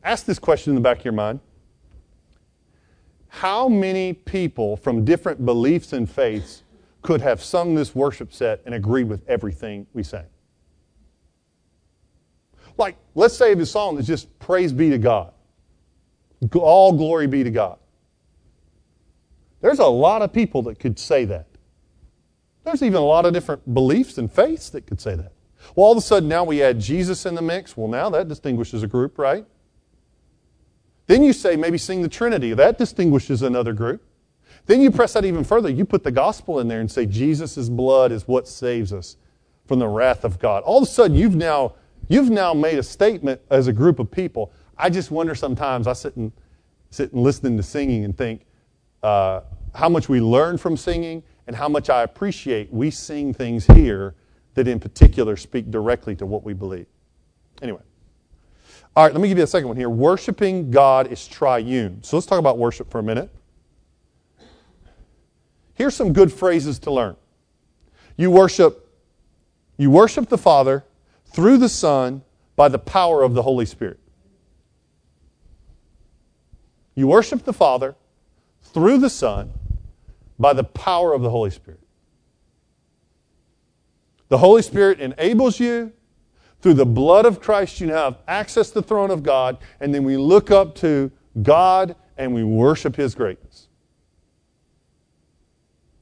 ask 0.05 0.25
this 0.25 0.39
question 0.39 0.71
in 0.71 0.75
the 0.77 0.81
back 0.81 1.01
of 1.01 1.05
your 1.05 1.13
mind. 1.13 1.41
How 3.29 3.69
many 3.69 4.13
people 4.13 4.77
from 4.77 5.05
different 5.05 5.45
beliefs 5.45 5.93
and 5.93 6.09
faiths 6.09 6.63
could 7.03 7.21
have 7.21 7.43
sung 7.43 7.75
this 7.75 7.95
worship 7.95 8.33
set 8.33 8.63
and 8.65 8.75
agreed 8.75 9.09
with 9.09 9.29
everything 9.29 9.87
we 9.93 10.03
sang? 10.03 10.27
Like, 12.81 12.97
let's 13.15 13.37
say 13.37 13.55
the 13.55 13.67
song 13.67 13.99
is 13.99 14.07
just 14.07 14.37
praise 14.39 14.73
be 14.73 14.89
to 14.91 14.99
God. 14.99 15.33
All 16.55 16.95
glory 16.95 17.27
be 17.27 17.45
to 17.45 17.51
God. 17.51 17.79
There's 19.61 19.79
a 19.79 19.87
lot 19.87 20.23
of 20.23 20.33
people 20.33 20.63
that 20.63 20.81
could 20.81 20.99
say 20.99 21.27
that. 21.27 21.47
There's 22.65 22.83
even 22.83 22.97
a 22.97 23.05
lot 23.05 23.27
of 23.27 23.35
different 23.35 23.75
beliefs 23.75 24.17
and 24.17 24.33
faiths 24.33 24.71
that 24.71 24.87
could 24.87 24.99
say 24.99 25.15
that. 25.15 25.33
Well, 25.77 25.87
all 25.87 25.93
of 25.93 25.99
a 25.99 26.01
sudden 26.01 26.29
now 26.29 26.43
we 26.43 26.63
add 26.63 26.81
Jesus 26.81 27.27
in 27.27 27.35
the 27.35 27.43
mix. 27.43 27.77
Well, 27.77 27.89
now 27.89 28.09
that 28.11 28.29
distinguishes 28.29 28.83
a 28.83 28.87
group, 28.87 29.19
right? 29.19 29.45
Then 31.07 31.23
you 31.23 31.35
say 31.35 31.57
maybe 31.57 31.77
sing 31.77 32.01
the 32.01 32.09
Trinity. 32.09 32.55
That 32.55 32.79
distinguishes 32.79 33.43
another 33.43 33.75
group. 33.75 34.03
Then 34.65 34.81
you 34.81 34.91
press 34.91 35.13
that 35.13 35.27
even 35.27 35.45
further. 35.45 35.69
You 35.69 35.85
put 35.85 36.03
the 36.03 36.11
gospel 36.11 36.61
in 36.61 36.69
there 36.69 36.81
and 36.81 36.91
say 36.91 37.05
Jesus' 37.05 37.69
blood 37.69 38.11
is 38.11 38.27
what 38.27 38.49
saves 38.49 38.91
us 38.91 39.17
from 39.67 39.81
the 39.81 39.89
wrath 39.89 40.25
of 40.25 40.39
God. 40.39 40.63
All 40.63 40.79
of 40.79 40.85
a 40.85 40.91
sudden 40.91 41.15
you've 41.15 41.37
now 41.37 41.75
You've 42.11 42.29
now 42.29 42.53
made 42.53 42.77
a 42.77 42.83
statement 42.83 43.41
as 43.51 43.69
a 43.69 43.73
group 43.73 44.01
of 44.01 44.11
people. 44.11 44.53
I 44.77 44.91
just 44.91 45.13
wonder 45.13 45.33
sometimes, 45.37 45.87
I 45.87 45.93
sit 45.93 46.17
and, 46.17 46.33
sit 46.91 47.13
and 47.13 47.23
listen 47.23 47.57
to 47.57 47.63
singing 47.63 48.05
and 48.05 48.19
think 48.19 48.47
uh, 49.05 49.43
how 49.77 49.89
much 49.89 50.09
we 50.09 50.21
learn 50.21 50.59
from 50.59 50.77
singing 50.77 51.23
and 51.47 51.55
how 51.55 51.69
much 51.69 51.89
I 51.89 52.03
appreciate 52.03 52.73
we 52.73 52.91
sing 52.91 53.33
things 53.33 53.65
here 53.65 54.17
that 54.55 54.67
in 54.67 54.81
particular 54.81 55.37
speak 55.37 55.71
directly 55.71 56.17
to 56.17 56.27
what 56.27 56.43
we 56.43 56.53
believe. 56.53 56.87
Anyway. 57.63 57.83
All 58.97 59.05
right, 59.05 59.13
let 59.13 59.23
me 59.23 59.29
give 59.29 59.39
you 59.39 59.45
a 59.45 59.47
second 59.47 59.69
one 59.69 59.77
here. 59.77 59.89
Worshiping 59.89 60.73
God 60.73 61.13
is 61.13 61.29
triune. 61.29 62.03
So 62.03 62.17
let's 62.17 62.27
talk 62.27 62.41
about 62.41 62.59
worship 62.59 62.91
for 62.91 62.99
a 62.99 63.05
minute. 63.05 63.31
Here's 65.75 65.95
some 65.95 66.13
good 66.13 66.33
phrases 66.33 66.81
to 66.81 66.91
learn. 66.91 67.15
You 68.17 68.33
worship 68.33 68.89
you 69.77 69.93
worship 69.93 70.29
the 70.29 70.37
Father 70.37 70.85
through 71.31 71.59
the 71.59 71.69
Son 71.69 72.23
by 72.57 72.69
the 72.69 72.79
power 72.79 73.23
of 73.23 73.35
the 73.35 73.43
Holy 73.43 73.67
Spirit. 73.67 73.99
You 76.95 77.07
worship 77.07 77.45
the 77.45 77.53
Father 77.53 77.95
through 78.63 78.99
the 78.99 79.11
Son 79.11 79.53
by 80.39 80.53
the 80.53 80.65
power 80.65 81.13
of 81.13 81.23
the 81.23 81.31
Holy 81.31 81.51
Spirit. 81.51 81.81
The 84.29 84.39
Holy 84.39 84.63
Spirit 84.63 85.01
enables 85.01 85.61
you. 85.61 85.93
Through 86.61 86.75
the 86.75 86.87
blood 86.87 87.25
of 87.25 87.41
Christ, 87.41 87.81
you 87.81 87.87
now 87.87 88.05
have 88.05 88.19
access 88.29 88.69
to 88.69 88.75
the 88.75 88.83
throne 88.83 89.11
of 89.11 89.23
God, 89.23 89.57
and 89.81 89.95
then 89.95 90.05
we 90.05 90.19
look 90.19 90.51
up 90.51 90.75
to 90.77 91.11
God 91.43 91.97
and 92.19 92.35
we 92.35 92.45
worship 92.45 92.97
His 92.97 93.15
greatness. 93.15 93.69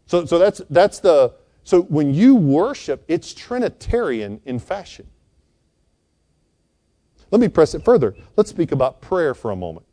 So, 0.06 0.24
so 0.24 0.36
that's, 0.36 0.60
that's 0.68 0.98
the, 0.98 1.34
so 1.62 1.82
when 1.82 2.12
you 2.12 2.34
worship, 2.34 3.04
it's 3.06 3.32
Trinitarian 3.32 4.40
in 4.44 4.58
fashion. 4.58 5.06
Let 7.30 7.40
me 7.40 7.48
press 7.48 7.74
it 7.74 7.84
further. 7.84 8.14
Let's 8.36 8.50
speak 8.50 8.72
about 8.72 9.00
prayer 9.00 9.34
for 9.34 9.50
a 9.50 9.56
moment. 9.56 9.86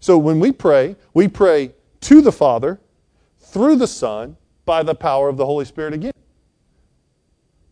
So 0.00 0.18
when 0.18 0.40
we 0.40 0.52
pray, 0.52 0.96
we 1.14 1.28
pray 1.28 1.72
to 2.02 2.20
the 2.20 2.32
Father, 2.32 2.80
through 3.38 3.76
the 3.76 3.86
Son, 3.86 4.36
by 4.64 4.82
the 4.82 4.94
power 4.94 5.28
of 5.28 5.36
the 5.36 5.46
Holy 5.46 5.64
Spirit 5.64 5.92
again. 5.92 6.12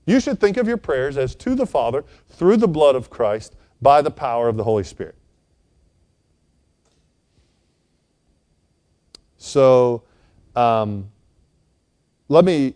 You 0.06 0.20
should 0.20 0.40
think 0.40 0.56
of 0.56 0.66
your 0.66 0.76
prayers 0.76 1.16
as 1.16 1.34
to 1.36 1.54
the 1.54 1.66
Father, 1.66 2.04
through 2.28 2.56
the 2.56 2.68
blood 2.68 2.96
of 2.96 3.10
Christ, 3.10 3.54
by 3.80 4.02
the 4.02 4.10
power 4.10 4.48
of 4.48 4.56
the 4.56 4.64
Holy 4.64 4.84
Spirit. 4.84 5.14
So, 9.36 10.02
um, 10.54 11.08
let 12.28 12.44
me 12.44 12.74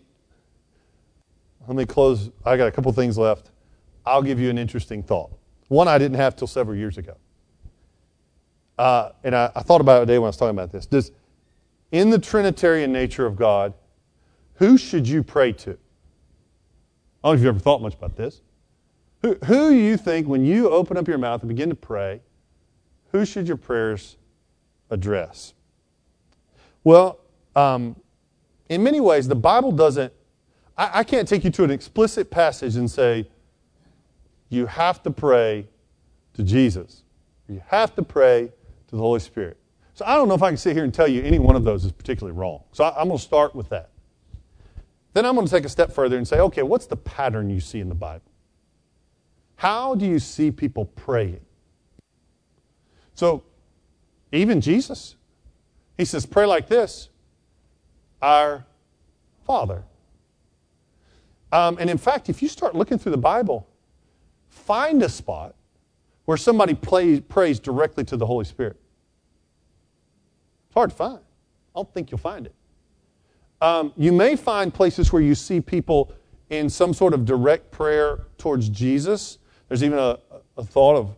let 1.67 1.75
me 1.75 1.85
close. 1.85 2.29
I 2.45 2.57
got 2.57 2.67
a 2.67 2.71
couple 2.71 2.91
things 2.91 3.17
left. 3.17 3.51
I'll 4.05 4.21
give 4.21 4.39
you 4.39 4.49
an 4.49 4.57
interesting 4.57 5.03
thought. 5.03 5.31
One 5.67 5.87
I 5.87 5.97
didn't 5.97 6.17
have 6.17 6.35
till 6.35 6.47
several 6.47 6.77
years 6.77 6.97
ago, 6.97 7.15
uh, 8.77 9.11
and 9.23 9.35
I, 9.35 9.51
I, 9.55 9.61
thought 9.61 9.81
about 9.81 10.03
it 10.03 10.05
today 10.05 10.19
when 10.19 10.25
I 10.25 10.29
was 10.29 10.37
talking 10.37 10.55
about 10.55 10.71
this. 10.71 10.85
Does 10.85 11.11
in 11.91 12.09
the 12.09 12.19
Trinitarian 12.19 12.91
nature 12.91 13.25
of 13.25 13.35
God, 13.35 13.73
who 14.55 14.77
should 14.77 15.07
you 15.07 15.23
pray 15.23 15.53
to? 15.53 15.71
I 15.71 15.73
don't 15.73 15.77
know 17.23 17.31
if 17.33 17.39
you've 17.39 17.47
ever 17.47 17.59
thought 17.59 17.81
much 17.81 17.95
about 17.95 18.15
this. 18.15 18.41
Who, 19.21 19.35
who 19.45 19.69
do 19.71 19.75
you 19.75 19.97
think, 19.97 20.27
when 20.27 20.45
you 20.45 20.69
open 20.69 20.97
up 20.97 21.07
your 21.07 21.17
mouth 21.17 21.41
and 21.41 21.49
begin 21.49 21.69
to 21.69 21.75
pray, 21.75 22.21
who 23.11 23.25
should 23.25 23.47
your 23.47 23.57
prayers 23.57 24.17
address? 24.89 25.53
Well, 26.83 27.19
um, 27.55 27.95
in 28.69 28.83
many 28.83 28.99
ways, 28.99 29.27
the 29.27 29.35
Bible 29.35 29.71
doesn't, 29.71 30.13
I, 30.77 30.99
I 30.99 31.03
can't 31.03 31.27
take 31.27 31.43
you 31.43 31.49
to 31.51 31.63
an 31.63 31.71
explicit 31.71 32.29
passage 32.29 32.75
and 32.75 32.89
say, 32.89 33.27
you 34.49 34.65
have 34.65 35.01
to 35.03 35.11
pray 35.11 35.67
to 36.33 36.43
Jesus. 36.43 37.03
You 37.47 37.61
have 37.67 37.95
to 37.95 38.03
pray 38.03 38.51
to 38.87 38.95
the 38.95 39.01
Holy 39.01 39.19
Spirit. 39.19 39.57
So 39.93 40.05
I 40.05 40.15
don't 40.15 40.27
know 40.27 40.33
if 40.33 40.43
I 40.43 40.49
can 40.49 40.57
sit 40.57 40.75
here 40.75 40.83
and 40.83 40.93
tell 40.93 41.07
you 41.07 41.23
any 41.23 41.39
one 41.39 41.55
of 41.55 41.63
those 41.63 41.85
is 41.85 41.91
particularly 41.91 42.37
wrong. 42.37 42.63
So 42.71 42.83
I'm 42.83 43.07
going 43.07 43.17
to 43.17 43.23
start 43.23 43.55
with 43.55 43.69
that. 43.69 43.91
Then 45.13 45.25
I'm 45.25 45.35
going 45.35 45.47
to 45.47 45.51
take 45.51 45.63
a 45.63 45.69
step 45.69 45.93
further 45.93 46.17
and 46.17 46.27
say, 46.27 46.39
okay, 46.39 46.63
what's 46.63 46.85
the 46.85 46.97
pattern 46.97 47.49
you 47.49 47.61
see 47.61 47.79
in 47.79 47.87
the 47.87 47.95
Bible? 47.95 48.25
How 49.55 49.95
do 49.95 50.05
you 50.05 50.19
see 50.19 50.51
people 50.51 50.85
praying? 50.85 51.39
So, 53.13 53.43
even 54.33 54.59
Jesus, 54.59 55.15
he 55.97 56.03
says, 56.03 56.25
Pray 56.25 56.45
like 56.45 56.67
this 56.67 57.07
Our 58.21 58.65
Father. 59.45 59.83
Um, 61.53 61.77
and 61.79 61.89
in 61.89 61.97
fact, 61.97 62.27
if 62.27 62.41
you 62.41 62.49
start 62.49 62.75
looking 62.75 62.97
through 62.97 63.13
the 63.13 63.17
Bible, 63.17 63.65
find 64.55 65.03
a 65.03 65.09
spot 65.09 65.53
where 66.25 66.37
somebody 66.37 66.73
prays 66.73 67.59
directly 67.59 68.03
to 68.05 68.17
the 68.17 68.25
Holy 68.25 68.45
Spirit. 68.45 68.77
It's 70.67 70.73
hard 70.73 70.89
to 70.89 70.95
find. 70.95 71.19
I 71.19 71.79
don't 71.79 71.93
think 71.93 72.09
you'll 72.09 72.17
find 72.17 72.47
it. 72.47 72.55
Um, 73.61 73.93
you 73.95 74.11
may 74.11 74.35
find 74.35 74.73
places 74.73 75.13
where 75.13 75.21
you 75.21 75.35
see 75.35 75.61
people 75.61 76.11
in 76.49 76.69
some 76.69 76.93
sort 76.93 77.13
of 77.13 77.25
direct 77.25 77.71
prayer 77.71 78.25
towards 78.37 78.69
Jesus. 78.69 79.37
There's 79.67 79.83
even 79.83 79.99
a, 79.99 80.17
a 80.57 80.63
thought 80.63 80.95
of 80.95 81.15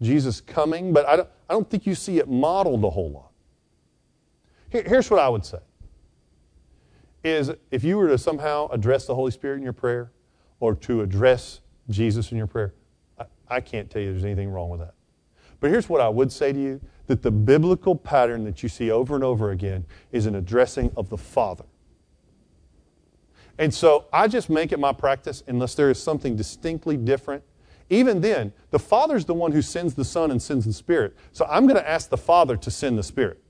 Jesus 0.00 0.40
coming, 0.40 0.92
but 0.92 1.06
I 1.06 1.16
don't, 1.16 1.28
I 1.50 1.54
don't 1.54 1.68
think 1.68 1.86
you 1.86 1.94
see 1.94 2.18
it 2.18 2.28
modeled 2.28 2.84
a 2.84 2.90
whole 2.90 3.10
lot. 3.10 3.30
Here, 4.70 4.84
here's 4.86 5.10
what 5.10 5.20
I 5.20 5.28
would 5.28 5.44
say 5.44 5.58
is 7.24 7.50
if 7.70 7.82
you 7.82 7.96
were 7.96 8.08
to 8.08 8.18
somehow 8.18 8.68
address 8.68 9.06
the 9.06 9.14
Holy 9.14 9.32
Spirit 9.32 9.56
in 9.56 9.62
your 9.62 9.72
prayer 9.72 10.12
or 10.60 10.74
to 10.76 11.02
address 11.02 11.60
Jesus 11.88 12.32
in 12.32 12.38
your 12.38 12.46
prayer, 12.46 12.74
I, 13.18 13.24
I 13.48 13.60
can't 13.60 13.90
tell 13.90 14.02
you 14.02 14.12
there's 14.12 14.24
anything 14.24 14.50
wrong 14.50 14.70
with 14.70 14.80
that. 14.80 14.94
But 15.60 15.70
here's 15.70 15.88
what 15.88 16.00
I 16.00 16.08
would 16.08 16.30
say 16.30 16.52
to 16.52 16.58
you 16.58 16.80
that 17.06 17.22
the 17.22 17.30
biblical 17.30 17.94
pattern 17.94 18.44
that 18.44 18.62
you 18.62 18.68
see 18.68 18.90
over 18.90 19.14
and 19.14 19.24
over 19.24 19.50
again 19.52 19.84
is 20.12 20.26
an 20.26 20.34
addressing 20.34 20.92
of 20.96 21.08
the 21.08 21.16
Father. 21.16 21.64
And 23.58 23.72
so 23.72 24.06
I 24.12 24.28
just 24.28 24.50
make 24.50 24.72
it 24.72 24.78
my 24.78 24.92
practice, 24.92 25.42
unless 25.46 25.74
there 25.74 25.90
is 25.90 26.02
something 26.02 26.36
distinctly 26.36 26.96
different. 26.96 27.42
Even 27.88 28.20
then, 28.20 28.52
the 28.70 28.78
Father's 28.78 29.24
the 29.24 29.34
one 29.34 29.52
who 29.52 29.62
sends 29.62 29.94
the 29.94 30.04
Son 30.04 30.30
and 30.30 30.42
sends 30.42 30.66
the 30.66 30.72
Spirit. 30.72 31.16
So 31.32 31.46
I'm 31.48 31.66
going 31.66 31.80
to 31.80 31.88
ask 31.88 32.10
the 32.10 32.16
Father 32.16 32.56
to 32.56 32.70
send 32.70 32.98
the 32.98 33.02
Spirit. 33.02 33.40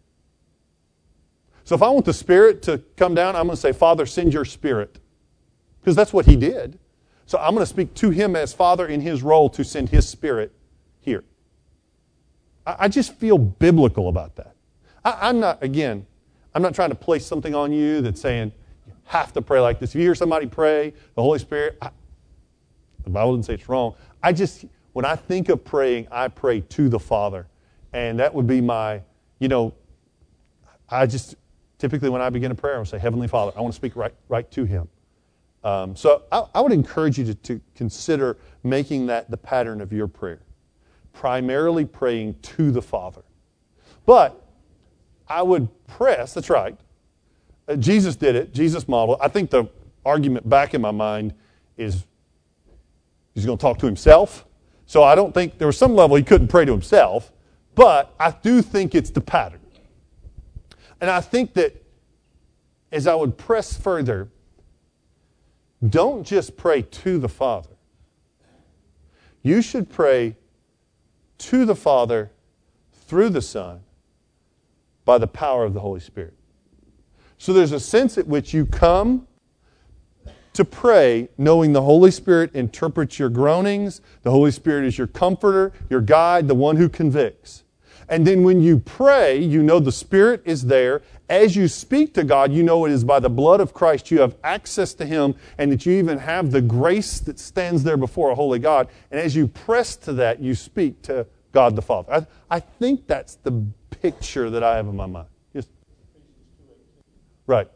So 1.65 1.75
if 1.75 1.83
I 1.83 1.89
want 1.89 2.05
the 2.05 2.15
Spirit 2.15 2.63
to 2.63 2.79
come 2.97 3.15
down, 3.15 3.35
I'm 3.35 3.47
going 3.47 3.57
to 3.57 3.61
say, 3.61 3.73
Father, 3.73 4.07
send 4.07 4.33
your 4.33 4.45
Spirit. 4.45 5.01
Because 5.81 5.97
that's 5.97 6.13
what 6.13 6.27
He 6.27 6.37
did. 6.37 6.79
So 7.27 7.39
I'm 7.39 7.55
going 7.55 7.63
to 7.63 7.67
speak 7.67 7.93
to 7.95 8.11
Him 8.11 8.37
as 8.37 8.53
Father 8.53 8.87
in 8.87 9.01
His 9.01 9.23
role 9.23 9.51
to 9.51 9.65
send 9.65 9.89
His 9.89 10.09
Spirit 10.09 10.53
here. 11.01 11.25
I, 12.65 12.89
just 12.89 13.15
feel 13.15 13.39
biblical 13.39 14.09
about 14.09 14.37
that. 14.37 14.55
I, 15.05 15.29
I'm 15.29 15.39
not, 15.39 15.63
again, 15.63 16.07
I'm 16.55 16.63
not 16.63 16.75
trying 16.75 16.89
to 16.91 16.97
place 16.97 17.25
something 17.27 17.55
on 17.55 17.73
you 17.73 18.01
that's 18.01 18.21
saying 18.21 18.53
you 18.87 18.93
have 19.05 19.33
to 19.35 19.43
pray 19.43 19.61
like 19.61 19.79
this. 19.79 19.91
If 19.91 19.97
you 19.97 20.03
hear 20.03 20.15
somebody 20.15 20.47
pray, 20.47 20.95
the 21.15 21.23
Holy 21.23 21.39
Spirit, 21.39 21.79
I, 21.83 21.91
the 23.05 23.11
Bible 23.11 23.37
doesn't 23.37 23.45
say 23.45 23.55
it's 23.55 23.69
wrong. 23.69 23.95
I 24.23 24.33
just, 24.33 24.65
when 24.93 25.05
I 25.05 25.15
think 25.15 25.49
of 25.49 25.65
praying, 25.65 26.09
I 26.11 26.29
pray 26.29 26.61
to 26.61 26.89
the 26.89 26.99
Father. 26.99 27.47
And 27.93 28.19
that 28.19 28.35
would 28.35 28.47
be 28.47 28.61
my, 28.61 29.03
you 29.39 29.49
know, 29.49 29.75
I 30.89 31.07
just, 31.07 31.37
typically 31.79 32.09
when 32.09 32.21
I 32.21 32.31
begin 32.31 32.51
a 32.51 32.55
prayer, 32.55 32.77
I 32.77 32.79
will 32.79 32.85
say, 32.85 32.99
Heavenly 32.99 33.29
Father, 33.29 33.53
I 33.57 33.61
want 33.61 33.73
to 33.73 33.77
speak 33.77 33.97
right, 33.97 34.15
right 34.29 34.51
to 34.53 34.65
Him. 34.65 34.89
Um, 35.67 35.97
so 35.97 36.23
I, 36.31 36.45
I, 36.55 36.61
would 36.61 36.71
encourage 36.71 37.19
you 37.19 37.25
to, 37.25 37.35
to 37.35 37.61
consider 37.75 38.37
making 38.63 39.07
that 39.07 39.33
the 39.33 39.37
pattern 39.37 39.81
of 39.81 39.93
your 39.93 40.07
prayer, 40.07 40.39
primarily 41.13 41.85
praying 41.85 42.37
to 42.43 42.71
the 42.71 42.81
Father. 42.81 43.23
But 44.05 44.47
I 45.27 45.43
would 45.43 45.69
press, 45.89 46.35
that's 46.35 46.51
right. 46.51 46.79
Uh, 47.67 47.75
Jesus 47.75 48.15
did 48.15 48.37
it, 48.37 48.55
Jesus 48.55 48.87
modeled. 48.87 49.19
I 49.21 49.27
think 49.27 49.51
the 49.51 49.69
argument 50.05 50.49
back 50.49 50.73
in 50.73 50.81
my 50.81 50.93
mind 50.93 51.35
is 51.77 52.07
he's 53.35 53.45
going 53.45 53.59
to 53.59 53.63
talk 53.63 53.81
to 53.81 53.87
himself. 53.87 54.47
So 54.87 55.03
I 55.03 55.17
don't 55.17 55.35
think 55.35 55.59
there 55.59 55.67
was 55.67 55.77
some 55.77 55.97
level 55.97 56.17
he 56.17 56.23
couldn't 56.23 56.47
pray 56.47 56.65
to 56.65 56.71
himself, 56.71 57.33
but 57.75 58.15
I 58.21 58.31
do 58.31 58.63
think 58.63 58.95
it's 58.95 59.11
the 59.11 59.21
pattern. 59.21 59.59
And 61.01 61.11
I 61.11 61.21
think 61.21 61.55
that 61.55 61.85
as 62.93 63.09
I 63.09 63.17
would 63.17 63.37
press 63.37 63.77
further, 63.77 64.29
don't 65.87 66.27
just 66.27 66.57
pray 66.57 66.83
to 66.83 67.19
the 67.19 67.29
Father. 67.29 67.71
You 69.43 69.63
should 69.63 69.91
pray 69.91 70.37
to 71.39 71.65
the 71.65 71.77
Father 71.77 72.31
through 72.93 73.31
the 73.31 73.43
Son 73.43 73.81
by 75.05 75.19
the 75.19 75.27
power 75.27 75.65
of 75.65 75.75
the 75.75 75.81
Holy 75.81 76.01
Spirit. 76.01 76.35
So 77.39 77.53
there's 77.53 77.73
a 77.73 77.81
sense 77.81 78.19
at 78.19 78.27
which 78.27 78.53
you 78.55 78.67
come 78.67 79.27
to 80.55 80.65
pray 80.65 81.29
knowing 81.37 81.75
the 81.75 81.83
Holy 81.83 82.11
Spirit 82.11 82.55
interprets 82.55 83.19
your 83.19 83.29
groanings, 83.29 84.01
the 84.23 84.31
Holy 84.31 84.51
Spirit 84.51 84.87
is 84.87 84.97
your 84.97 85.07
comforter, 85.07 85.73
your 85.91 86.01
guide, 86.01 86.49
the 86.49 86.55
one 86.55 86.77
who 86.77 86.89
convicts. 86.89 87.63
And 88.09 88.27
then 88.27 88.43
when 88.43 88.61
you 88.63 88.79
pray, 88.79 89.39
you 89.39 89.63
know 89.63 89.81
the 89.81 89.93
Spirit 89.93 90.41
is 90.45 90.67
there. 90.67 91.03
As 91.29 91.57
you 91.57 91.67
speak 91.67 92.15
to 92.15 92.23
God, 92.23 92.53
you 92.53 92.63
know 92.63 92.85
it 92.85 92.93
is 92.93 93.03
by 93.03 93.19
the 93.19 93.29
blood 93.29 93.61
of 93.61 93.75
Christ 93.75 94.11
you 94.11 94.21
have 94.21 94.37
access 94.45 94.95
to 94.95 95.05
Him 95.05 95.35
and 95.59 95.73
that 95.73 95.85
you 95.85 95.93
even 95.95 96.19
have 96.19 96.53
the 96.53 96.61
grace 96.63 97.19
that 97.21 97.41
stands 97.41 97.83
there 97.83 97.97
before 97.97 98.31
a 98.31 98.35
holy 98.35 98.61
God. 98.61 98.89
And 99.11 99.21
as 99.21 99.35
you 99.35 99.49
press 99.49 99.97
to 99.97 100.13
that, 100.15 100.41
you 100.41 100.55
speak 100.55 101.03
to 101.03 101.27
God 101.51 101.75
the 101.75 101.83
Father. 101.83 102.13
I, 102.13 102.57
I 102.57 102.61
think 102.61 103.09
that's 103.09 103.37
the 103.37 103.67
picture 103.91 104.51
that 104.51 104.63
I 104.63 104.77
have 104.77 104.87
in 104.87 104.95
my 104.95 105.07
mind. 105.07 105.27
Yes. 105.53 105.67
Right. 107.47 107.69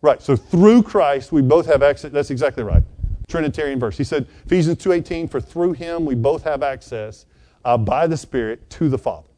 Right. 0.00 0.20
So 0.20 0.34
through 0.34 0.82
Christ 0.82 1.30
we 1.30 1.42
both 1.42 1.66
have 1.66 1.82
access. 1.82 2.10
That's 2.10 2.30
exactly 2.30 2.64
right. 2.64 2.82
Trinitarian 3.28 3.78
verse. 3.78 3.96
He 3.96 4.04
said 4.04 4.26
Ephesians 4.44 4.78
2:18 4.78 5.30
for 5.30 5.40
through 5.40 5.74
him 5.74 6.04
we 6.04 6.16
both 6.16 6.42
have 6.42 6.64
access 6.64 7.26
uh, 7.64 7.78
by 7.78 8.06
the 8.06 8.16
Spirit 8.16 8.68
to 8.70 8.88
the 8.88 8.98
Father. 8.98 9.28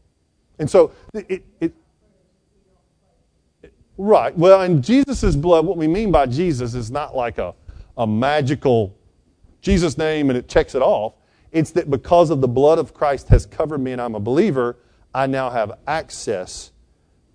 And 0.58 0.70
so 0.70 0.92
it, 1.12 1.26
it, 1.28 1.44
it 1.60 1.74
right. 3.96 4.36
Well, 4.36 4.62
in 4.62 4.82
Jesus' 4.82 5.36
blood, 5.36 5.66
what 5.66 5.76
we 5.76 5.88
mean 5.88 6.10
by 6.10 6.26
Jesus 6.26 6.74
is 6.74 6.90
not 6.90 7.16
like 7.16 7.38
a, 7.38 7.54
a 7.96 8.06
magical 8.06 8.96
Jesus 9.60 9.98
name 9.98 10.30
and 10.30 10.38
it 10.38 10.48
checks 10.48 10.74
it 10.74 10.82
off. 10.82 11.14
It's 11.52 11.70
that 11.72 11.90
because 11.90 12.30
of 12.30 12.40
the 12.40 12.48
blood 12.48 12.78
of 12.78 12.94
Christ 12.94 13.28
has 13.28 13.46
covered 13.46 13.78
me 13.78 13.92
and 13.92 14.00
I'm 14.00 14.14
a 14.14 14.20
believer, 14.20 14.76
I 15.14 15.26
now 15.26 15.50
have 15.50 15.78
access 15.86 16.72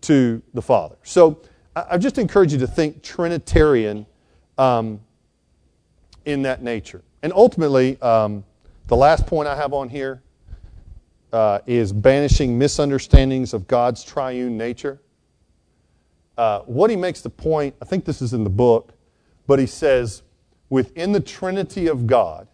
to 0.02 0.42
the 0.54 0.62
Father. 0.62 0.96
So 1.04 1.42
I 1.76 1.98
just 1.98 2.18
encourage 2.18 2.52
you 2.52 2.60
to 2.60 2.68
think 2.68 3.04
Trinitarian 3.04 4.06
um, 4.58 5.00
in 6.26 6.42
that 6.44 6.62
nature. 6.62 7.04
And 7.24 7.32
ultimately, 7.34 8.00
um, 8.02 8.44
the 8.88 8.96
last 8.96 9.28
point 9.28 9.48
I 9.48 9.56
have 9.56 9.74
on 9.74 9.90
here 9.90 10.22
uh, 11.32 11.60
is 11.66 11.94
banishing 11.94 12.58
misunderstandings 12.58 13.54
of 13.54 13.68
God's 13.68 14.04
triune 14.04 14.58
nature. 14.58 15.00
Uh, 16.38 16.62
what 16.62 16.90
he 16.90 16.96
makes 16.96 17.22
the 17.22 17.30
point, 17.30 17.76
I 17.82 17.86
think 17.86 18.06
this 18.06 18.22
is 18.22 18.34
in 18.34 18.44
the 18.44 18.50
book, 18.50 18.94
but 19.46 19.60
he 19.60 19.66
says, 19.66 20.24
within 20.70 21.12
the 21.12 21.20
Trinity 21.20 21.88
of 21.88 22.08
God, 22.08 22.48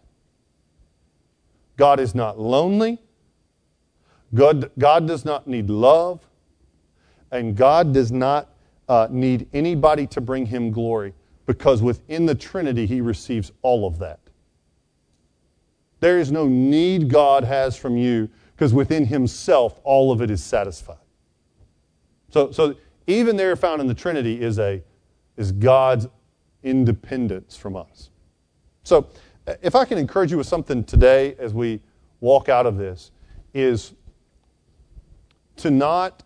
God 1.78 2.00
is 2.00 2.16
not 2.16 2.40
lonely, 2.40 3.00
God, 4.34 4.72
God 4.80 5.08
does 5.08 5.24
not 5.24 5.48
need 5.48 5.70
love, 5.70 6.22
and 7.32 7.56
God 7.56 7.94
does 7.94 8.12
not 8.12 8.50
uh, 8.90 9.08
need 9.10 9.48
anybody 9.54 10.08
to 10.08 10.22
bring 10.22 10.46
him 10.46 10.72
glory 10.72 11.14
because 11.46 11.82
within 11.82 12.26
the 12.26 12.36
Trinity, 12.36 12.86
he 12.86 13.02
receives 13.02 13.52
all 13.62 13.86
of 13.88 14.00
that. 14.00 14.20
There 16.00 16.20
is 16.20 16.32
no 16.32 16.48
need 16.48 17.10
God 17.10 17.44
has 17.44 17.78
from 17.78 17.98
you 17.98 18.30
because 18.56 18.74
within 18.74 19.06
himself, 19.06 19.80
all 19.84 20.12
of 20.12 20.22
it 20.22 20.32
is 20.32 20.44
satisfied. 20.44 20.98
So, 22.30 22.52
so 22.52 22.76
even 23.08 23.36
there 23.36 23.56
found 23.56 23.82
in 23.82 23.88
the 23.88 23.94
Trinity 23.94 24.42
is, 24.42 24.60
a, 24.60 24.82
is 25.38 25.52
God's 25.52 26.08
independence 26.64 27.56
from 27.56 27.76
us. 27.76 28.10
So 28.84 29.08
if 29.62 29.76
I 29.76 29.86
can 29.86 29.98
encourage 29.98 30.32
you 30.32 30.38
with 30.38 30.48
something 30.48 30.84
today 30.84 31.36
as 31.38 31.54
we 31.54 31.82
walk 32.22 32.50
out 32.50 32.66
of 32.66 32.78
this, 32.78 33.12
is 33.54 33.94
to 35.58 35.70
not 35.70 36.24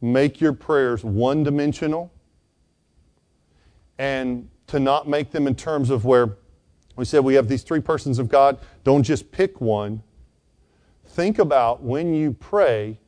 make 0.00 0.40
your 0.40 0.52
prayers 0.52 1.02
one 1.02 1.42
dimensional 1.42 2.12
and 3.98 4.48
to 4.66 4.78
not 4.78 5.08
make 5.08 5.30
them 5.30 5.46
in 5.46 5.54
terms 5.54 5.90
of 5.90 6.04
where 6.04 6.36
we 6.96 7.04
said 7.04 7.20
we 7.20 7.34
have 7.34 7.48
these 7.48 7.62
three 7.62 7.80
persons 7.80 8.18
of 8.18 8.28
God. 8.28 8.58
Don't 8.84 9.02
just 9.02 9.30
pick 9.30 9.60
one. 9.60 10.02
Think 11.16 11.38
about 11.38 11.82
when 11.82 12.12
you 12.12 12.34
pray, 12.34 12.98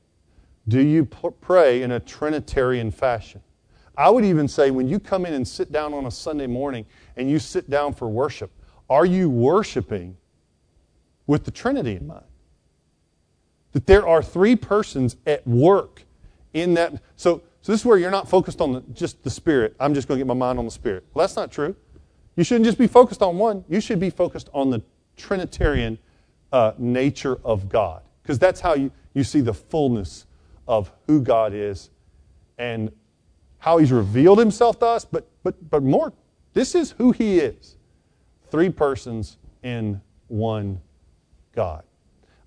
do 0.67 0.81
you 0.81 1.05
pray 1.05 1.83
in 1.83 1.91
a 1.91 2.01
Trinitarian 2.01 2.91
fashion? 2.91 3.43
I 3.99 4.09
would 4.09 4.25
even 4.25 4.49
say 4.49 4.71
when 4.71 4.89
you 4.89 4.99
come 4.99 5.27
in 5.27 5.35
and 5.35 5.47
sit 5.47 5.73
down 5.73 5.93
on 5.93 6.07
a 6.07 6.11
Sunday 6.11 6.47
morning 6.47 6.87
and 7.19 7.31
you 7.31 7.39
sit 7.39 7.69
down 7.69 7.93
for 7.93 8.09
worship, 8.09 8.51
are 8.89 9.05
you 9.05 9.29
worshiping 9.29 10.17
with 11.27 11.45
the 11.45 11.51
Trinity 11.51 11.97
in 11.97 12.07
mind? 12.07 12.25
That 13.73 13.87
there 13.87 14.09
are 14.09 14.23
three 14.23 14.57
persons 14.57 15.17
at 15.27 15.47
work 15.47 16.03
in 16.55 16.73
that. 16.75 17.03
So, 17.17 17.43
so 17.61 17.73
this 17.73 17.83
is 17.83 17.85
where 17.85 17.99
you're 17.99 18.11
not 18.11 18.27
focused 18.27 18.63
on 18.63 18.73
the, 18.73 18.81
just 18.95 19.23
the 19.23 19.29
Spirit. 19.29 19.77
I'm 19.79 19.93
just 19.93 20.09
going 20.09 20.17
to 20.17 20.25
get 20.25 20.27
my 20.27 20.33
mind 20.33 20.59
on 20.59 20.65
the 20.65 20.71
Spirit. 20.71 21.05
Well, 21.13 21.25
that's 21.25 21.37
not 21.37 21.53
true. 21.53 21.77
You 22.37 22.45
shouldn't 22.45 22.65
just 22.65 22.79
be 22.79 22.87
focused 22.87 23.21
on 23.21 23.37
one. 23.37 23.67
You 23.69 23.83
should 23.83 24.01
be 24.01 24.09
focused 24.09 24.49
on 24.55 24.71
the 24.71 24.81
Trinitarian 25.19 25.99
uh, 26.53 26.73
nature 26.79 27.39
of 27.45 27.69
God. 27.69 28.03
Because 28.23 28.39
that's 28.39 28.61
how 28.61 28.75
you, 28.75 28.91
you 29.15 29.25
see 29.25 29.41
the 29.41 29.55
fullness 29.55 30.27
of 30.67 30.93
who 31.07 31.21
God 31.21 31.53
is 31.55 31.91
and 32.59 32.93
how 33.59 33.79
He's 33.79 33.93
revealed 33.93 34.39
Himself 34.39 34.79
to 34.81 34.87
us. 34.87 35.05
But, 35.05 35.29
but, 35.43 35.71
but 35.71 35.83
more, 35.83 36.13
this 36.53 36.75
is 36.75 36.93
who 36.93 37.13
He 37.13 37.39
is 37.39 37.77
three 38.51 38.71
persons 38.71 39.39
in 39.63 40.01
one 40.29 40.81
God. 41.55 41.85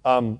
Um, 0.06 0.40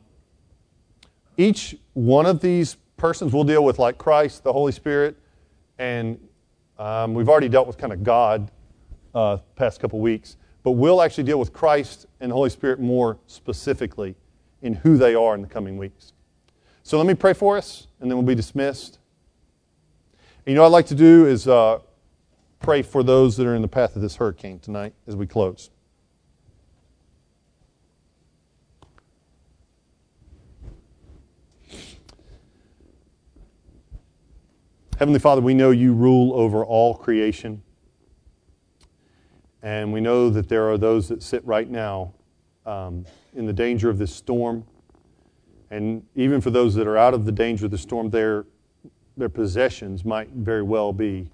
each 1.38 1.76
one 1.94 2.26
of 2.26 2.42
these 2.42 2.78
persons 2.98 3.34
we'll 3.34 3.44
deal 3.44 3.64
with, 3.64 3.80
like 3.80 3.98
Christ, 3.98 4.44
the 4.44 4.54
Holy 4.54 4.72
Spirit, 4.72 5.18
and 5.80 6.20
um, 6.78 7.14
we've 7.14 7.30
already 7.30 7.50
dealt 7.50 7.68
with 7.68 7.78
kind 7.78 7.94
of 7.94 8.04
God 8.04 8.52
uh, 9.14 9.38
past 9.56 9.80
couple 9.80 10.00
weeks. 10.00 10.38
But 10.64 10.72
we'll 10.72 11.02
actually 11.02 11.24
deal 11.24 11.40
with 11.40 11.52
Christ 11.52 12.06
and 12.22 12.32
the 12.32 12.36
Holy 12.36 12.50
Spirit 12.50 12.80
more 12.80 13.18
specifically 13.28 14.16
in 14.62 14.76
who 14.76 14.96
they 14.96 15.16
are 15.16 15.36
in 15.36 15.42
the 15.42 15.48
coming 15.48 15.76
weeks. 15.76 16.14
So 16.84 16.98
let 16.98 17.08
me 17.08 17.16
pray 17.16 17.34
for 17.34 17.58
us, 17.58 17.88
and 18.00 18.10
then 18.10 18.18
we'll 18.18 18.26
be 18.26 18.36
dismissed. 18.36 19.00
And 20.46 20.54
you 20.54 20.56
know 20.56 20.64
I'd 20.64 20.68
like 20.68 20.86
to 20.88 20.96
do 20.96 21.26
is 21.26 21.48
uh, 21.48 21.80
pray 22.60 22.84
for 22.84 23.04
those 23.04 23.38
that 23.38 23.48
are 23.48 23.56
in 23.56 23.62
the 23.62 23.68
path 23.68 23.96
of 23.96 24.02
this 24.02 24.16
hurricane 24.16 24.60
tonight 24.60 24.94
as 25.08 25.16
we 25.16 25.26
close. 25.28 25.72
Heavenly 34.98 35.20
Father, 35.20 35.42
we 35.42 35.56
know 35.56 35.72
you 35.72 35.94
rule 35.94 36.32
over 36.36 36.64
all 36.64 36.94
creation. 36.94 37.64
And 39.64 39.94
we 39.94 40.02
know 40.02 40.30
that 40.30 40.50
there 40.50 40.70
are 40.70 40.78
those 40.78 41.08
that 41.10 41.22
sit 41.22 41.46
right 41.46 41.70
now 41.70 42.14
um, 42.66 43.06
in 43.34 43.46
the 43.46 43.54
danger 43.54 43.90
of 43.90 43.98
this 43.98 44.14
storm. 44.14 44.66
And 45.70 46.04
even 46.16 46.42
for 46.42 46.50
those 46.50 46.76
that 46.76 46.88
are 46.88 46.98
out 46.98 47.14
of 47.14 47.26
the 47.26 47.32
danger 47.32 47.66
of 47.66 47.72
the 47.72 47.78
storm, 47.78 48.10
their, 48.10 48.46
their 49.18 49.30
possessions 49.30 50.04
might 50.04 50.30
very 50.30 50.64
well 50.64 50.92
be 50.92 51.30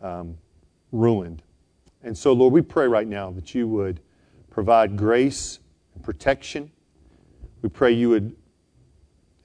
um, 0.00 0.36
ruined. 0.92 1.42
And 2.02 2.16
so, 2.16 2.32
Lord, 2.32 2.52
we 2.52 2.62
pray 2.62 2.86
right 2.86 3.06
now 3.06 3.30
that 3.32 3.54
you 3.54 3.68
would 3.68 4.00
provide 4.48 4.96
grace 4.96 5.58
and 5.94 6.02
protection. 6.02 6.70
We 7.62 7.68
pray 7.68 7.92
you 7.92 8.08
would 8.10 8.34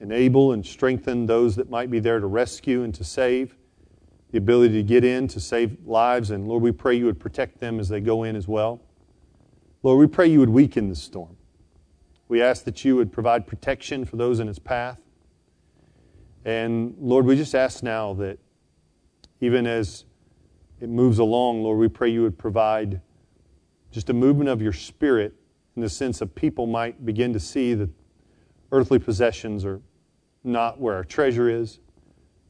enable 0.00 0.52
and 0.52 0.64
strengthen 0.64 1.26
those 1.26 1.56
that 1.56 1.68
might 1.68 1.90
be 1.90 1.98
there 1.98 2.20
to 2.20 2.26
rescue 2.26 2.82
and 2.82 2.94
to 2.94 3.04
save 3.04 3.56
the 4.36 4.42
ability 4.42 4.74
to 4.74 4.82
get 4.82 5.02
in 5.02 5.26
to 5.26 5.40
save 5.40 5.78
lives. 5.86 6.30
And 6.30 6.46
Lord, 6.46 6.62
we 6.62 6.70
pray 6.70 6.94
you 6.94 7.06
would 7.06 7.18
protect 7.18 7.58
them 7.58 7.80
as 7.80 7.88
they 7.88 8.00
go 8.00 8.22
in 8.22 8.36
as 8.36 8.46
well. 8.46 8.82
Lord, 9.82 9.98
we 9.98 10.06
pray 10.06 10.26
you 10.26 10.40
would 10.40 10.50
weaken 10.50 10.90
the 10.90 10.94
storm. 10.94 11.38
We 12.28 12.42
ask 12.42 12.64
that 12.64 12.84
you 12.84 12.96
would 12.96 13.10
provide 13.10 13.46
protection 13.46 14.04
for 14.04 14.16
those 14.16 14.38
in 14.38 14.46
its 14.46 14.58
path. 14.58 15.00
And 16.44 16.94
Lord, 17.00 17.24
we 17.24 17.34
just 17.34 17.54
ask 17.54 17.82
now 17.82 18.12
that 18.14 18.38
even 19.40 19.66
as 19.66 20.04
it 20.82 20.90
moves 20.90 21.18
along, 21.18 21.62
Lord, 21.62 21.78
we 21.78 21.88
pray 21.88 22.10
you 22.10 22.20
would 22.20 22.36
provide 22.36 23.00
just 23.90 24.10
a 24.10 24.12
movement 24.12 24.50
of 24.50 24.60
your 24.60 24.74
spirit 24.74 25.32
in 25.76 25.80
the 25.80 25.88
sense 25.88 26.20
of 26.20 26.34
people 26.34 26.66
might 26.66 27.06
begin 27.06 27.32
to 27.32 27.40
see 27.40 27.72
that 27.72 27.88
earthly 28.70 28.98
possessions 28.98 29.64
are 29.64 29.80
not 30.44 30.78
where 30.78 30.94
our 30.94 31.04
treasure 31.04 31.48
is. 31.48 31.80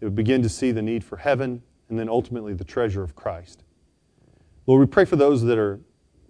They 0.01 0.07
would 0.07 0.17
begin 0.17 0.43
to 0.43 0.49
see 0.49 0.73
the 0.73 0.83
need 0.83 1.05
for 1.05 1.19
heaven 1.19 1.63
and 1.89 1.99
then 1.99 2.09
ultimately 2.09 2.55
the 2.55 2.65
treasure 2.65 3.03
of 3.03 3.15
Christ. 3.15 3.63
Lord, 4.67 4.81
we 4.81 4.87
pray 4.87 5.05
for 5.05 5.17
those 5.17 5.43
that 5.43 5.59
are 5.59 5.81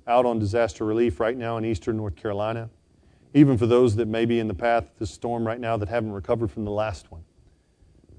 out 0.06 0.26
on 0.26 0.38
disaster 0.38 0.84
relief 0.84 1.20
right 1.20 1.36
now 1.36 1.56
in 1.56 1.64
eastern 1.64 1.96
North 1.96 2.16
Carolina, 2.16 2.70
even 3.34 3.58
for 3.58 3.66
those 3.66 3.96
that 3.96 4.06
may 4.06 4.24
be 4.24 4.38
in 4.38 4.48
the 4.48 4.54
path 4.54 4.84
of 4.84 4.98
this 4.98 5.10
storm 5.10 5.46
right 5.46 5.60
now 5.60 5.76
that 5.76 5.88
haven't 5.88 6.12
recovered 6.12 6.50
from 6.50 6.64
the 6.64 6.70
last 6.70 7.10
one. 7.10 7.24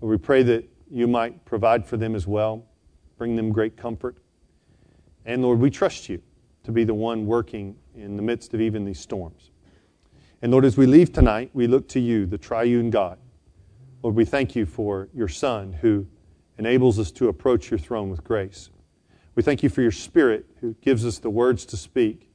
Lord, 0.01 0.19
we 0.19 0.23
pray 0.23 0.43
that 0.43 0.67
you 0.89 1.07
might 1.07 1.43
provide 1.45 1.85
for 1.85 1.97
them 1.97 2.15
as 2.15 2.27
well, 2.27 2.65
bring 3.17 3.35
them 3.35 3.51
great 3.51 3.77
comfort. 3.77 4.17
And 5.25 5.41
Lord, 5.41 5.59
we 5.59 5.69
trust 5.69 6.09
you 6.09 6.21
to 6.63 6.71
be 6.71 6.83
the 6.83 6.93
one 6.93 7.25
working 7.25 7.75
in 7.95 8.15
the 8.15 8.21
midst 8.21 8.53
of 8.53 8.61
even 8.61 8.85
these 8.85 8.99
storms. 8.99 9.51
And 10.41 10.51
Lord, 10.51 10.65
as 10.65 10.77
we 10.77 10.85
leave 10.85 11.11
tonight, 11.11 11.49
we 11.53 11.67
look 11.67 11.87
to 11.89 11.99
you, 11.99 12.25
the 12.25 12.37
triune 12.37 12.89
God. 12.89 13.17
Lord, 14.03 14.15
we 14.15 14.25
thank 14.25 14.55
you 14.55 14.65
for 14.65 15.09
your 15.13 15.27
Son 15.27 15.73
who 15.73 16.05
enables 16.57 16.99
us 16.99 17.11
to 17.11 17.27
approach 17.27 17.69
your 17.69 17.77
throne 17.77 18.09
with 18.09 18.23
grace. 18.23 18.69
We 19.35 19.43
thank 19.43 19.61
you 19.61 19.69
for 19.69 19.81
your 19.81 19.91
Spirit 19.91 20.45
who 20.61 20.73
gives 20.81 21.05
us 21.05 21.19
the 21.19 21.29
words 21.29 21.65
to 21.67 21.77
speak, 21.77 22.29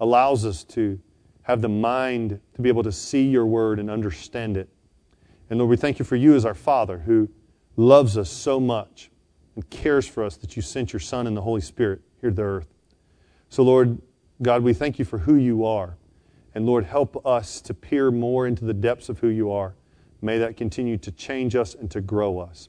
allows 0.00 0.44
us 0.44 0.64
to 0.64 0.98
have 1.42 1.60
the 1.60 1.68
mind 1.68 2.40
to 2.54 2.62
be 2.62 2.68
able 2.68 2.82
to 2.82 2.92
see 2.92 3.28
your 3.28 3.46
word 3.46 3.78
and 3.78 3.90
understand 3.90 4.56
it. 4.56 4.68
And 5.50 5.58
Lord, 5.58 5.70
we 5.70 5.76
thank 5.76 5.98
you 5.98 6.04
for 6.04 6.16
you 6.16 6.34
as 6.34 6.44
our 6.44 6.54
Father 6.54 6.98
who 6.98 7.28
loves 7.76 8.16
us 8.16 8.30
so 8.30 8.58
much 8.58 9.10
and 9.54 9.68
cares 9.70 10.06
for 10.08 10.24
us 10.24 10.36
that 10.38 10.56
you 10.56 10.62
sent 10.62 10.92
your 10.92 11.00
Son 11.00 11.26
and 11.26 11.36
the 11.36 11.42
Holy 11.42 11.60
Spirit 11.60 12.00
here 12.20 12.30
to 12.30 12.36
the 12.36 12.42
earth. 12.42 12.74
So, 13.48 13.62
Lord, 13.62 13.98
God, 14.42 14.62
we 14.62 14.74
thank 14.74 14.98
you 14.98 15.04
for 15.04 15.18
who 15.18 15.34
you 15.36 15.64
are. 15.64 15.96
And 16.54 16.66
Lord, 16.66 16.84
help 16.84 17.24
us 17.26 17.60
to 17.60 17.74
peer 17.74 18.10
more 18.10 18.46
into 18.46 18.64
the 18.64 18.74
depths 18.74 19.08
of 19.08 19.18
who 19.18 19.28
you 19.28 19.50
are. 19.50 19.74
May 20.22 20.38
that 20.38 20.56
continue 20.56 20.96
to 20.98 21.12
change 21.12 21.54
us 21.54 21.74
and 21.74 21.90
to 21.90 22.00
grow 22.00 22.38
us. 22.38 22.68